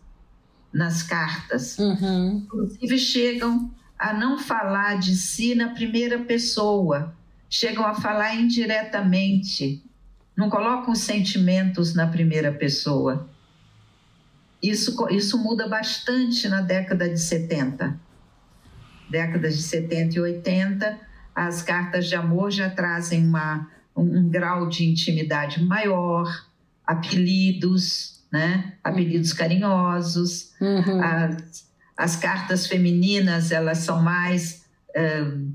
nas 0.74 1.04
cartas. 1.04 1.78
Uhum. 1.78 2.44
Inclusive, 2.46 2.98
chegam 2.98 3.72
a 3.98 4.14
não 4.14 4.38
falar 4.38 4.98
de 4.98 5.16
si 5.16 5.54
na 5.54 5.70
primeira 5.70 6.20
pessoa, 6.20 7.16
chegam 7.50 7.86
a 7.86 7.94
falar 7.94 8.36
indiretamente, 8.36 9.84
não 10.36 10.50
colocam 10.50 10.94
os 10.94 11.00
sentimentos 11.00 11.94
na 11.94 12.08
primeira 12.08 12.52
pessoa. 12.52 13.30
Isso, 14.62 14.96
isso 15.10 15.38
muda 15.38 15.68
bastante 15.68 16.48
na 16.48 16.62
década 16.62 17.10
de 17.10 17.20
70. 17.20 18.00
Décadas 19.10 19.58
de 19.58 19.64
70 19.64 20.16
e 20.16 20.20
80, 20.20 21.00
as 21.36 21.62
cartas 21.62 22.08
de 22.08 22.16
amor 22.16 22.52
já 22.52 22.70
trazem 22.70 23.26
uma, 23.26 23.68
um, 23.96 24.04
um 24.04 24.30
grau 24.30 24.68
de 24.68 24.86
intimidade 24.86 25.64
maior, 25.64 26.46
apelidos, 26.86 28.22
né? 28.32 28.74
apelidos 28.84 29.34
carinhosos. 29.34 30.52
Uhum. 30.60 31.04
As, 31.04 31.70
as 31.98 32.16
cartas 32.16 32.68
femininas 32.68 33.52
elas 33.52 33.80
são 33.80 34.02
mais 34.02 34.66
um, 34.96 35.54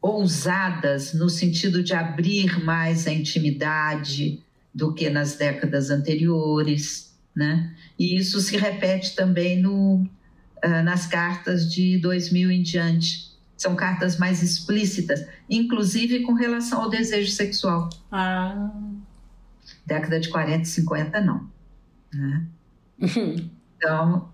ousadas 0.00 1.12
no 1.12 1.28
sentido 1.28 1.82
de 1.82 1.94
abrir 1.94 2.62
mais 2.64 3.06
a 3.06 3.12
intimidade 3.12 4.42
do 4.74 4.94
que 4.94 5.10
nas 5.10 5.36
décadas 5.36 5.90
anteriores, 5.90 7.14
né? 7.34 7.74
E 7.98 8.16
isso 8.16 8.40
se 8.40 8.56
repete 8.56 9.14
também 9.14 9.60
no, 9.60 10.06
uh, 10.64 10.82
nas 10.84 11.06
cartas 11.06 11.70
de 11.70 11.98
2000 11.98 12.50
em 12.50 12.62
diante. 12.62 13.29
São 13.60 13.76
cartas 13.76 14.16
mais 14.16 14.42
explícitas, 14.42 15.22
inclusive 15.46 16.20
com 16.20 16.32
relação 16.32 16.80
ao 16.80 16.88
desejo 16.88 17.30
sexual. 17.30 17.90
Ah. 18.10 18.70
Década 19.84 20.18
de 20.18 20.30
40 20.30 20.62
e 20.62 20.64
50, 20.64 21.20
não. 21.20 21.46
Né? 22.10 22.46
Então, 23.76 24.30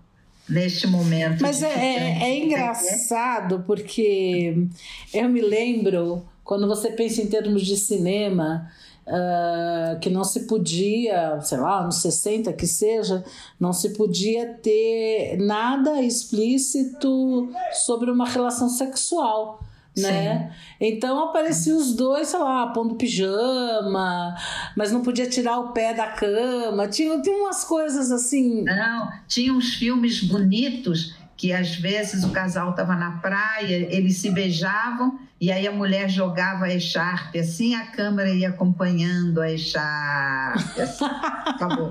neste 0.47 0.87
momento. 0.87 1.41
Mas 1.41 1.61
é, 1.61 1.67
é, 1.67 2.23
é, 2.23 2.37
engraçado 2.37 3.65
porque 3.67 4.65
eu 5.13 5.27
me 5.27 5.41
lembro, 5.41 6.25
quando 6.41 6.65
você 6.65 6.91
pensa 6.91 7.21
em 7.21 7.27
termos 7.27 7.65
de 7.65 7.75
cinema, 7.75 8.71
uh, 9.07 9.99
que 9.99 10.09
não 10.09 10.23
se 10.23 10.41
podia, 10.41 11.39
sei 11.41 11.57
lá, 11.57 11.83
nos 11.83 12.01
60 12.01 12.53
que 12.53 12.67
seja, 12.67 13.23
não 13.59 13.73
se 13.73 13.93
podia 13.93 14.53
ter 14.55 15.37
nada 15.39 16.01
explícito 16.01 17.49
sobre 17.71 18.11
uma 18.11 18.27
relação 18.27 18.69
sexual 18.69 19.63
né? 19.97 20.51
Então 20.79 21.23
apareciam 21.23 21.77
os 21.77 21.95
dois, 21.95 22.27
sei 22.27 22.39
lá, 22.39 22.67
pondo 22.67 22.95
pijama, 22.95 24.35
mas 24.75 24.91
não 24.91 25.01
podia 25.01 25.27
tirar 25.27 25.57
o 25.59 25.71
pé 25.71 25.93
da 25.93 26.07
cama. 26.07 26.87
Tinha, 26.87 27.19
tinha 27.19 27.35
umas 27.35 27.63
coisas 27.63 28.11
assim. 28.11 28.63
Não, 28.63 29.11
tinha 29.27 29.51
uns 29.51 29.73
filmes 29.73 30.23
bonitos 30.23 31.15
que 31.35 31.53
às 31.53 31.75
vezes 31.75 32.23
o 32.23 32.31
casal 32.31 32.71
estava 32.71 32.95
na 32.95 33.17
praia, 33.17 33.87
eles 33.91 34.17
se 34.17 34.29
beijavam 34.31 35.19
e 35.39 35.51
aí 35.51 35.67
a 35.67 35.71
mulher 35.71 36.09
jogava 36.09 36.65
a 36.65 36.73
echarpe 36.73 37.39
assim, 37.39 37.75
a 37.75 37.85
câmera 37.87 38.29
ia 38.29 38.49
acompanhando 38.49 39.39
a 39.39 39.51
echarpe. 39.51 40.81
Assim. 40.81 41.05
Acabou. 41.45 41.89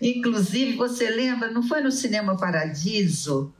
Inclusive, 0.00 0.76
você 0.76 1.08
lembra, 1.08 1.50
não 1.50 1.62
foi 1.62 1.80
no 1.80 1.90
Cinema 1.90 2.36
Paradiso 2.36 3.52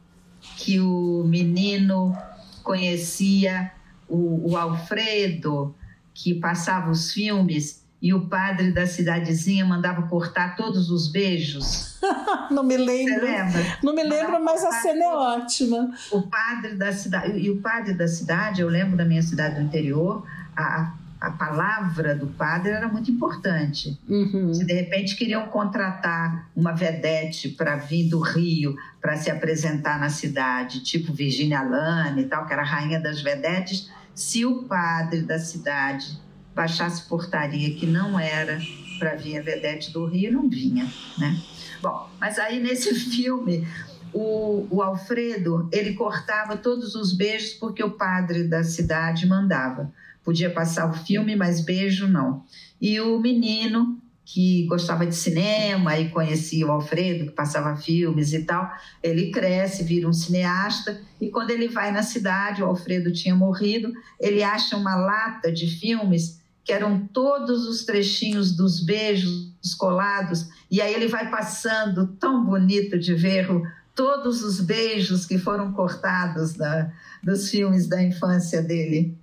que 0.59 0.79
o 0.79 1.25
menino 1.25 2.15
conhecia 2.62 3.73
o, 4.09 4.51
o 4.51 4.57
Alfredo, 4.57 5.75
que 6.12 6.35
passava 6.35 6.91
os 6.91 7.12
filmes 7.12 7.84
e 8.05 8.12
o 8.12 8.26
padre 8.26 8.70
da 8.70 8.86
cidadezinha 8.86 9.64
mandava 9.64 10.02
cortar 10.02 10.57
todos 10.57 10.90
os 10.90 11.09
beijos. 11.09 11.98
Não 12.52 12.62
me 12.62 12.76
lembro. 12.76 13.14
Você 13.14 13.20
lembra? 13.22 13.78
Não 13.82 13.94
me 13.94 14.05
lembro, 14.05 14.44
mas 14.44 14.62
a 14.62 14.72
cena 14.72 15.05
é 15.05 15.09
ótima. 15.09 15.90
O 16.12 16.20
padre 16.20 16.74
da 16.74 16.92
cidade 16.92 17.38
e 17.38 17.50
o 17.50 17.62
padre 17.62 17.94
da 17.94 18.07
cidade, 18.07 18.61
eu 18.61 18.68
lembro 18.68 18.94
da 18.94 19.07
minha 19.07 19.22
cidade 19.22 19.55
do 19.55 19.62
interior, 19.62 20.22
a, 20.55 20.92
a 21.18 21.30
palavra 21.30 22.14
do 22.14 22.26
padre 22.26 22.72
era 22.72 22.88
muito 22.88 23.11
importante. 23.11 23.98
Uhum. 24.07 24.52
Se 24.52 24.66
de 24.66 24.74
repente 24.74 25.16
queriam 25.16 25.46
contratar 25.46 26.50
uma 26.55 26.72
vedete 26.74 27.48
para 27.48 27.76
vir 27.76 28.11
do 28.11 28.20
Rio 28.20 28.76
para 29.00 29.16
se 29.16 29.30
apresentar 29.30 29.98
na 29.98 30.11
cidade, 30.11 30.80
tipo 30.80 31.11
Virginia 31.11 31.62
Lane 31.62 32.20
e 32.20 32.26
tal, 32.26 32.46
que 32.46 32.52
era 32.52 32.61
a 32.61 32.66
rainha 32.66 33.00
das 33.00 33.22
vedetes, 33.22 33.90
se 34.14 34.44
o 34.44 34.64
padre 34.64 35.22
da 35.22 35.38
cidade 35.38 36.22
baixasse 36.55 37.09
portaria 37.09 37.74
que 37.74 37.86
não 37.86 38.18
era 38.18 38.61
para 38.98 39.16
vir 39.16 39.38
a 39.38 39.42
vedete 39.42 39.92
do 39.92 40.07
Rio, 40.07 40.32
não 40.32 40.48
vinha, 40.48 40.86
né? 41.18 41.36
Bom, 41.82 42.09
mas 42.20 42.38
aí 42.38 42.61
nesse 42.61 42.94
filme 43.11 43.66
o, 44.12 44.66
o 44.70 44.80
Alfredo 44.80 45.68
ele 45.72 45.94
cortava 45.94 46.57
todos 46.57 46.94
os 46.94 47.12
beijos 47.12 47.55
porque 47.55 47.82
o 47.82 47.90
padre 47.90 48.44
da 48.44 48.62
cidade 48.62 49.26
mandava 49.26 49.92
podia 50.24 50.50
passar 50.50 50.90
o 50.90 50.94
filme, 50.94 51.36
mas 51.36 51.61
beijo 51.61 52.09
não. 52.09 52.42
E 52.80 52.98
o 52.98 53.20
menino 53.20 54.00
que 54.24 54.64
gostava 54.66 55.05
de 55.05 55.14
cinema 55.14 55.98
e 55.98 56.09
conhecia 56.09 56.66
o 56.66 56.70
Alfredo, 56.70 57.26
que 57.26 57.32
passava 57.32 57.76
filmes 57.76 58.32
e 58.32 58.42
tal, 58.44 58.72
ele 59.02 59.30
cresce, 59.30 59.84
vira 59.84 60.09
um 60.09 60.14
cineasta 60.14 60.98
e 61.20 61.28
quando 61.28 61.50
ele 61.50 61.68
vai 61.68 61.92
na 61.92 62.02
cidade, 62.02 62.62
o 62.62 62.66
Alfredo 62.66 63.12
tinha 63.12 63.34
morrido, 63.34 63.92
ele 64.18 64.42
acha 64.42 64.78
uma 64.78 64.96
lata 64.96 65.52
de 65.52 65.66
filmes 65.66 66.42
que 66.65 66.73
eram 66.73 67.07
todos 67.07 67.67
os 67.67 67.85
trechinhos 67.85 68.57
dos 68.57 68.83
beijos 68.85 69.53
colados, 69.79 70.49
e 70.71 70.81
aí 70.81 70.95
ele 70.95 71.09
vai 71.09 71.31
passando, 71.31 72.07
tão 72.19 72.45
bonito 72.45 72.99
de 72.99 73.15
ver 73.15 73.49
todos 73.95 74.43
os 74.43 74.61
beijos 74.61 75.25
que 75.25 75.39
foram 75.39 75.73
cortados 75.73 76.55
da, 76.55 76.91
dos 77.23 77.49
filmes 77.49 77.87
da 77.87 78.03
infância 78.03 78.61
dele. 78.62 79.17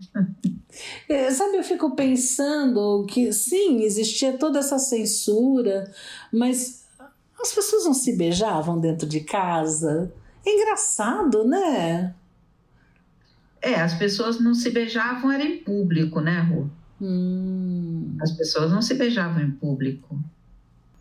É, 1.10 1.30
sabe, 1.32 1.58
eu 1.58 1.64
fico 1.64 1.96
pensando 1.96 3.06
que 3.06 3.34
sim, 3.34 3.82
existia 3.82 4.38
toda 4.38 4.60
essa 4.60 4.80
censura, 4.80 5.92
mas 6.32 6.86
as 7.42 7.54
pessoas 7.54 7.86
não 7.86 7.94
se 7.94 8.16
beijavam 8.16 8.80
dentro 8.80 9.08
de 9.08 9.20
casa. 9.22 10.14
É 10.46 10.50
engraçado, 10.50 11.44
né? 11.44 12.16
É, 13.62 13.76
as 13.76 13.94
pessoas 13.94 14.40
não 14.40 14.56
se 14.56 14.72
beijavam 14.72 15.32
era 15.32 15.44
em 15.44 15.58
público, 15.58 16.20
né, 16.22 16.40
Ru? 16.40 16.72
Hum. 17.02 18.16
As 18.22 18.32
pessoas 18.32 18.72
não 18.72 18.82
se 18.82 18.94
beijavam 18.94 19.42
em 19.42 19.52
público. 19.52 20.24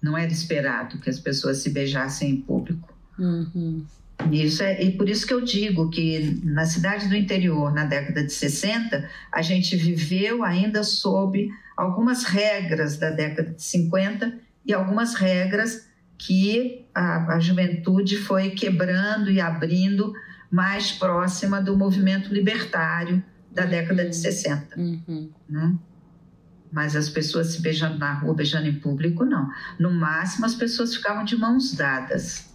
Não 0.00 0.16
era 0.16 0.32
esperado 0.32 0.98
que 0.98 1.10
as 1.10 1.20
pessoas 1.20 1.58
se 1.58 1.70
beijassem 1.70 2.30
em 2.30 2.40
público. 2.40 2.92
Uhum. 3.18 3.84
Isso 4.32 4.62
é, 4.62 4.82
e 4.82 4.92
por 4.92 5.08
isso 5.08 5.26
que 5.26 5.32
eu 5.32 5.40
digo 5.40 5.90
que 5.90 6.40
na 6.42 6.64
cidade 6.64 7.08
do 7.08 7.16
interior, 7.16 7.72
na 7.72 7.84
década 7.84 8.24
de 8.24 8.32
60, 8.32 9.08
a 9.32 9.42
gente 9.42 9.76
viveu 9.76 10.42
ainda 10.42 10.82
sob 10.82 11.50
algumas 11.76 12.24
regras 12.24 12.96
da 12.96 13.10
década 13.10 13.50
de 13.50 13.62
50 13.62 14.38
e 14.66 14.72
algumas 14.72 15.14
regras 15.14 15.86
que 16.18 16.84
a, 16.94 17.34
a 17.34 17.40
juventude 17.40 18.18
foi 18.18 18.50
quebrando 18.50 19.30
e 19.30 19.40
abrindo 19.40 20.12
mais 20.50 20.92
próxima 20.92 21.60
do 21.62 21.76
movimento 21.76 22.32
libertário 22.32 23.22
da 23.50 23.64
década 23.64 24.08
de 24.08 24.14
60. 24.14 24.78
Uhum. 24.78 25.30
Né? 25.48 25.74
Mas 26.72 26.94
as 26.94 27.08
pessoas 27.08 27.48
se 27.48 27.62
beijando 27.62 27.98
na 27.98 28.12
rua, 28.14 28.34
beijando 28.34 28.68
em 28.68 28.78
público, 28.78 29.24
não. 29.24 29.50
No 29.78 29.90
máximo, 29.90 30.46
as 30.46 30.54
pessoas 30.54 30.94
ficavam 30.94 31.24
de 31.24 31.36
mãos 31.36 31.74
dadas. 31.74 32.48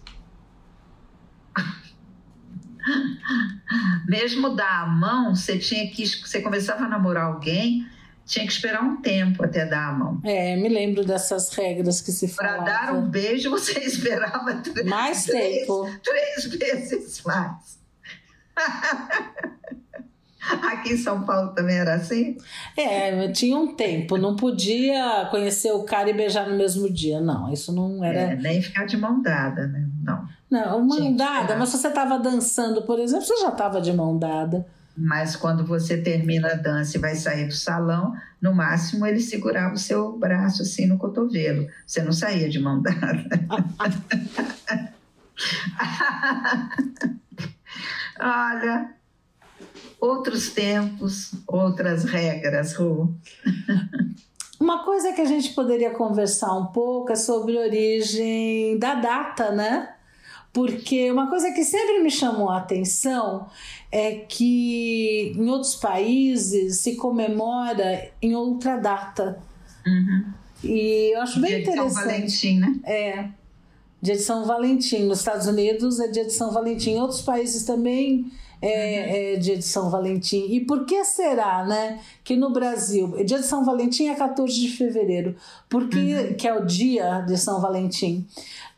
Mesmo 4.08 4.54
dar 4.54 4.84
a 4.84 4.86
mão, 4.86 5.34
você 5.34 5.58
tinha 5.58 5.90
que. 5.90 6.06
Você 6.06 6.40
começava 6.40 6.84
a 6.84 6.88
namorar 6.88 7.24
alguém, 7.24 7.86
tinha 8.24 8.46
que 8.46 8.52
esperar 8.52 8.82
um 8.82 9.00
tempo 9.02 9.44
até 9.44 9.66
dar 9.66 9.88
a 9.88 9.92
mão. 9.92 10.20
É, 10.24 10.56
me 10.56 10.68
lembro 10.68 11.04
dessas 11.04 11.52
regras 11.52 12.00
que 12.00 12.12
se 12.12 12.28
Para 12.28 12.48
falavam. 12.58 12.64
dar 12.64 12.94
um 12.94 13.08
beijo, 13.08 13.50
você 13.50 13.78
esperava 13.84 14.54
três, 14.54 14.86
Mais 14.86 15.24
três, 15.24 15.60
tempo. 15.60 15.90
três 16.02 16.44
vezes 16.46 17.22
mais. 17.24 17.78
Aqui 20.72 20.94
em 20.94 20.96
São 20.96 21.22
Paulo 21.22 21.50
também 21.50 21.76
era 21.76 21.94
assim? 21.94 22.36
É, 22.76 23.28
tinha 23.28 23.56
um 23.56 23.74
tempo, 23.74 24.16
não 24.16 24.36
podia 24.36 25.26
conhecer 25.30 25.72
o 25.72 25.84
cara 25.84 26.10
e 26.10 26.14
beijar 26.14 26.48
no 26.48 26.56
mesmo 26.56 26.90
dia, 26.90 27.20
não. 27.20 27.52
Isso 27.52 27.72
não 27.72 28.04
era. 28.04 28.32
É, 28.32 28.36
nem 28.36 28.62
ficar 28.62 28.86
de 28.86 28.96
mão 28.96 29.20
dada, 29.20 29.66
né? 29.66 29.88
Não. 30.02 30.28
Não, 30.48 30.84
mão 30.84 31.16
dada, 31.16 31.56
mas 31.56 31.70
se 31.70 31.78
você 31.78 31.88
estava 31.88 32.18
dançando, 32.18 32.82
por 32.82 33.00
exemplo, 33.00 33.26
você 33.26 33.36
já 33.38 33.48
estava 33.48 33.80
de 33.80 33.92
mão 33.92 34.16
dada. 34.16 34.64
Mas 34.96 35.36
quando 35.36 35.66
você 35.66 35.98
termina 35.98 36.52
a 36.52 36.54
dança 36.54 36.96
e 36.96 37.00
vai 37.00 37.14
sair 37.14 37.46
do 37.46 37.52
salão, 37.52 38.14
no 38.40 38.54
máximo 38.54 39.04
ele 39.04 39.20
segurava 39.20 39.74
o 39.74 39.78
seu 39.78 40.16
braço 40.16 40.62
assim 40.62 40.86
no 40.86 40.96
cotovelo. 40.96 41.66
Você 41.86 42.00
não 42.02 42.12
saía 42.12 42.48
de 42.48 42.58
mão 42.58 42.80
dada. 42.80 43.24
Olha, 48.18 48.90
outros 50.06 50.50
tempos, 50.50 51.32
outras 51.46 52.04
regras, 52.04 52.74
Ru. 52.74 53.14
Uma 54.58 54.84
coisa 54.84 55.12
que 55.12 55.20
a 55.20 55.26
gente 55.26 55.52
poderia 55.52 55.90
conversar 55.90 56.54
um 56.54 56.66
pouco 56.66 57.12
é 57.12 57.16
sobre 57.16 57.58
a 57.58 57.60
origem 57.60 58.78
da 58.78 58.94
data, 58.94 59.50
né? 59.50 59.92
Porque 60.50 61.10
uma 61.10 61.28
coisa 61.28 61.52
que 61.52 61.62
sempre 61.62 62.02
me 62.02 62.10
chamou 62.10 62.48
a 62.48 62.56
atenção 62.56 63.46
é 63.92 64.12
que 64.12 65.34
em 65.36 65.50
outros 65.50 65.74
países 65.74 66.78
se 66.78 66.96
comemora 66.96 68.10
em 68.22 68.34
outra 68.34 68.78
data. 68.78 69.38
Uhum. 69.86 70.32
E 70.64 71.14
eu 71.14 71.20
acho 71.20 71.38
bem 71.40 71.50
Dia 71.50 71.58
de 71.58 71.64
São 71.66 71.74
interessante. 71.74 72.06
Valentim, 72.06 72.58
né? 72.58 72.80
É. 72.84 73.28
Dia 74.00 74.16
de 74.16 74.22
São 74.22 74.46
Valentim. 74.46 75.04
Nos 75.04 75.18
Estados 75.18 75.46
Unidos 75.46 76.00
é 76.00 76.08
dia 76.08 76.24
de 76.24 76.32
São 76.32 76.50
Valentim. 76.50 76.92
Em 76.92 77.00
outros 77.02 77.20
países 77.20 77.64
também 77.64 78.32
é, 78.60 79.34
é 79.34 79.36
dia 79.36 79.56
de 79.56 79.64
São 79.64 79.90
Valentim. 79.90 80.46
E 80.50 80.60
por 80.60 80.84
que 80.86 81.04
será, 81.04 81.64
né? 81.64 82.00
Que 82.24 82.36
no 82.36 82.52
Brasil, 82.52 83.08
dia 83.24 83.38
de 83.38 83.46
São 83.46 83.64
Valentim 83.64 84.08
é 84.08 84.14
14 84.14 84.52
de 84.52 84.68
fevereiro. 84.68 85.36
Por 85.68 85.88
que, 85.88 86.34
que 86.34 86.46
é 86.46 86.54
o 86.54 86.64
dia 86.64 87.20
de 87.20 87.36
São 87.36 87.60
Valentim? 87.60 88.26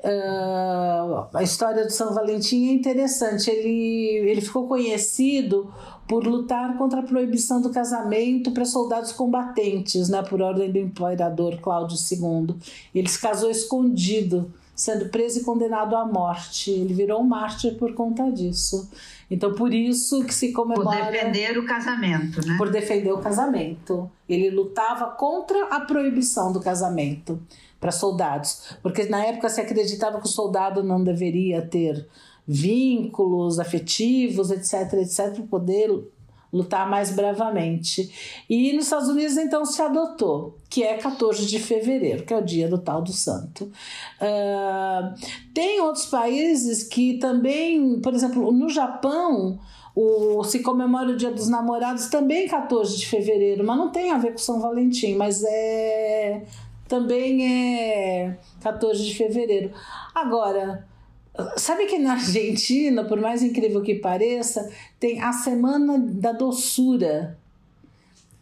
Ah, 0.03 1.29
a 1.35 1.43
história 1.43 1.85
de 1.87 1.93
São 1.93 2.15
Valentim 2.15 2.69
é 2.69 2.73
interessante. 2.73 3.51
Ele, 3.51 4.31
ele 4.31 4.41
ficou 4.41 4.67
conhecido 4.67 5.73
por 6.09 6.27
lutar 6.27 6.77
contra 6.79 7.01
a 7.01 7.03
proibição 7.03 7.61
do 7.61 7.71
casamento 7.71 8.51
para 8.53 8.65
soldados 8.65 9.13
combatentes, 9.13 10.09
né, 10.09 10.23
por 10.23 10.41
ordem 10.41 10.73
do 10.73 10.79
imperador 10.79 11.59
Cláudio 11.61 11.97
II. 11.97 12.57
Ele 12.95 13.09
se 13.09 13.21
casou 13.21 13.51
escondido, 13.51 14.51
sendo 14.75 15.11
preso 15.11 15.41
e 15.41 15.45
condenado 15.45 15.95
à 15.95 16.07
morte. 16.07 16.71
Ele 16.71 16.95
virou 16.95 17.21
um 17.21 17.25
mártir 17.25 17.77
por 17.77 17.93
conta 17.93 18.31
disso. 18.33 18.89
Então, 19.31 19.53
por 19.55 19.75
isso 19.75 20.25
que 20.25 20.35
se 20.35 20.53
Por 20.53 20.67
comemora 20.67 21.11
defender 21.11 21.59
o 21.59 21.67
casamento, 21.67 22.47
né? 22.47 22.57
por 22.57 22.71
defender 22.71 23.13
o 23.13 23.19
casamento. 23.19 24.11
Ele 24.29 24.51
lutava 24.51 25.07
contra 25.11 25.67
a 25.67 25.81
proibição 25.81 26.53
do 26.53 26.61
casamento 26.61 27.39
para 27.79 27.93
soldados, 27.93 28.77
porque 28.83 29.05
na 29.05 29.25
época 29.25 29.49
se 29.49 29.61
acreditava 29.61 30.19
que 30.19 30.27
o 30.27 30.31
soldado 30.31 30.83
não 30.83 31.03
deveria 31.05 31.63
ter 31.63 32.07
vínculos 32.47 33.59
afetivos, 33.59 34.51
etc, 34.51 34.95
etc, 34.95 35.35
para 35.35 35.43
poder 35.43 35.91
lutar 36.53 36.89
mais 36.89 37.11
bravamente. 37.11 38.11
E 38.49 38.73
nos 38.73 38.85
Estados 38.85 39.09
Unidos 39.09 39.37
então 39.37 39.65
se 39.65 39.81
adotou, 39.83 40.59
que 40.69 40.83
é 40.83 40.95
14 40.97 41.47
de 41.47 41.59
fevereiro, 41.59 42.25
que 42.25 42.33
é 42.33 42.39
o 42.39 42.45
dia 42.45 42.69
do 42.69 42.79
tal 42.79 43.03
do 43.03 43.13
santo. 43.13 43.71
Ah, 44.21 45.15
tem 45.55 45.81
outros 45.81 46.07
países 46.07 46.85
que 46.85 47.19
também, 47.19 48.01
por 48.01 48.15
exemplo, 48.15 48.51
no 48.53 48.69
Japão, 48.69 49.59
o, 49.95 50.45
se 50.45 50.61
comemora 50.61 51.11
o 51.11 51.17
Dia 51.17 51.33
dos 51.33 51.49
Namorados 51.49 52.07
também 52.07 52.47
14 52.47 52.97
de 52.97 53.07
fevereiro, 53.07 53.65
mas 53.65 53.77
não 53.77 53.91
tem 53.91 54.13
a 54.13 54.19
ver 54.19 54.33
com 54.33 54.39
São 54.39 54.61
Valentim, 54.61 55.17
mas 55.17 55.43
é 55.45 56.45
também 56.87 57.47
é 57.47 58.39
14 58.63 59.05
de 59.05 59.15
fevereiro. 59.15 59.73
Agora, 60.15 60.87
sabe 61.57 61.87
que 61.87 61.99
na 61.99 62.13
Argentina, 62.13 63.05
por 63.05 63.21
mais 63.21 63.43
incrível 63.43 63.83
que 63.83 63.95
pareça, 63.95 64.71
tem 64.99 65.21
a 65.21 65.33
Semana 65.33 65.99
da 65.99 66.33
Doçura, 66.33 67.39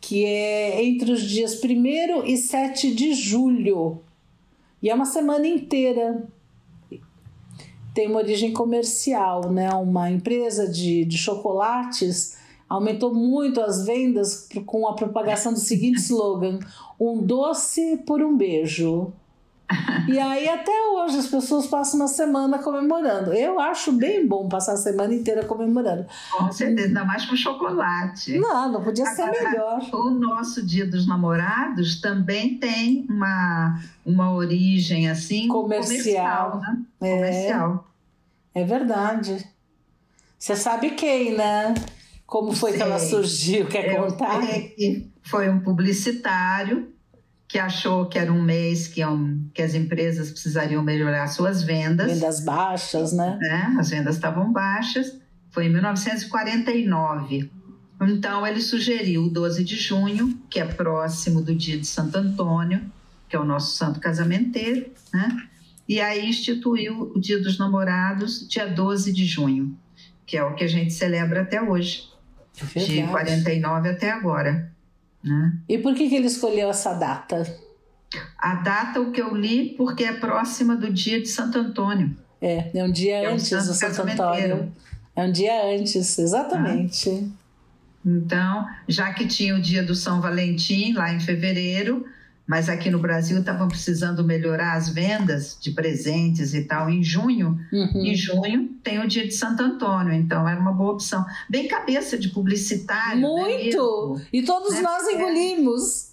que 0.00 0.24
é 0.24 0.84
entre 0.84 1.12
os 1.12 1.22
dias 1.22 1.60
1 1.62 2.24
e 2.24 2.36
7 2.36 2.94
de 2.94 3.12
julho. 3.14 4.00
E 4.82 4.90
é 4.90 4.94
uma 4.94 5.06
semana 5.06 5.46
inteira 5.46 6.26
tem 7.96 8.08
uma 8.08 8.18
origem 8.18 8.52
comercial, 8.52 9.50
né? 9.50 9.70
Uma 9.70 10.10
empresa 10.10 10.68
de, 10.68 11.06
de 11.06 11.16
chocolates 11.16 12.36
aumentou 12.68 13.14
muito 13.14 13.58
as 13.58 13.86
vendas 13.86 14.46
com 14.66 14.86
a 14.86 14.94
propagação 14.94 15.54
do 15.54 15.58
seguinte 15.58 15.98
slogan: 16.00 16.58
um 17.00 17.22
doce 17.22 17.96
por 18.06 18.22
um 18.22 18.36
beijo. 18.36 19.14
E 20.08 20.18
aí 20.18 20.48
até 20.48 20.70
hoje 20.92 21.18
as 21.18 21.26
pessoas 21.26 21.66
passam 21.66 21.98
uma 22.00 22.06
semana 22.08 22.58
comemorando. 22.58 23.32
Eu 23.32 23.58
acho 23.58 23.90
bem 23.92 24.24
bom 24.26 24.48
passar 24.48 24.74
a 24.74 24.76
semana 24.76 25.12
inteira 25.12 25.44
comemorando. 25.44 26.06
Com 26.30 26.52
certeza, 26.52 26.86
ainda 26.88 27.04
mais 27.04 27.24
com 27.26 27.34
chocolate. 27.34 28.38
Não, 28.38 28.70
não 28.70 28.82
podia 28.82 29.04
ser 29.06 29.22
Agora, 29.22 29.50
melhor. 29.50 29.90
O 29.92 30.10
nosso 30.10 30.64
Dia 30.64 30.86
dos 30.86 31.06
Namorados 31.08 32.00
também 32.00 32.58
tem 32.58 33.06
uma, 33.10 33.80
uma 34.04 34.32
origem 34.32 35.10
assim 35.10 35.48
Comercial. 35.48 36.52
comercial, 36.52 36.60
né? 36.60 36.78
É. 37.00 37.14
Comercial. 37.16 37.88
É 38.54 38.64
verdade. 38.64 39.46
Você 40.38 40.54
sabe 40.54 40.90
quem, 40.90 41.34
né? 41.36 41.74
Como 42.24 42.52
foi 42.52 42.72
que 42.72 42.82
ela 42.82 42.98
Sei. 42.98 43.08
surgiu? 43.10 43.66
Quer 43.66 43.94
Eu 43.96 44.04
contar? 44.06 44.42
sei 44.42 44.68
que 44.68 45.10
foi 45.22 45.48
um 45.48 45.60
publicitário 45.60 46.92
que 47.48 47.58
achou 47.58 48.06
que 48.06 48.18
era 48.18 48.32
um 48.32 48.42
mês 48.42 48.88
que, 48.88 49.00
iam- 49.00 49.40
que 49.54 49.62
as 49.62 49.74
empresas 49.74 50.30
precisariam 50.30 50.82
melhorar 50.82 51.26
suas 51.28 51.62
vendas. 51.62 52.10
Vendas 52.12 52.40
baixas, 52.40 53.12
né? 53.12 53.38
né? 53.40 53.76
As 53.78 53.90
vendas 53.90 54.16
estavam 54.16 54.52
baixas. 54.52 55.16
Foi 55.50 55.66
em 55.66 55.70
1949. 55.72 57.50
Então 58.02 58.46
ele 58.46 58.60
sugeriu 58.60 59.24
o 59.24 59.30
12 59.30 59.64
de 59.64 59.76
junho, 59.76 60.38
que 60.50 60.60
é 60.60 60.64
próximo 60.64 61.40
do 61.40 61.54
dia 61.54 61.78
de 61.78 61.86
Santo 61.86 62.16
Antônio, 62.18 62.82
que 63.28 63.34
é 63.36 63.38
o 63.38 63.44
nosso 63.44 63.76
santo 63.76 63.98
casamenteiro, 64.00 64.86
né? 65.12 65.28
E 65.88 66.00
aí 66.00 66.28
instituiu 66.28 67.12
o 67.14 67.20
Dia 67.20 67.40
dos 67.40 67.58
Namorados, 67.58 68.46
dia 68.48 68.66
12 68.66 69.12
de 69.12 69.24
junho, 69.24 69.78
que 70.26 70.36
é 70.36 70.42
o 70.44 70.54
que 70.54 70.64
a 70.64 70.68
gente 70.68 70.92
celebra 70.92 71.42
até 71.42 71.62
hoje, 71.62 72.02
de 72.54 72.64
Verdade. 72.64 73.08
49 73.10 73.88
até 73.90 74.10
agora. 74.10 74.72
Né? 75.26 75.52
E 75.68 75.76
por 75.78 75.94
que, 75.94 76.08
que 76.08 76.14
ele 76.14 76.26
escolheu 76.26 76.70
essa 76.70 76.94
data? 76.94 77.44
A 78.38 78.54
data 78.54 79.00
o 79.00 79.10
que 79.10 79.20
eu 79.20 79.34
li 79.34 79.74
porque 79.76 80.04
é 80.04 80.12
próxima 80.12 80.76
do 80.76 80.92
dia 80.92 81.20
de 81.20 81.26
Santo 81.26 81.58
Antônio. 81.58 82.16
É, 82.40 82.70
é 82.72 82.84
um 82.84 82.92
dia 82.92 83.16
É 83.16 83.26
antes 83.26 83.50
do 83.50 83.74
Santo. 83.74 84.02
Antônio. 84.02 84.72
É 85.16 85.24
um 85.24 85.32
dia 85.32 85.74
antes, 85.74 86.18
exatamente. 86.18 87.28
Então, 88.04 88.66
já 88.86 89.12
que 89.12 89.26
tinha 89.26 89.56
o 89.56 89.60
dia 89.60 89.82
do 89.82 89.94
São 89.94 90.20
Valentim 90.20 90.92
lá 90.92 91.12
em 91.12 91.18
fevereiro, 91.18 92.06
mas 92.46 92.68
aqui 92.68 92.90
no 92.90 92.98
Brasil 92.98 93.38
estavam 93.40 93.66
precisando 93.68 94.22
melhorar 94.22 94.74
as 94.74 94.88
vendas 94.88 95.56
de 95.60 95.72
presentes 95.72 96.54
e 96.54 96.62
tal 96.64 96.88
em 96.88 97.02
junho. 97.02 97.58
Uhum. 97.72 98.04
Em 98.04 98.14
junho 98.14 98.68
tem 98.84 98.98
o 99.00 99.08
dia 99.08 99.26
de 99.26 99.32
Santo 99.34 99.62
Antônio, 99.62 100.12
então 100.12 100.48
era 100.48 100.58
uma 100.60 100.72
boa 100.72 100.92
opção. 100.92 101.24
Bem 101.50 101.66
cabeça 101.66 102.16
de 102.16 102.28
publicitário. 102.28 103.20
né, 103.20 103.26
Muito! 103.28 103.58
mesmo? 104.14 104.20
E 104.32 104.42
todos 104.42 104.74
Né? 104.74 104.82
nós 104.82 105.06
É. 105.08 105.12
engolimos. 105.14 106.12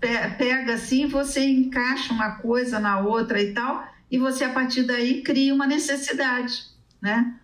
Pe- 0.00 0.30
Pega 0.38 0.74
assim, 0.74 1.06
você 1.06 1.46
encaixa 1.46 2.12
uma 2.12 2.32
coisa 2.36 2.78
na 2.80 3.00
outra 3.00 3.40
e 3.42 3.52
tal, 3.52 3.84
e 4.10 4.18
você 4.18 4.44
a 4.44 4.50
partir 4.52 4.82
daí 4.84 5.22
cria 5.22 5.54
uma 5.54 5.66
necessidade, 5.66 6.64
né? 7.00 7.34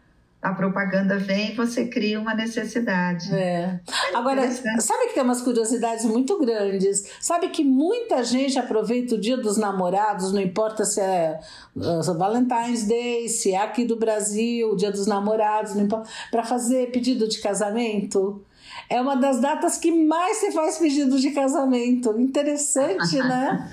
A 0.42 0.54
propaganda 0.54 1.18
vem 1.18 1.52
e 1.52 1.54
você 1.54 1.86
cria 1.86 2.18
uma 2.18 2.34
necessidade. 2.34 3.34
É. 3.34 3.78
Agora, 4.14 4.46
interessante. 4.46 4.82
sabe 4.82 5.08
que 5.08 5.14
tem 5.14 5.22
umas 5.22 5.42
curiosidades 5.42 6.06
muito 6.06 6.38
grandes? 6.38 7.04
Sabe 7.20 7.48
que 7.50 7.62
muita 7.62 8.24
gente 8.24 8.58
aproveita 8.58 9.16
o 9.16 9.20
dia 9.20 9.36
dos 9.36 9.58
namorados, 9.58 10.32
não 10.32 10.40
importa 10.40 10.86
se 10.86 10.98
é 10.98 11.38
uh, 11.76 12.14
Valentine's 12.14 12.86
Day, 12.86 13.28
se 13.28 13.52
é 13.52 13.58
aqui 13.58 13.84
do 13.84 13.96
Brasil, 13.96 14.70
o 14.70 14.76
dia 14.76 14.90
dos 14.90 15.06
namorados, 15.06 15.74
não 15.74 15.84
importa, 15.84 16.08
para 16.30 16.42
fazer 16.42 16.90
pedido 16.90 17.28
de 17.28 17.38
casamento. 17.40 18.42
É 18.88 18.98
uma 18.98 19.16
das 19.16 19.40
datas 19.40 19.76
que 19.76 19.92
mais 19.92 20.38
se 20.38 20.52
faz 20.52 20.78
pedido 20.78 21.18
de 21.18 21.32
casamento. 21.32 22.18
Interessante, 22.18 23.18
né? 23.18 23.70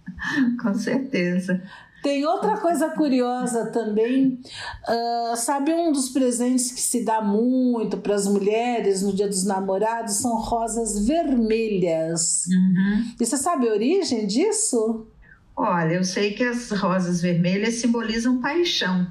Com 0.62 0.74
certeza. 0.74 1.62
Tem 2.06 2.24
outra 2.24 2.56
coisa 2.58 2.90
curiosa 2.90 3.66
também. 3.72 4.40
Ah, 4.86 5.34
sabe, 5.36 5.72
um 5.72 5.90
dos 5.90 6.10
presentes 6.10 6.70
que 6.70 6.80
se 6.80 7.04
dá 7.04 7.20
muito 7.20 7.96
para 7.96 8.14
as 8.14 8.28
mulheres 8.28 9.02
no 9.02 9.12
Dia 9.12 9.26
dos 9.26 9.42
Namorados 9.42 10.14
são 10.14 10.40
rosas 10.40 11.04
vermelhas. 11.04 12.46
Uhum. 12.46 13.12
E 13.20 13.26
você 13.26 13.36
sabe 13.36 13.68
a 13.68 13.72
origem 13.72 14.24
disso? 14.24 15.08
Olha, 15.56 15.94
eu 15.94 16.04
sei 16.04 16.32
que 16.32 16.44
as 16.44 16.70
rosas 16.70 17.20
vermelhas 17.20 17.74
simbolizam 17.74 18.40
paixão. 18.40 19.08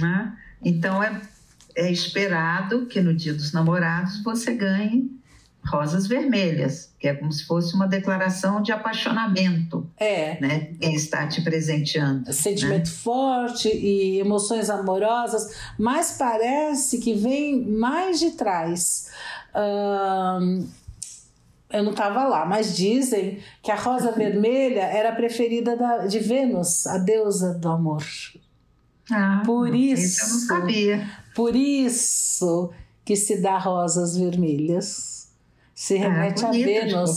Né? 0.00 0.34
Então 0.64 1.02
é, 1.02 1.20
é 1.76 1.92
esperado 1.92 2.86
que 2.86 3.02
no 3.02 3.12
dia 3.12 3.34
dos 3.34 3.52
namorados 3.52 4.22
você 4.24 4.54
ganhe 4.54 5.13
rosas 5.66 6.06
vermelhas, 6.06 6.92
que 6.98 7.08
é 7.08 7.14
como 7.14 7.32
se 7.32 7.44
fosse 7.46 7.74
uma 7.74 7.86
declaração 7.88 8.60
de 8.62 8.70
apaixonamento, 8.72 9.88
É. 9.98 10.38
né? 10.40 10.72
Quem 10.80 10.94
está 10.94 11.26
te 11.26 11.40
presenteando. 11.42 12.32
Sentimento 12.32 12.90
forte 12.90 13.68
e 13.68 14.18
emoções 14.18 14.68
amorosas, 14.70 15.54
mas 15.78 16.16
parece 16.18 16.98
que 16.98 17.14
vem 17.14 17.64
mais 17.66 18.18
de 18.20 18.32
trás. 18.32 19.10
Eu 21.70 21.82
não 21.82 21.90
estava 21.90 22.24
lá, 22.24 22.44
mas 22.46 22.76
dizem 22.76 23.38
que 23.62 23.70
a 23.70 23.74
rosa 23.76 24.12
vermelha 24.16 24.82
era 24.82 25.10
a 25.10 25.14
preferida 25.14 25.76
da- 25.76 26.06
de 26.06 26.18
Vênus, 26.20 26.86
a 26.86 26.98
deusa 26.98 27.54
do 27.54 27.68
amor. 27.68 28.04
Ah, 29.10 29.42
Por 29.44 29.74
Isso 29.74 30.22
eu 30.24 30.28
não 30.28 30.36
isso. 30.38 30.46
sabia. 30.46 31.10
Por 31.34 31.56
isso 31.56 32.70
que 33.04 33.16
se 33.16 33.40
dá 33.40 33.58
rosas 33.58 34.16
vermelhas. 34.16 35.13
Se 35.74 35.96
remete 35.96 36.44
é, 36.44 36.46
a 36.46 36.50
Vênus. 36.52 37.16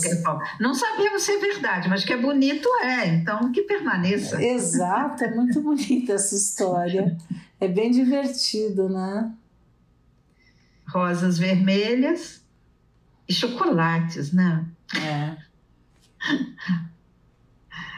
Não 0.58 0.74
sabemos 0.74 1.22
se 1.22 1.30
é 1.30 1.38
verdade, 1.38 1.88
mas 1.88 2.04
que 2.04 2.12
é 2.12 2.16
bonito 2.16 2.68
é, 2.82 3.06
então 3.06 3.52
que 3.52 3.62
permaneça. 3.62 4.42
Exato, 4.42 5.22
é 5.22 5.30
muito 5.32 5.62
bonita 5.62 6.14
essa 6.14 6.34
história. 6.34 7.16
É 7.60 7.68
bem 7.68 7.92
divertido, 7.92 8.88
né? 8.88 9.32
Rosas 10.88 11.38
vermelhas 11.38 12.42
e 13.28 13.32
chocolates, 13.32 14.32
né? 14.32 14.66
É. 14.96 15.36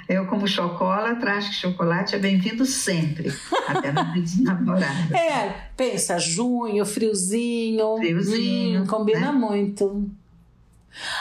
Eu, 0.07 0.27
como 0.27 0.47
chocolatra, 0.47 1.37
acho 1.37 1.51
que 1.51 1.57
chocolate 1.57 2.17
é 2.17 2.19
bem-vindo 2.19 2.67
sempre, 2.67 3.33
até 3.69 3.93
na 3.93 4.13
namorada. 4.43 5.17
É, 5.17 5.71
pensa, 5.77 6.19
junho, 6.19 6.85
friozinho. 6.85 7.97
Friozinho. 7.97 8.83
Hum, 8.83 8.87
combina 8.87 9.33
né? 9.33 9.39
muito. 9.39 10.11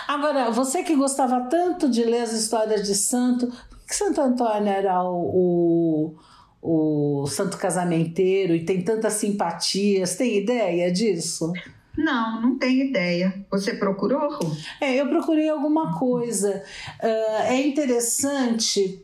Agora, 0.07 0.49
você 0.51 0.83
que 0.83 0.95
gostava 0.95 1.41
tanto 1.41 1.89
de 1.89 2.03
ler 2.03 2.21
as 2.21 2.33
histórias 2.33 2.87
de 2.87 2.95
santo, 2.95 3.47
por 3.47 3.79
que 3.87 3.95
Santo 3.95 4.21
Antônio 4.21 4.71
era 4.71 5.03
o, 5.03 6.15
o, 6.61 7.21
o 7.23 7.27
santo 7.27 7.57
casamenteiro 7.57 8.55
e 8.55 8.65
tem 8.65 8.81
tantas 8.81 9.13
simpatias? 9.13 10.15
Tem 10.15 10.37
ideia 10.37 10.91
disso? 10.91 11.53
Não, 11.97 12.41
não 12.41 12.57
tenho 12.57 12.85
ideia. 12.85 13.45
Você 13.51 13.73
procurou? 13.73 14.39
É, 14.79 14.95
eu 14.95 15.07
procurei 15.09 15.49
alguma 15.49 15.97
coisa. 15.99 16.63
Uh, 17.03 17.43
é 17.43 17.61
interessante. 17.61 19.03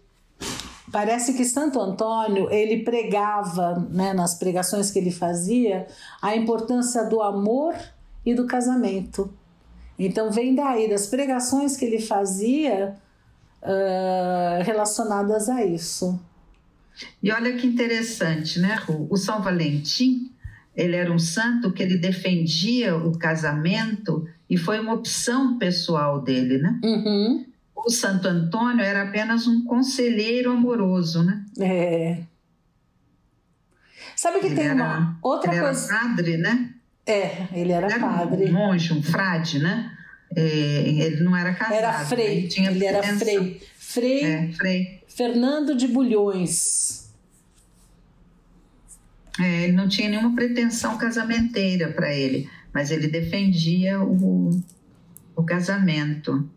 Parece 0.91 1.33
que 1.33 1.43
Santo 1.43 1.79
Antônio 1.79 2.49
ele 2.49 2.83
pregava, 2.83 3.85
né, 3.89 4.13
nas 4.13 4.35
pregações 4.35 4.91
que 4.91 4.99
ele 4.99 5.11
fazia, 5.11 5.87
a 6.21 6.35
importância 6.35 7.03
do 7.03 7.21
amor 7.21 7.75
e 8.25 8.33
do 8.33 8.47
casamento. 8.47 9.33
Então 9.97 10.31
vem 10.31 10.53
daí 10.53 10.89
das 10.89 11.07
pregações 11.07 11.77
que 11.77 11.85
ele 11.85 12.01
fazia 12.01 12.95
uh, 13.61 14.63
relacionadas 14.63 15.49
a 15.49 15.63
isso. 15.63 16.19
E 17.21 17.31
olha 17.31 17.55
que 17.55 17.67
interessante, 17.67 18.59
né, 18.59 18.75
Ru? 18.75 19.07
O 19.09 19.17
São 19.17 19.41
Valentim 19.41 20.31
ele 20.75 20.95
era 20.95 21.11
um 21.11 21.19
santo 21.19 21.71
que 21.71 21.81
ele 21.81 21.97
defendia 21.97 22.95
o 22.95 23.17
casamento 23.17 24.27
e 24.49 24.57
foi 24.57 24.79
uma 24.79 24.93
opção 24.93 25.57
pessoal 25.57 26.21
dele, 26.21 26.57
né? 26.57 26.79
Uhum. 26.83 27.45
O 27.75 27.89
Santo 27.89 28.27
Antônio 28.27 28.83
era 28.83 29.03
apenas 29.03 29.47
um 29.47 29.63
conselheiro 29.63 30.51
amoroso, 30.51 31.23
né? 31.23 31.45
É. 31.59 32.23
Sabe 34.15 34.39
que 34.39 34.47
ele 34.47 34.55
tem 34.55 34.65
era, 34.65 34.75
uma 34.75 35.17
outra 35.21 35.49
coisa. 35.59 35.93
Era 35.93 35.99
padre, 36.01 36.37
né? 36.37 36.73
É, 37.05 37.47
ele 37.53 37.71
era, 37.71 37.87
Era 37.87 37.99
padre. 37.99 38.45
um 38.45 38.53
monge, 38.53 38.93
um 38.93 39.03
frade, 39.03 39.59
né? 39.59 39.91
É, 40.35 40.41
ele 40.41 41.23
não 41.23 41.35
era 41.35 41.53
casado. 41.53 41.75
Era 41.75 41.99
né? 41.99 42.05
frei. 42.05 42.49
Ele, 42.57 42.67
Ele 42.67 42.85
era 42.85 43.03
frei. 43.03 43.61
Frei 43.77 44.23
É, 44.23 44.51
frei. 44.53 45.03
Fernando 45.07 45.75
de 45.75 45.87
Bulhões. 45.87 47.13
É, 49.39 49.63
ele 49.63 49.73
não 49.73 49.87
tinha 49.87 50.09
nenhuma 50.09 50.33
pretensão 50.35 50.97
casamenteira 50.97 51.89
para 51.91 52.13
ele, 52.13 52.49
mas 52.73 52.89
ele 52.89 53.07
defendia 53.07 54.01
o, 54.01 54.49
o 55.35 55.43
casamento. 55.43 56.49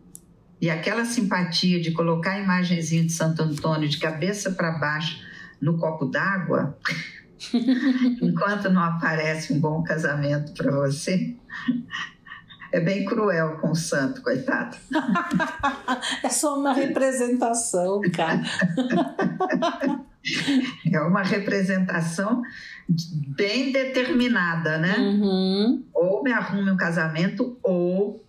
E 0.61 0.69
aquela 0.69 1.05
simpatia 1.05 1.79
de 1.79 1.91
colocar 1.91 2.31
a 2.33 2.39
imagenzinha 2.39 3.03
de 3.03 3.11
Santo 3.11 3.41
Antônio 3.43 3.87
de 3.87 3.97
cabeça 3.97 4.51
para 4.51 4.71
baixo 4.71 5.21
no 5.61 5.77
copo 5.77 6.05
d'água, 6.05 6.77
enquanto 8.21 8.69
não 8.69 8.83
aparece 8.83 9.53
um 9.53 9.59
bom 9.59 9.81
casamento 9.83 10.53
para 10.53 10.71
você, 10.71 11.35
é 12.71 12.79
bem 12.79 13.05
cruel 13.05 13.57
com 13.57 13.71
o 13.71 13.75
santo, 13.75 14.21
coitado. 14.21 14.77
É 16.23 16.29
só 16.29 16.59
uma 16.59 16.73
representação, 16.73 18.01
cara. 18.13 18.41
É 20.91 20.99
uma 20.99 21.23
representação 21.23 22.43
bem 23.37 23.71
determinada, 23.71 24.77
né? 24.77 24.97
Uhum. 24.97 25.85
Ou 25.93 26.21
me 26.21 26.31
arrume 26.31 26.69
um 26.69 26.77
casamento, 26.77 27.57
ou. 27.63 28.23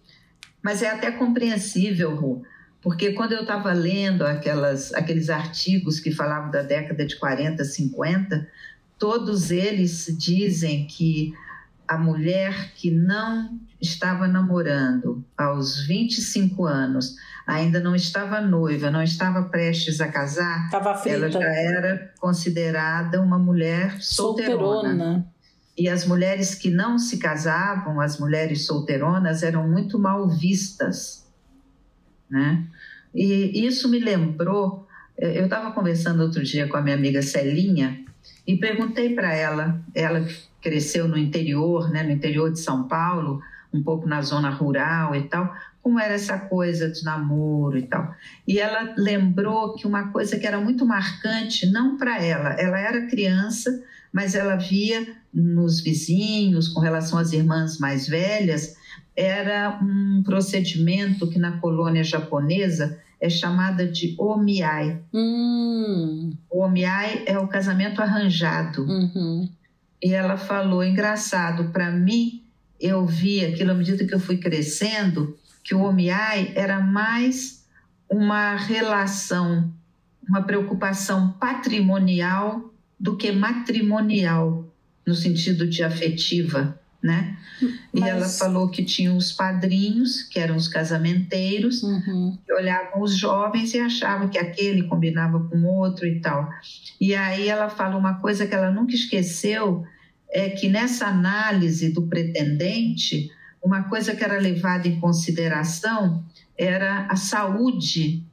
Mas 0.63 0.83
é 0.83 0.91
até 0.91 1.11
compreensível, 1.11 2.15
Ru, 2.15 2.43
porque 2.81 3.13
quando 3.13 3.33
eu 3.33 3.43
estava 3.43 3.73
lendo 3.73 4.25
aquelas, 4.25 4.95
aqueles 4.95 5.29
artigos 5.29 5.99
que 5.99 6.13
falavam 6.13 6.51
da 6.51 6.63
década 6.63 7.05
de 7.05 7.17
40, 7.17 7.65
50, 7.65 8.49
todos 9.01 9.51
eles 9.51 10.15
dizem 10.17 10.87
que 10.87 11.33
a 11.89 11.97
mulher 11.99 12.73
que 12.77 12.91
não 12.91 13.59
estava 13.81 14.29
namorando 14.29 15.25
aos 15.37 15.85
25 15.87 16.67
anos, 16.67 17.17
ainda 17.47 17.81
não 17.81 17.97
estava 17.97 18.41
noiva, 18.43 18.91
não 18.91 19.03
estava 19.03 19.45
prestes 19.45 20.01
a 20.03 20.07
casar, 20.07 20.69
ela 21.07 21.31
já 21.31 21.43
era 21.43 22.13
considerada 22.21 23.21
uma 23.21 23.39
mulher 23.39 24.01
solteirona. 24.01 24.91
Solteirona. 24.91 25.27
E 25.77 25.89
as 25.89 26.07
mulheres 26.07 26.55
que 26.55 26.71
não 26.71 26.99
se 26.99 27.17
casavam, 27.17 28.01
as 28.01 28.21
mulheres 28.21 28.67
solteironas, 28.67 29.43
eram 29.43 29.67
muito 29.67 29.99
mal 29.99 30.29
vistas, 30.29 31.27
né? 32.29 32.67
E 33.15 33.67
isso 33.67 33.89
me 33.89 33.99
lembrou. 33.99 34.87
Eu 35.17 35.45
estava 35.45 35.73
conversando 35.73 36.23
outro 36.23 36.45
dia 36.45 36.69
com 36.69 36.77
a 36.77 36.83
minha 36.83 36.97
amiga 36.97 37.23
Celinha 37.23 38.00
e 38.47 38.57
perguntei 38.57 39.15
para 39.15 39.35
ela, 39.35 39.81
ela 39.95 40.27
cresceu 40.61 41.09
no 41.09 41.17
interior, 41.17 41.91
né, 41.91 42.03
no 42.03 42.11
interior 42.11 42.53
de 42.53 42.59
São 42.59 42.87
Paulo, 42.87 43.41
um 43.73 43.83
pouco 43.83 44.09
na 44.09 44.21
zona 44.21 44.51
rural 44.51 45.15
e 45.15 45.23
tal, 45.23 45.55
como 45.83 45.99
era 45.99 46.15
essa 46.15 46.39
coisa 46.39 46.91
de 46.91 47.03
namoro 47.05 47.79
e 47.79 47.83
tal. 47.83 48.15
E 48.47 48.59
ela 48.59 48.95
lembrou 48.97 49.75
que 49.75 49.87
uma 49.87 50.09
coisa 50.09 50.39
que 50.39 50.47
era 50.47 50.61
muito 50.61 50.85
marcante, 50.85 51.71
não 51.71 51.97
para 51.97 52.23
ela, 52.23 52.51
ela 52.59 52.79
era 52.79 53.07
criança, 53.07 53.83
mas 54.13 54.35
ela 54.35 54.57
via 54.57 55.07
nos 55.33 55.81
vizinhos, 55.81 56.69
com 56.69 56.81
relação 56.81 57.19
às 57.19 57.33
irmãs 57.33 57.79
mais 57.79 58.09
velhas, 58.09 58.77
era 59.17 59.79
um 59.83 60.23
procedimento 60.25 61.29
que 61.29 61.39
na 61.39 61.59
colônia 61.59 62.03
japonesa 62.03 62.99
é 63.21 63.29
chamada 63.29 63.87
de 63.87 64.15
omiai. 64.19 64.99
Hum, 65.13 66.33
O 66.51 66.61
omiai 66.63 67.23
é 67.27 67.39
o 67.39 67.47
casamento 67.47 68.01
arranjado. 68.01 68.83
uhum. 68.85 69.49
E 70.03 70.15
ela 70.15 70.39
falou, 70.39 70.83
engraçado, 70.83 71.65
para 71.73 71.91
mim, 71.91 72.43
eu 72.81 73.05
vi 73.05 73.45
aquilo 73.45 73.73
à 73.73 73.75
medida 73.75 74.07
que 74.07 74.15
eu 74.15 74.19
fui 74.19 74.39
crescendo, 74.39 75.37
que 75.63 75.75
o 75.75 75.83
omiai 75.83 76.53
era 76.55 76.81
mais 76.81 77.67
uma 78.09 78.57
relação, 78.57 79.71
uma 80.27 80.43
preocupação 80.43 81.33
patrimonial 81.33 82.73
do 82.99 83.17
que 83.17 83.31
matrimonial, 83.31 84.65
no 85.07 85.15
sentido 85.15 85.69
de 85.69 85.83
afetiva, 85.83 86.81
né? 87.03 87.37
E 87.95 87.99
Mas- 88.01 88.11
ela 88.11 88.29
falou 88.29 88.69
que 88.69 88.85
tinha 88.85 89.13
os 89.13 89.33
padrinhos, 89.33 90.23
que 90.25 90.39
eram 90.39 90.57
os 90.57 90.69
casamenteiros, 90.69 91.83
Uhum. 91.83 92.37
que 92.47 92.53
olhavam 92.53 93.03
os 93.03 93.17
jovens 93.17 93.73
e 93.75 93.79
achavam 93.79 94.29
que 94.29 94.39
aquele 94.39 94.83
combinava 94.85 95.41
com 95.49 95.63
outro 95.65 96.07
e 96.07 96.21
tal. 96.21 96.49
E 97.01 97.15
aí 97.15 97.49
ela 97.49 97.69
fala 97.71 97.97
uma 97.97 98.15
coisa 98.21 98.47
que 98.47 98.55
ela 98.55 98.71
nunca 98.71 98.95
esqueceu, 98.95 99.85
é 100.31 100.51
que 100.51 100.69
nessa 100.69 101.07
análise 101.07 101.91
do 101.93 102.03
pretendente, 102.07 103.31
uma 103.63 103.85
coisa 103.85 104.15
que 104.15 104.23
era 104.25 104.39
levada 104.39 104.87
em 104.89 105.01
consideração 105.01 106.25
era 106.57 107.07
a 107.07 107.17
saúde 107.17 108.25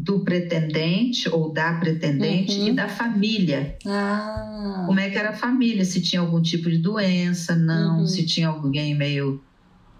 do 0.00 0.20
pretendente 0.20 1.28
ou 1.28 1.52
da 1.52 1.72
pretendente 1.74 2.56
Uhum. 2.56 2.68
e 2.68 2.72
da 2.72 2.88
família. 2.88 3.76
Ah, 3.84 4.84
Como 4.86 5.00
é 5.00 5.10
que 5.10 5.18
era 5.18 5.30
a 5.30 5.36
família? 5.36 5.84
Se 5.84 6.00
tinha 6.00 6.20
algum 6.20 6.40
tipo 6.40 6.70
de 6.70 6.78
doença, 6.78 7.56
não, 7.56 7.98
Uhum. 8.00 8.06
se 8.06 8.24
tinha 8.24 8.46
alguém 8.48 8.94
meio 8.96 9.42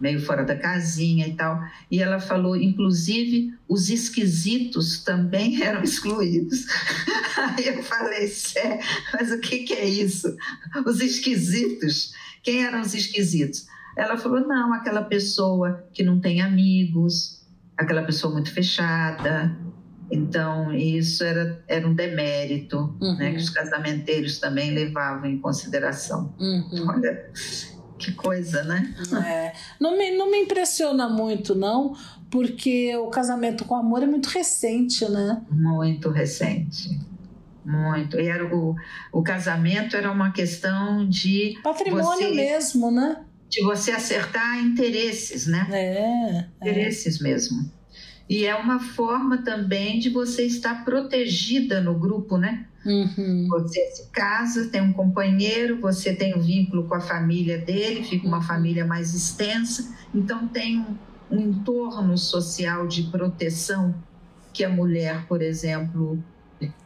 meio 0.01 0.21
fora 0.21 0.45
da 0.45 0.55
casinha 0.55 1.27
e 1.27 1.35
tal. 1.35 1.61
E 1.91 2.01
ela 2.01 2.21
falou, 2.21 2.55
inclusive, 2.55 3.53
os 3.69 3.91
esquisitos 3.91 5.03
também 5.03 5.59
eram 5.61 5.83
excluídos. 5.83 6.67
Aí 7.37 7.67
eu 7.67 7.83
falei, 7.83 8.29
Sé, 8.29 8.79
mas 9.13 9.33
o 9.33 9.41
que, 9.41 9.65
que 9.65 9.73
é 9.75 9.85
isso? 9.89 10.33
Os 10.87 11.01
esquisitos? 11.01 12.13
Quem 12.45 12.65
eram 12.65 12.81
os 12.81 12.95
esquisitos? 12.95 13.67
Ela 13.97 14.17
falou, 14.17 14.47
não, 14.47 14.73
aquela 14.73 15.03
pessoa 15.03 15.85
que 15.93 16.05
não 16.05 16.21
tem 16.21 16.41
amigos, 16.43 17.45
aquela 17.77 18.05
pessoa 18.05 18.33
muito 18.33 18.53
fechada. 18.53 19.57
Então, 20.11 20.73
isso 20.73 21.23
era, 21.23 21.63
era 21.69 21.87
um 21.87 21.95
demérito 21.95 22.97
né, 23.01 23.09
Uhum. 23.09 23.17
que 23.33 23.37
os 23.37 23.51
casamenteiros 23.51 24.39
também 24.39 24.73
levavam 24.73 25.27
em 25.31 25.39
consideração. 25.39 26.35
uhum. 26.39 26.87
Olha, 26.89 27.31
que 27.99 28.13
coisa, 28.13 28.63
né? 28.65 28.95
É. 29.27 29.53
Não, 29.81 29.99
me, 29.99 30.11
não 30.17 30.31
me 30.31 30.39
impressiona 30.39 31.09
muito, 31.09 31.55
não, 31.55 31.95
porque 32.31 32.97
o 32.97 33.09
casamento 33.09 33.65
com 33.65 33.75
amor 33.75 34.03
é 34.03 34.07
muito 34.07 34.29
recente, 34.29 35.05
né? 35.11 35.43
Muito 35.51 36.09
recente. 36.11 36.99
Muito. 37.65 38.19
E 38.19 38.29
era 38.29 38.47
o, 38.57 38.75
o 39.13 39.23
casamento 39.23 39.95
era 39.97 40.11
uma 40.11 40.31
questão 40.33 41.07
de 41.07 41.59
Patrimônio 41.63 42.29
Você- 42.29 42.35
mesmo, 42.35 42.91
né? 42.91 43.25
de 43.51 43.63
você 43.63 43.93
acertar 43.93 44.59
interesses, 44.59 45.47
né? 45.47 45.67
É. 45.71 46.45
é. 46.67 46.71
Interesses 46.71 47.19
mesmo. 47.19 47.71
E 48.29 48.45
é 48.45 48.55
uma 48.55 48.79
forma 48.79 49.39
também 49.39 49.99
de 49.99 50.11
você 50.11 50.45
estar 50.45 50.85
protegida 50.85 51.81
no 51.81 51.95
grupo, 51.95 52.37
né? 52.37 52.67
Uhum. 52.85 53.47
Você 53.51 53.81
se 53.91 54.09
casa, 54.11 54.69
tem 54.69 54.81
um 54.83 54.93
companheiro, 54.93 55.81
você 55.81 56.15
tem 56.15 56.37
um 56.37 56.41
vínculo 56.41 56.85
com 56.87 56.95
a 56.95 57.01
família 57.01 57.59
dele, 57.59 58.05
fica 58.05 58.27
uma 58.27 58.43
família 58.43 58.85
mais 58.85 59.15
extensa, 59.15 59.95
então 60.15 60.47
tem 60.49 60.79
um, 60.79 60.97
um 61.31 61.41
entorno 61.41 62.17
social 62.19 62.87
de 62.87 63.05
proteção 63.05 63.95
que 64.53 64.63
a 64.65 64.69
mulher, 64.69 65.27
por 65.27 65.41
exemplo, 65.43 66.23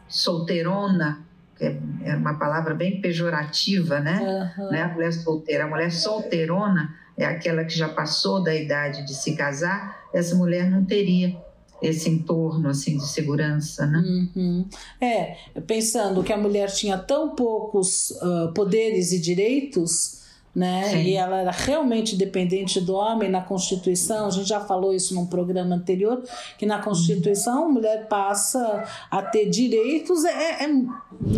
solteirona, 0.07 1.19
que 1.57 1.65
é- 1.65 1.79
é 2.03 2.15
uma 2.15 2.35
palavra 2.35 2.73
bem 2.73 3.01
pejorativa, 3.01 3.99
né? 3.99 4.19
Aham. 4.21 4.65
Não 4.71 4.73
é 4.75 4.81
a 4.81 4.87
mulher 4.93 5.11
solteira. 5.13 5.63
A 5.65 5.67
mulher 5.67 5.91
solteirona 5.91 6.93
é 7.17 7.25
aquela 7.25 7.63
que 7.63 7.75
já 7.77 7.89
passou 7.89 8.41
da 8.43 8.53
idade 8.55 9.05
de 9.05 9.13
se 9.13 9.35
casar. 9.35 10.02
Essa 10.13 10.35
mulher 10.35 10.69
não 10.69 10.85
teria 10.85 11.35
esse 11.81 12.09
entorno 12.09 12.69
assim 12.69 12.97
de 12.97 13.07
segurança, 13.07 13.85
né? 13.85 13.99
Uhum. 13.99 14.65
É, 15.01 15.35
pensando 15.67 16.23
que 16.23 16.31
a 16.31 16.37
mulher 16.37 16.71
tinha 16.71 16.97
tão 16.97 17.35
poucos 17.35 18.13
ah, 18.21 18.51
poderes 18.55 19.11
e 19.11 19.19
direitos, 19.19 20.22
né? 20.55 20.89
Sim. 20.89 20.97
E 21.03 21.15
ela 21.15 21.37
era 21.41 21.51
realmente 21.51 22.15
dependente 22.15 22.79
do 22.79 22.93
homem 22.93 23.29
na 23.29 23.41
Constituição. 23.41 24.27
A 24.27 24.29
gente 24.29 24.47
já 24.47 24.59
falou 24.59 24.93
isso 24.93 25.15
num 25.15 25.25
programa 25.25 25.75
anterior, 25.75 26.23
que 26.57 26.65
na 26.65 26.79
Constituição 26.81 27.65
a 27.65 27.69
mulher 27.69 28.07
passa 28.07 28.83
a 29.09 29.21
ter 29.21 29.49
direitos. 29.49 30.23
É, 30.25 30.63
é- 30.65 30.69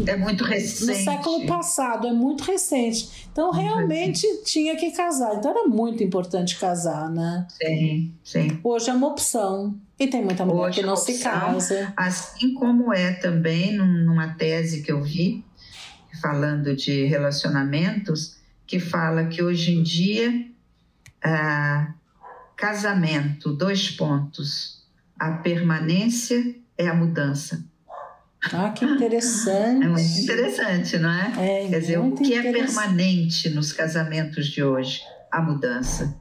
É 0.07 0.16
muito 0.18 0.43
no 0.43 0.49
recente. 0.49 1.03
século 1.03 1.45
passado, 1.47 2.07
é 2.07 2.11
muito 2.13 2.43
recente. 2.43 3.28
Então 3.32 3.51
Muito 3.53 3.61
realmente 3.63 4.28
tinha 4.43 4.76
que 4.76 4.91
casar. 4.91 5.36
Então 5.36 5.51
era 5.51 5.68
muito 5.68 6.03
importante 6.03 6.57
casar, 6.59 7.09
né? 7.09 7.45
Sim, 7.49 8.13
sim. 8.24 8.59
Hoje 8.63 8.89
é 8.89 8.93
uma 8.93 9.07
opção. 9.07 9.76
E 9.97 10.07
tem 10.07 10.22
muita 10.26 10.45
mulher 10.45 10.59
Hoje 10.68 10.80
que 10.80 10.84
é 10.84 10.86
não 10.86 10.95
se 10.97 11.20
casa. 11.20 11.93
Assim 11.95 12.53
como 12.53 12.93
é 12.93 13.13
também 13.13 13.72
num- 13.78 14.03
numa 14.05 14.34
tese 14.36 14.82
que 14.82 14.91
eu 14.91 15.01
vi, 15.01 15.41
falando 16.22 16.76
de 16.76 17.05
relacionamentos, 17.05 18.36
que 18.68 18.80
fala 18.80 19.26
que 19.26 19.41
hoje 19.41 19.74
em 19.74 19.84
dia, 19.84 20.47
ah, 21.24 21.93
casamento, 22.55 23.53
dois 23.53 23.89
pontos, 23.89 24.84
a 25.20 25.32
permanência 25.32 26.55
é 26.78 26.88
a 26.88 26.93
mudança. 26.93 27.63
Ah, 28.53 28.70
que 28.70 28.86
interessante. 28.86 29.86
É 29.86 29.88
muito 29.88 30.22
interessante, 30.22 30.97
não 30.99 31.09
é? 31.09 31.63
É, 31.63 31.68
Quer 31.68 31.80
dizer, 31.80 31.99
o 31.99 32.11
que 32.11 32.34
é 32.34 32.51
permanente 32.51 33.49
nos 33.49 33.72
casamentos 33.72 34.47
de 34.47 34.63
hoje? 34.63 35.01
A 35.32 35.41
mudança. 35.41 36.16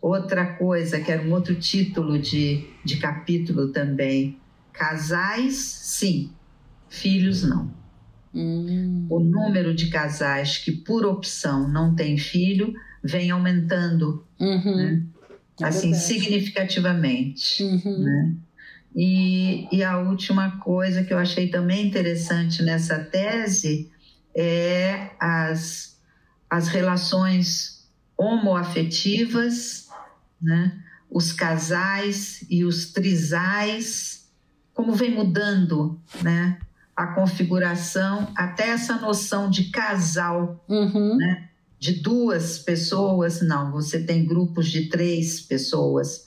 Outra 0.00 0.44
coisa, 0.54 1.00
que 1.00 1.10
era 1.10 1.22
um 1.22 1.32
outro 1.32 1.54
título 1.54 2.18
de, 2.18 2.68
de 2.84 2.98
capítulo 2.98 3.72
também: 3.72 4.38
casais, 4.72 5.56
sim, 5.56 6.30
filhos, 6.88 7.42
não. 7.42 7.83
Hum, 8.34 9.06
O 9.08 9.20
número 9.20 9.74
de 9.74 9.88
casais 9.88 10.58
que, 10.58 10.72
por 10.72 11.06
opção, 11.06 11.68
não 11.68 11.94
têm 11.94 12.18
filho 12.18 12.74
vem 13.02 13.30
aumentando, 13.30 14.26
uhum. 14.40 15.06
É 15.60 15.66
assim, 15.66 15.90
verdade. 15.92 16.06
significativamente. 16.06 17.62
Uhum. 17.62 17.98
né? 17.98 18.34
E, 18.96 19.68
e 19.72 19.82
a 19.82 19.98
última 19.98 20.58
coisa 20.58 21.04
que 21.04 21.12
eu 21.12 21.18
achei 21.18 21.48
também 21.48 21.86
interessante 21.86 22.62
nessa 22.62 22.98
tese 22.98 23.90
é 24.36 25.10
as, 25.18 25.98
as 26.48 26.68
relações 26.68 27.88
homoafetivas, 28.16 29.88
né? 30.40 30.80
os 31.10 31.32
casais 31.32 32.44
e 32.48 32.64
os 32.64 32.92
trisais, 32.92 34.28
como 34.72 34.92
vem 34.92 35.14
mudando 35.14 36.00
né? 36.22 36.58
A 36.96 37.08
configuração, 37.08 38.28
até 38.36 38.68
essa 38.70 38.96
noção 38.96 39.50
de 39.50 39.64
casal 39.70 40.64
Uhum. 40.68 41.18
de 41.78 42.00
duas 42.00 42.58
pessoas, 42.58 43.42
não, 43.42 43.70
você 43.72 44.02
tem 44.02 44.24
grupos 44.24 44.68
de 44.68 44.88
três 44.88 45.40
pessoas 45.40 46.26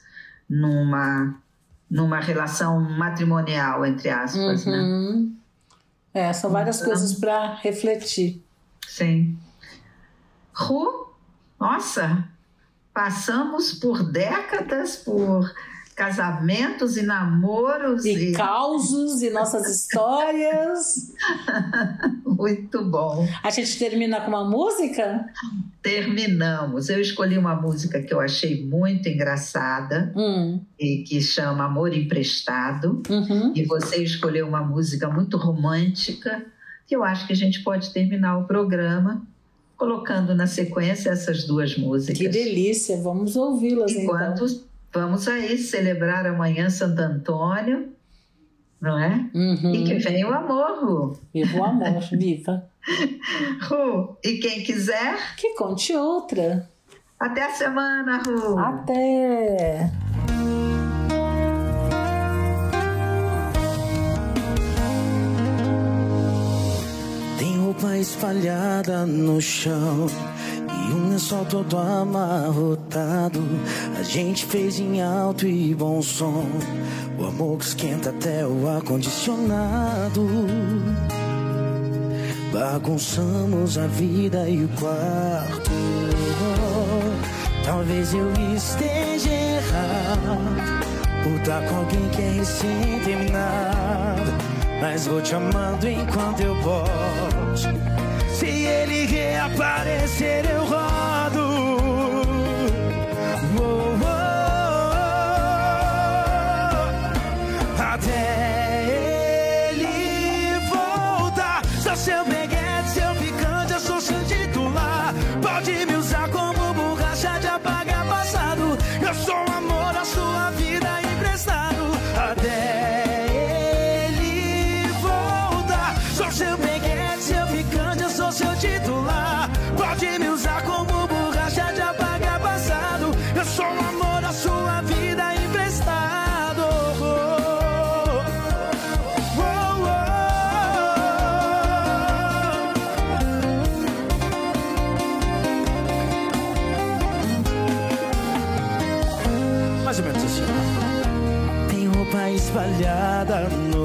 numa, 0.50 1.36
numa 1.90 2.20
relação 2.20 2.80
matrimonial, 2.82 3.86
entre 3.86 4.10
aspas, 4.10 4.66
né? 4.66 4.78
Uhum. 4.78 5.36
É, 6.14 6.34
são 6.34 6.50
várias 6.52 6.78
Então- 6.78 6.90
coisas 6.90 7.14
para 7.14 7.56
refletir. 7.56 8.44
Sim. 8.88 9.38
Ru, 10.54 11.14
nossa, 11.60 12.28
passamos 12.94 13.74
por 13.74 14.04
décadas, 14.04 14.96
por 14.98 15.52
casamentos 15.98 16.96
e 16.96 17.02
namoros 17.02 18.06
E 18.06 18.32
causos 18.34 19.24
e 19.24 19.32
nossas 19.32 19.66
histórias. 19.76 21.12
muito 22.24 22.86
bom. 22.86 23.28
A 23.44 23.50
gente 23.50 23.80
termina 23.80 24.22
com 24.22 24.28
uma 24.30 24.48
música? 24.48 25.26
Terminamos. 25.82 26.90
Eu 26.90 27.02
escolhi 27.02 27.36
uma 27.36 27.56
música 27.56 28.00
que 28.02 28.14
eu 28.14 28.20
achei 28.20 28.64
muito 28.64 29.10
engraçada 29.10 30.14
Hum. 30.16 30.62
e 30.80 30.98
que 31.04 31.20
chama 31.20 31.66
Amor 31.66 31.92
Emprestado. 31.92 33.02
Uhum. 33.10 33.54
e 33.56 33.66
você 33.66 33.98
escolheu 34.04 34.48
uma 34.48 34.62
música 34.62 35.10
muito 35.10 35.36
romântica, 35.36 36.46
que 36.86 36.96
eu 36.96 37.04
acho 37.04 37.26
que 37.26 37.34
a 37.34 37.36
gente 37.36 37.64
pode 37.64 37.92
terminar 37.92 38.38
o 38.38 38.44
programa 38.46 39.26
colocando 39.76 40.34
na 40.36 40.46
sequência 40.48 41.10
essas 41.10 41.44
duas 41.46 41.76
músicas. 41.78 42.18
Que 42.20 42.28
delícia, 42.30 42.98
vamos 43.02 43.36
ouvi-las 43.36 43.92
Enquanto 43.92 44.46
então. 44.46 44.67
Vamos 44.98 45.28
aí 45.28 45.58
celebrar 45.58 46.26
amanhã 46.26 46.70
Santo 46.70 47.00
Antônio, 47.00 47.94
não 48.82 48.98
é? 49.00 49.30
Uhum. 49.34 49.76
E 49.76 49.84
que 49.84 49.96
vem 50.00 50.26
o 50.26 50.34
amor, 50.34 50.80
Ru. 50.84 51.20
Viva 51.34 51.58
o 51.60 51.64
amor, 51.64 52.02
viva. 52.12 52.66
Ru. 53.70 54.18
E 54.24 54.38
quem 54.40 54.64
quiser, 54.64 55.16
Que 55.38 55.54
conte 55.56 55.94
outra. 55.96 56.68
até 57.20 57.44
a 57.46 57.52
semana, 57.52 58.18
Ru. 58.26 58.58
Até! 58.58 59.92
Tem 67.38 67.58
roupa 67.60 67.98
espalhada 67.98 69.06
no 69.06 69.40
chão 69.40 70.08
e 70.88 70.94
um 70.94 71.10
lençol 71.10 71.46
todo 71.46 71.78
amarrotado. 71.78 73.44
A 74.00 74.04
gente 74.04 74.46
fez 74.46 74.80
em 74.80 75.02
alto 75.02 75.46
e 75.46 75.76
bom 75.76 76.02
som. 76.02 76.46
O 77.20 77.26
amor 77.26 77.60
que 77.60 77.66
esquenta 77.66 78.10
até 78.10 78.46
o 78.46 78.68
ar-condicionado. 78.68 80.28
Bagunçamos 82.52 83.78
a 83.78 83.88
vida 83.88 84.50
e 84.50 84.64
o 84.64 84.70
quarto. 84.70 85.72
Talvez 87.66 88.14
eu 88.14 88.32
esteja 88.56 89.30
errado 89.30 90.38
por 91.24 91.34
estar 91.34 91.62
com 91.68 91.76
alguém 91.76 92.08
que 92.10 92.22
é 92.22 92.32
recém-terminado. 92.32 94.32
Mas 94.80 95.08
vou 95.08 95.22
te 95.22 95.36
amando 95.36 95.88
enquanto 95.88 96.42
eu 96.42 96.56
posso. 96.62 97.68
Se 98.38 98.46
ele 98.46 99.08
reaparecer, 99.08 100.46
eu 100.48 100.64
rodo. 100.64 101.47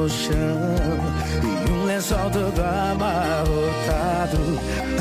No 0.03 0.09
chão 0.09 0.35
e 1.69 1.71
um 1.71 1.85
lençol 1.85 2.29
todo 2.31 2.61
amarrotado. 2.61 4.39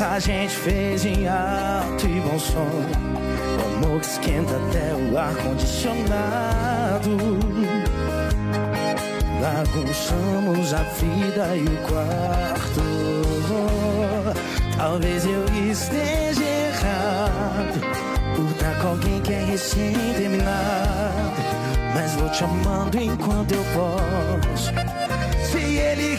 A 0.00 0.20
gente 0.20 0.54
fez 0.54 1.04
em 1.04 1.26
alto 1.26 2.06
e 2.06 2.20
bom 2.20 2.38
som. 2.38 2.68
amor 3.76 4.00
que 4.00 4.06
esquenta 4.06 4.54
até 4.54 4.94
o 4.94 5.18
ar-condicionado. 5.18 7.18
Bagunçamos 9.40 10.72
a 10.72 10.82
vida 10.82 11.56
e 11.56 11.64
o 11.64 11.76
quarto. 11.88 12.80
Talvez 14.76 15.24
eu 15.24 15.44
esteja 15.68 16.44
errado 16.44 17.80
por 18.36 18.48
estar 18.50 18.78
com 18.80 18.86
alguém 18.88 19.20
que 19.20 19.32
é 19.32 19.44
recém-terminado. 19.46 21.42
Mas 21.94 22.14
vou 22.14 22.28
te 22.30 22.42
amando 22.44 22.98
enquanto 22.98 23.52
eu 23.52 23.62
posso. 23.74 24.72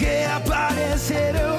Ele 0.04 0.12
reaparecer, 0.12 1.53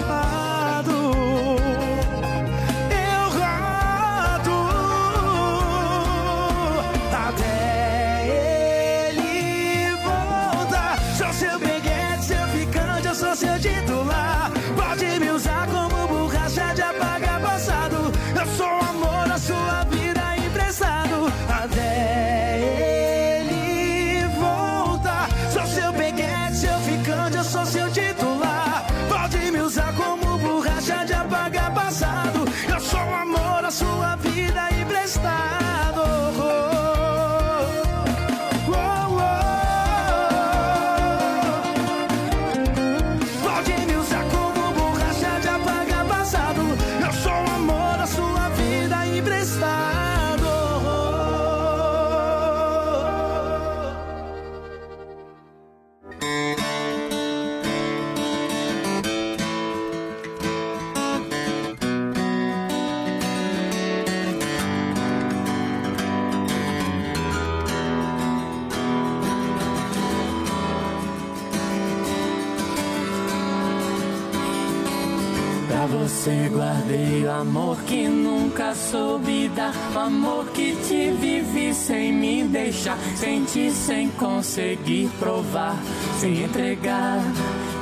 soube. 78.94 79.50
O 79.94 79.98
amor 79.98 80.46
que 80.52 80.76
te 80.86 81.10
vivi 81.10 81.74
sem 81.74 82.12
me 82.12 82.44
deixar. 82.44 82.96
Sentir 83.16 83.72
sem 83.72 84.08
conseguir 84.10 85.10
provar. 85.18 85.76
Sem 86.20 86.44
entregar 86.44 87.18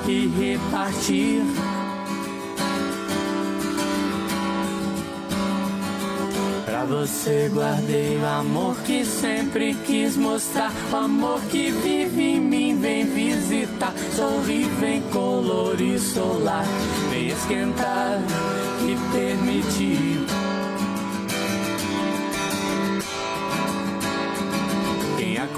e 0.08 0.26
repartir. 0.28 1.42
Pra 6.64 6.84
você 6.84 7.50
guardei 7.52 8.16
o 8.16 8.26
amor 8.26 8.76
que 8.86 9.04
sempre 9.04 9.74
quis 9.86 10.16
mostrar. 10.16 10.72
O 10.90 10.96
amor 10.96 11.40
que 11.50 11.70
vive 11.70 12.22
em 12.22 12.40
mim, 12.40 12.78
vem 12.80 13.04
visitar. 13.04 13.92
Sorri, 14.16 14.64
vem 14.80 15.02
colorir 15.12 16.00
solar. 16.00 16.64
Vem 17.10 17.28
esquentar 17.28 18.18
e 18.80 19.12
permitir. 19.12 20.21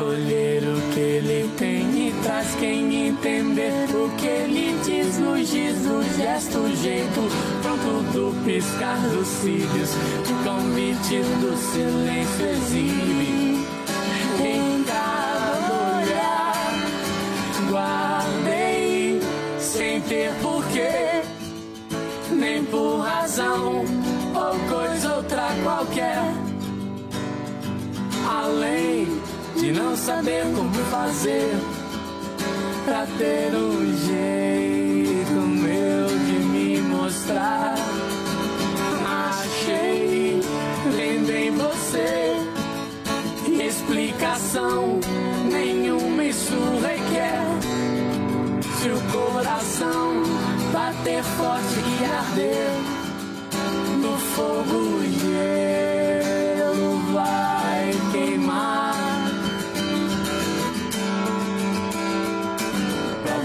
Acolher 0.04 0.62
o 0.62 0.92
que 0.92 1.00
ele 1.00 1.50
tem 1.56 2.08
e 2.08 2.12
traz 2.22 2.54
quem 2.56 3.08
entender 3.08 3.88
o 3.94 4.10
que 4.16 4.26
ele 4.26 4.78
diz 4.84 5.18
no 5.18 5.36
giz, 5.38 5.82
no 5.82 6.02
gesto, 6.16 6.76
jeito 6.82 7.20
pronto 7.62 8.12
do 8.12 8.44
piscar 8.44 8.98
dos 9.08 9.26
cílios, 9.26 9.90
o 10.28 10.44
convite 10.44 11.22
do 11.40 11.56
silêncio 11.56 12.46
exibe. 12.46 13.64
Em 14.44 14.84
cada 14.84 15.72
olhar, 15.96 16.54
guardei 17.70 19.20
sem 19.58 20.00
ter 20.02 20.32
porquê, 20.42 21.22
nem 22.30 22.62
por 22.64 23.00
razão 23.00 23.93
não 29.74 29.96
saber 29.96 30.44
como 30.54 30.72
fazer 30.90 31.50
pra 32.84 33.06
ter 33.18 33.54
um 33.54 33.96
jeito 34.06 35.32
meu 35.32 36.06
de 36.06 36.44
me 36.46 36.80
mostrar. 36.80 37.74
Achei, 39.06 40.40
vendo 40.96 41.30
em 41.30 41.50
você 41.50 42.36
explicação 43.66 45.00
nenhuma 45.50 46.24
isso 46.24 46.54
requer. 46.80 47.44
Se 48.80 48.88
o 48.90 49.00
coração 49.12 50.22
bater 50.72 51.22
forte 51.22 51.80
e 52.00 52.04
arder 52.04 52.70
no 54.00 54.16
fogo 54.18 55.02
gelo 55.20 55.83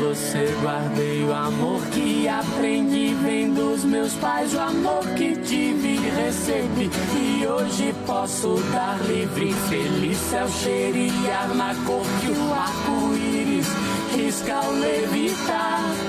você 0.09 0.43
guardei 0.59 1.23
o 1.23 1.31
amor 1.31 1.85
que 1.91 2.27
aprendi 2.27 3.13
vem 3.23 3.53
dos 3.53 3.83
meus 3.83 4.11
pais, 4.15 4.55
o 4.55 4.59
amor 4.59 5.05
que 5.15 5.35
tive 5.35 5.97
recebi. 5.97 6.89
E 7.15 7.45
hoje 7.45 7.93
posso 8.07 8.55
dar 8.73 8.99
livre, 9.05 9.53
feliz 9.69 10.17
céu 10.17 10.47
cheirar 10.49 11.53
na 11.53 11.75
cor 11.85 12.03
que 12.21 12.31
o 12.31 12.53
arco-íris 12.53 13.67
risca 14.15 14.55
ao 14.55 14.71
levitar 14.71 16.08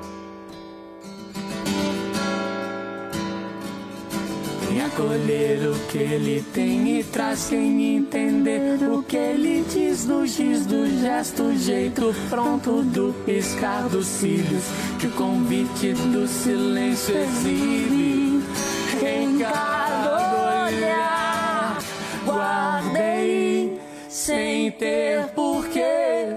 Quem 4.91 5.05
acolher 5.05 5.69
o 5.69 5.79
que 5.87 5.97
ele 5.97 6.45
tem 6.53 6.99
e 6.99 7.03
traz 7.03 7.47
quem 7.49 7.97
entender 7.97 8.77
o 8.89 9.01
que 9.01 9.15
ele 9.15 9.63
diz 9.69 10.05
no 10.05 10.25
giz 10.25 10.65
do 10.65 10.85
gesto, 10.99 11.53
jeito 11.57 12.13
pronto 12.29 12.83
do 12.83 13.13
piscar 13.25 13.87
dos 13.87 14.05
cílios, 14.05 14.63
que 14.99 15.07
o 15.07 15.11
convite 15.11 15.93
do 15.93 16.27
silêncio 16.27 17.15
exibe 17.15 18.43
em 19.01 19.39
cada 19.39 20.65
olhar. 20.65 21.77
Guardei 22.25 23.79
sem 24.09 24.71
ter 24.71 25.27
porquê, 25.29 26.35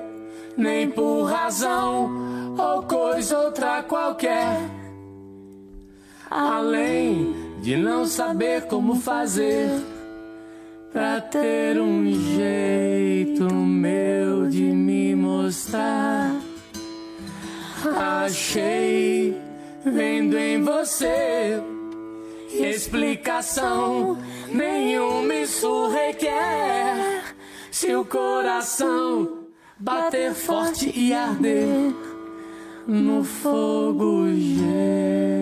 nem 0.57 0.91
por 0.91 1.25
razão 1.25 2.55
ou 2.57 2.83
coisa 2.85 3.39
outra 3.39 3.83
qualquer. 3.83 4.61
Além 6.31 7.44
de 7.65 7.79
não 7.79 8.05
saber 8.05 8.67
como 8.67 8.97
fazer 8.97 9.71
pra 10.93 11.19
ter 11.19 11.81
um 11.81 12.13
jeito 12.13 13.45
meu 13.55 14.47
de 14.51 14.65
me 14.65 15.15
mostrar. 15.15 16.31
Achei 17.97 19.35
vendo 19.83 20.37
em 20.37 20.63
você 20.63 21.59
explicação 22.53 24.19
nenhuma 24.53 25.35
isso 25.35 25.89
requer. 25.89 27.35
Se 27.71 27.97
o 27.97 28.05
coração 28.05 29.39
bater 29.79 30.35
forte 30.35 30.93
e 30.95 31.15
arder 31.15 31.95
no 32.87 33.25
fogo 33.25 34.29
gel. 34.37 35.35